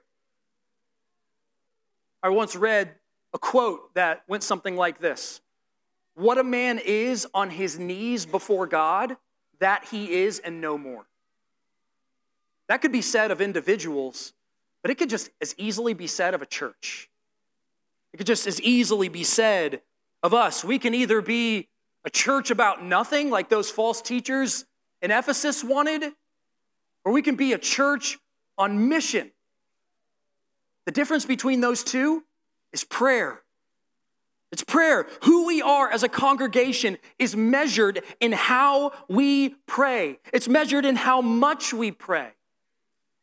I 2.22 2.28
once 2.28 2.56
read 2.56 2.94
a 3.34 3.38
quote 3.38 3.94
that 3.94 4.22
went 4.28 4.42
something 4.42 4.76
like 4.76 5.00
this 5.00 5.40
What 6.14 6.38
a 6.38 6.44
man 6.44 6.78
is 6.78 7.26
on 7.34 7.50
his 7.50 7.78
knees 7.78 8.24
before 8.24 8.66
God, 8.66 9.16
that 9.58 9.86
he 9.90 10.12
is 10.12 10.38
and 10.38 10.60
no 10.60 10.78
more. 10.78 11.06
That 12.68 12.80
could 12.80 12.92
be 12.92 13.02
said 13.02 13.30
of 13.30 13.40
individuals, 13.40 14.32
but 14.82 14.90
it 14.90 14.96
could 14.96 15.10
just 15.10 15.30
as 15.40 15.54
easily 15.58 15.94
be 15.94 16.06
said 16.06 16.34
of 16.34 16.42
a 16.42 16.46
church. 16.46 17.10
It 18.12 18.18
could 18.18 18.26
just 18.26 18.46
as 18.46 18.60
easily 18.60 19.08
be 19.08 19.24
said 19.24 19.82
of 20.22 20.32
us. 20.32 20.64
We 20.64 20.78
can 20.78 20.94
either 20.94 21.20
be 21.20 21.68
a 22.04 22.10
church 22.10 22.50
about 22.50 22.84
nothing, 22.84 23.30
like 23.30 23.48
those 23.48 23.70
false 23.70 24.00
teachers 24.00 24.64
in 25.02 25.10
Ephesus 25.10 25.64
wanted, 25.64 26.12
or 27.04 27.12
we 27.12 27.22
can 27.22 27.36
be 27.36 27.52
a 27.52 27.58
church 27.58 28.18
on 28.56 28.88
mission. 28.88 29.30
The 30.86 30.92
difference 30.92 31.24
between 31.24 31.60
those 31.60 31.82
two 31.82 32.24
is 32.72 32.84
prayer. 32.84 33.40
It's 34.52 34.62
prayer. 34.62 35.06
Who 35.24 35.46
we 35.46 35.62
are 35.62 35.90
as 35.90 36.02
a 36.02 36.08
congregation 36.08 36.98
is 37.18 37.34
measured 37.34 38.02
in 38.20 38.32
how 38.32 38.92
we 39.08 39.50
pray, 39.66 40.20
it's 40.32 40.46
measured 40.46 40.84
in 40.84 40.96
how 40.96 41.20
much 41.20 41.72
we 41.72 41.90
pray, 41.90 42.30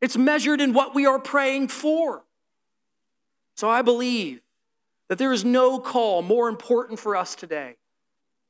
it's 0.02 0.18
measured 0.18 0.60
in 0.60 0.74
what 0.74 0.96
we 0.96 1.06
are 1.06 1.20
praying 1.20 1.68
for. 1.68 2.24
So 3.56 3.70
I 3.70 3.82
believe 3.82 4.42
that 5.08 5.18
there 5.18 5.32
is 5.32 5.46
no 5.46 5.80
call 5.80 6.22
more 6.22 6.50
important 6.50 7.00
for 7.00 7.16
us 7.16 7.36
today 7.36 7.76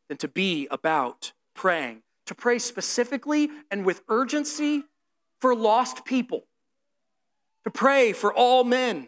than 0.08 0.18
to 0.18 0.28
be 0.28 0.68
about 0.72 1.34
praying, 1.54 2.04
to 2.26 2.36
pray 2.36 2.60
specifically 2.60 3.50
and 3.70 3.86
with 3.86 4.02
urgency 4.08 4.84
for 5.40 5.54
lost 5.54 6.06
people, 6.06 6.46
to 7.64 7.72
pray 7.72 8.14
for 8.14 8.34
all 8.34 8.64
men, 8.64 9.08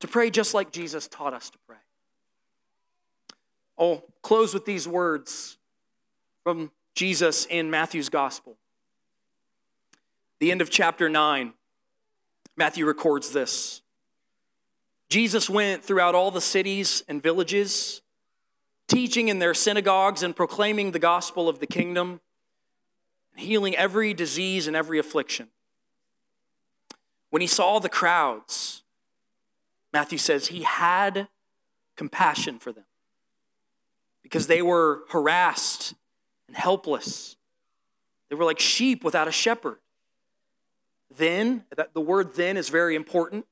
to 0.00 0.08
pray 0.08 0.30
just 0.30 0.54
like 0.54 0.72
Jesus 0.72 1.08
taught 1.08 1.34
us 1.34 1.50
to 1.50 1.58
pray. 1.66 1.76
I'll 3.78 4.04
close 4.22 4.54
with 4.54 4.64
these 4.64 4.86
words 4.86 5.58
from 6.44 6.70
Jesus 6.94 7.44
in 7.46 7.70
Matthew's 7.70 8.08
Gospel. 8.08 8.56
The 10.42 10.50
end 10.50 10.60
of 10.60 10.70
chapter 10.70 11.08
9, 11.08 11.52
Matthew 12.56 12.84
records 12.84 13.30
this. 13.30 13.80
Jesus 15.08 15.48
went 15.48 15.84
throughout 15.84 16.16
all 16.16 16.32
the 16.32 16.40
cities 16.40 17.04
and 17.06 17.22
villages, 17.22 18.02
teaching 18.88 19.28
in 19.28 19.38
their 19.38 19.54
synagogues 19.54 20.20
and 20.24 20.34
proclaiming 20.34 20.90
the 20.90 20.98
gospel 20.98 21.48
of 21.48 21.60
the 21.60 21.66
kingdom 21.68 22.20
healing 23.36 23.76
every 23.76 24.14
disease 24.14 24.66
and 24.66 24.74
every 24.74 24.98
affliction. 24.98 25.46
When 27.30 27.40
he 27.40 27.46
saw 27.46 27.78
the 27.78 27.88
crowds, 27.88 28.82
Matthew 29.92 30.18
says 30.18 30.48
he 30.48 30.62
had 30.62 31.28
compassion 31.94 32.58
for 32.58 32.72
them 32.72 32.86
because 34.24 34.48
they 34.48 34.60
were 34.60 35.04
harassed 35.10 35.94
and 36.48 36.56
helpless. 36.56 37.36
They 38.28 38.34
were 38.34 38.44
like 38.44 38.58
sheep 38.58 39.04
without 39.04 39.28
a 39.28 39.32
shepherd. 39.32 39.78
Then, 41.16 41.64
the 41.92 42.00
word 42.00 42.34
then 42.34 42.56
is 42.56 42.68
very 42.68 42.94
important. 42.94 43.46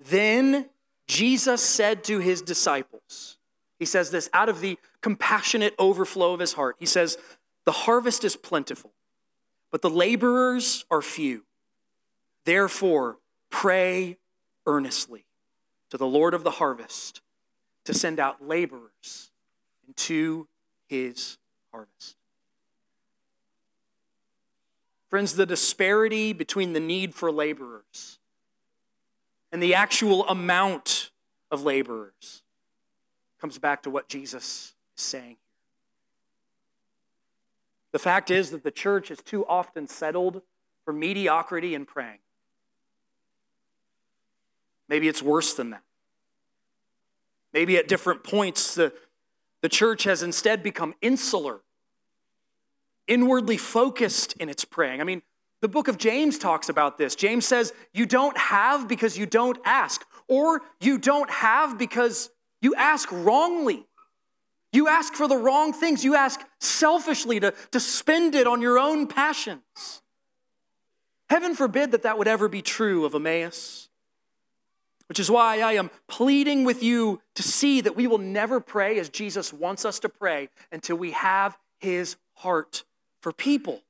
Then 0.00 0.68
Jesus 1.06 1.62
said 1.62 2.04
to 2.04 2.18
his 2.18 2.42
disciples, 2.42 3.38
He 3.78 3.84
says 3.84 4.10
this 4.10 4.28
out 4.32 4.48
of 4.48 4.60
the 4.60 4.78
compassionate 5.00 5.74
overflow 5.78 6.32
of 6.32 6.40
his 6.40 6.54
heart. 6.54 6.76
He 6.78 6.86
says, 6.86 7.18
The 7.64 7.72
harvest 7.72 8.24
is 8.24 8.36
plentiful, 8.36 8.92
but 9.70 9.82
the 9.82 9.90
laborers 9.90 10.84
are 10.90 11.02
few. 11.02 11.44
Therefore, 12.44 13.18
pray 13.50 14.18
earnestly 14.66 15.26
to 15.90 15.96
the 15.96 16.06
Lord 16.06 16.34
of 16.34 16.42
the 16.42 16.52
harvest 16.52 17.20
to 17.84 17.94
send 17.94 18.18
out 18.18 18.46
laborers 18.46 19.30
into 19.86 20.48
his 20.88 21.38
harvest. 21.70 22.16
Friends, 25.14 25.36
the 25.36 25.46
disparity 25.46 26.32
between 26.32 26.72
the 26.72 26.80
need 26.80 27.14
for 27.14 27.30
laborers 27.30 28.18
and 29.52 29.62
the 29.62 29.72
actual 29.72 30.28
amount 30.28 31.12
of 31.52 31.62
laborers 31.62 32.42
comes 33.40 33.56
back 33.56 33.84
to 33.84 33.90
what 33.90 34.08
Jesus 34.08 34.74
is 34.96 35.04
saying. 35.04 35.36
The 37.92 38.00
fact 38.00 38.28
is 38.28 38.50
that 38.50 38.64
the 38.64 38.72
church 38.72 39.08
is 39.12 39.20
too 39.22 39.46
often 39.46 39.86
settled 39.86 40.42
for 40.84 40.92
mediocrity 40.92 41.76
and 41.76 41.86
praying. 41.86 42.18
Maybe 44.88 45.06
it's 45.06 45.22
worse 45.22 45.54
than 45.54 45.70
that. 45.70 45.84
Maybe 47.52 47.76
at 47.76 47.86
different 47.86 48.24
points, 48.24 48.74
the, 48.74 48.92
the 49.60 49.68
church 49.68 50.02
has 50.02 50.24
instead 50.24 50.64
become 50.64 50.96
insular, 51.00 51.60
inwardly 53.06 53.56
focused 53.56 54.34
in 54.34 54.48
its 54.48 54.64
praying. 54.64 55.00
I 55.00 55.04
mean, 55.04 55.22
the 55.60 55.68
book 55.68 55.88
of 55.88 55.96
James 55.96 56.38
talks 56.38 56.68
about 56.68 56.98
this. 56.98 57.14
James 57.14 57.46
says, 57.46 57.72
You 57.92 58.06
don't 58.06 58.36
have 58.36 58.86
because 58.86 59.16
you 59.16 59.26
don't 59.26 59.58
ask, 59.64 60.04
or 60.28 60.62
you 60.80 60.98
don't 60.98 61.30
have 61.30 61.78
because 61.78 62.30
you 62.60 62.74
ask 62.74 63.08
wrongly. 63.10 63.86
You 64.72 64.88
ask 64.88 65.14
for 65.14 65.28
the 65.28 65.36
wrong 65.36 65.72
things. 65.72 66.04
You 66.04 66.16
ask 66.16 66.40
selfishly 66.58 67.40
to, 67.40 67.54
to 67.70 67.80
spend 67.80 68.34
it 68.34 68.46
on 68.46 68.60
your 68.60 68.78
own 68.78 69.06
passions. 69.06 70.02
Heaven 71.30 71.54
forbid 71.54 71.92
that 71.92 72.02
that 72.02 72.18
would 72.18 72.28
ever 72.28 72.48
be 72.48 72.60
true 72.60 73.04
of 73.04 73.14
Emmaus. 73.14 73.88
Which 75.06 75.20
is 75.20 75.30
why 75.30 75.60
I 75.60 75.74
am 75.74 75.90
pleading 76.08 76.64
with 76.64 76.82
you 76.82 77.20
to 77.34 77.42
see 77.42 77.80
that 77.82 77.96
we 77.96 78.06
will 78.06 78.18
never 78.18 78.60
pray 78.60 78.98
as 78.98 79.08
Jesus 79.08 79.52
wants 79.52 79.84
us 79.84 79.98
to 80.00 80.08
pray 80.08 80.48
until 80.72 80.96
we 80.96 81.12
have 81.12 81.56
his 81.78 82.16
heart 82.34 82.84
for 83.24 83.32
people. 83.32 83.80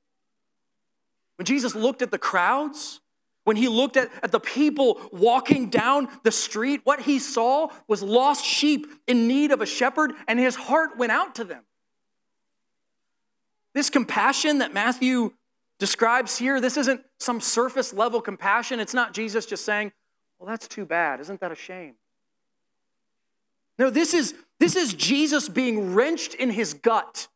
When 1.35 1.45
Jesus 1.45 1.75
looked 1.75 2.01
at 2.01 2.09
the 2.09 2.17
crowds, 2.17 3.01
when 3.43 3.57
he 3.57 3.67
looked 3.67 3.97
at, 3.97 4.09
at 4.23 4.31
the 4.31 4.39
people 4.39 5.01
walking 5.11 5.69
down 5.69 6.07
the 6.23 6.31
street, 6.31 6.79
what 6.85 7.01
he 7.01 7.19
saw 7.19 7.67
was 7.85 8.01
lost 8.01 8.45
sheep 8.45 8.87
in 9.07 9.27
need 9.27 9.51
of 9.51 9.59
a 9.59 9.65
shepherd, 9.65 10.13
and 10.29 10.39
his 10.39 10.55
heart 10.55 10.97
went 10.97 11.11
out 11.11 11.35
to 11.35 11.43
them. 11.43 11.63
This 13.73 13.89
compassion 13.89 14.59
that 14.59 14.73
Matthew 14.73 15.33
describes 15.79 16.37
here, 16.37 16.61
this 16.61 16.77
isn't 16.77 17.01
some 17.19 17.41
surface 17.41 17.93
level 17.93 18.21
compassion. 18.21 18.79
It's 18.79 18.93
not 18.93 19.13
Jesus 19.13 19.45
just 19.45 19.65
saying, 19.65 19.91
Well, 20.39 20.47
that's 20.47 20.65
too 20.65 20.85
bad. 20.85 21.19
Isn't 21.19 21.41
that 21.41 21.51
a 21.51 21.55
shame? 21.55 21.95
No, 23.77 23.89
this 23.89 24.13
is, 24.13 24.33
this 24.61 24.77
is 24.77 24.93
Jesus 24.93 25.49
being 25.49 25.93
wrenched 25.93 26.35
in 26.35 26.51
his 26.51 26.73
gut. 26.73 27.27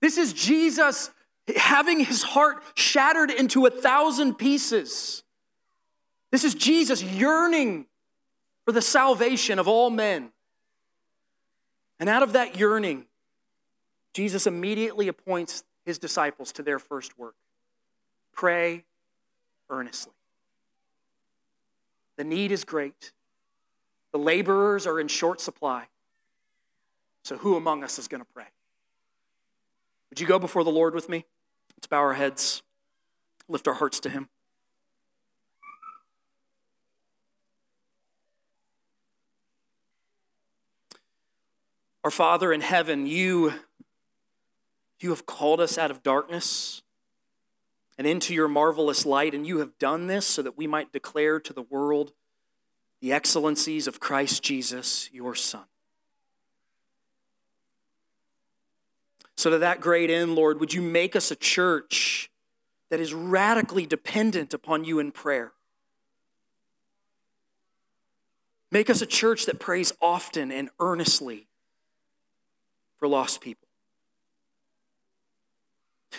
This 0.00 0.16
is 0.16 0.32
Jesus 0.32 1.10
having 1.56 2.00
his 2.00 2.22
heart 2.22 2.62
shattered 2.74 3.30
into 3.30 3.66
a 3.66 3.70
thousand 3.70 4.34
pieces. 4.34 5.22
This 6.30 6.44
is 6.44 6.54
Jesus 6.54 7.02
yearning 7.02 7.86
for 8.64 8.72
the 8.72 8.82
salvation 8.82 9.58
of 9.58 9.68
all 9.68 9.90
men. 9.90 10.30
And 11.98 12.08
out 12.08 12.22
of 12.22 12.32
that 12.32 12.56
yearning, 12.58 13.06
Jesus 14.14 14.46
immediately 14.46 15.08
appoints 15.08 15.64
his 15.84 15.98
disciples 15.98 16.52
to 16.52 16.62
their 16.62 16.78
first 16.78 17.18
work 17.18 17.34
pray 18.32 18.84
earnestly. 19.68 20.12
The 22.16 22.24
need 22.24 22.52
is 22.52 22.64
great, 22.64 23.12
the 24.12 24.18
laborers 24.18 24.86
are 24.86 24.98
in 25.00 25.08
short 25.08 25.40
supply. 25.40 25.86
So, 27.22 27.36
who 27.36 27.56
among 27.56 27.84
us 27.84 27.98
is 27.98 28.08
going 28.08 28.22
to 28.22 28.28
pray? 28.32 28.46
Would 30.10 30.20
you 30.20 30.26
go 30.26 30.38
before 30.38 30.64
the 30.64 30.70
Lord 30.70 30.94
with 30.94 31.08
me? 31.08 31.24
Let's 31.76 31.86
bow 31.86 31.98
our 31.98 32.14
heads, 32.14 32.62
lift 33.48 33.68
our 33.68 33.74
hearts 33.74 34.00
to 34.00 34.10
Him. 34.10 34.28
Our 42.02 42.10
Father 42.10 42.52
in 42.52 42.62
heaven, 42.62 43.06
you, 43.06 43.52
you 45.00 45.10
have 45.10 45.26
called 45.26 45.60
us 45.60 45.78
out 45.78 45.90
of 45.90 46.02
darkness 46.02 46.82
and 47.98 48.06
into 48.06 48.34
your 48.34 48.48
marvelous 48.48 49.04
light, 49.04 49.34
and 49.34 49.46
you 49.46 49.58
have 49.58 49.78
done 49.78 50.06
this 50.06 50.26
so 50.26 50.40
that 50.42 50.56
we 50.56 50.66
might 50.66 50.92
declare 50.92 51.38
to 51.38 51.52
the 51.52 51.62
world 51.62 52.12
the 53.00 53.12
excellencies 53.12 53.86
of 53.86 54.00
Christ 54.00 54.42
Jesus, 54.42 55.10
your 55.12 55.34
Son. 55.34 55.64
So, 59.40 59.48
to 59.48 59.56
that 59.56 59.80
great 59.80 60.10
end, 60.10 60.34
Lord, 60.34 60.60
would 60.60 60.74
you 60.74 60.82
make 60.82 61.16
us 61.16 61.30
a 61.30 61.34
church 61.34 62.30
that 62.90 63.00
is 63.00 63.14
radically 63.14 63.86
dependent 63.86 64.52
upon 64.52 64.84
you 64.84 64.98
in 64.98 65.12
prayer? 65.12 65.52
Make 68.70 68.90
us 68.90 69.00
a 69.00 69.06
church 69.06 69.46
that 69.46 69.58
prays 69.58 69.94
often 70.02 70.52
and 70.52 70.68
earnestly 70.78 71.46
for 72.98 73.08
lost 73.08 73.40
people. 73.40 73.66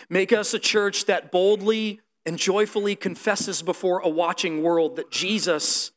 Make 0.10 0.34
us 0.34 0.56
a 0.56 0.60
church 0.60 1.06
that 1.06 1.32
boldly 1.32 2.02
and 2.26 2.40
joyfully 2.40 2.96
confesses 2.96 3.62
before 3.62 4.00
a 4.00 4.10
watching 4.10 4.64
world 4.64 4.96
that 4.96 5.12
Jesus 5.12 5.92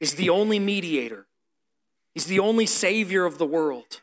is 0.00 0.14
the 0.14 0.28
only 0.28 0.58
mediator, 0.58 1.28
He's 2.12 2.26
the 2.26 2.40
only 2.40 2.66
Savior 2.66 3.24
of 3.24 3.38
the 3.38 3.46
world. 3.46 4.00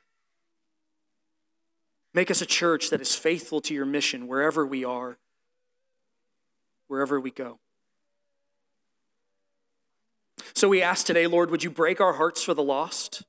Make 2.18 2.32
us 2.32 2.41
a 2.41 2.47
church 2.47 2.89
that 2.89 2.99
is 2.99 3.13
faithful 3.13 3.61
to 3.61 3.76
your 3.76 3.86
mission 3.86 4.26
wherever 4.26 4.65
we 4.65 4.84
are, 4.84 5.20
wherever 6.88 7.20
we 7.20 7.30
go. 7.30 7.59
So 10.55 10.68
we 10.68 10.82
ask 10.82 11.05
today, 11.05 11.28
Lord, 11.28 11.51
would 11.51 11.63
you 11.63 11.70
break 11.70 12.01
our 12.01 12.13
hearts 12.13 12.41
for 12.41 12.55
the 12.55 12.63
lost? 12.63 13.22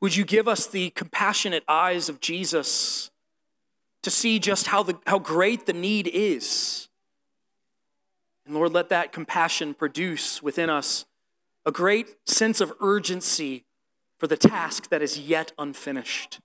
Would 0.00 0.16
you 0.16 0.24
give 0.24 0.48
us 0.48 0.66
the 0.66 0.90
compassionate 0.90 1.62
eyes 1.68 2.08
of 2.08 2.18
Jesus 2.20 3.12
to 4.02 4.10
see 4.10 4.40
just 4.40 4.66
how, 4.66 4.82
the, 4.82 4.98
how 5.06 5.20
great 5.20 5.66
the 5.66 5.72
need 5.72 6.10
is? 6.12 6.88
And 8.44 8.56
Lord, 8.56 8.72
let 8.72 8.88
that 8.88 9.12
compassion 9.12 9.72
produce 9.72 10.42
within 10.42 10.68
us 10.68 11.04
a 11.64 11.70
great 11.70 12.16
sense 12.28 12.60
of 12.60 12.72
urgency 12.80 13.66
for 14.18 14.26
the 14.26 14.36
task 14.36 14.88
that 14.88 15.00
is 15.00 15.16
yet 15.16 15.52
unfinished 15.60 16.40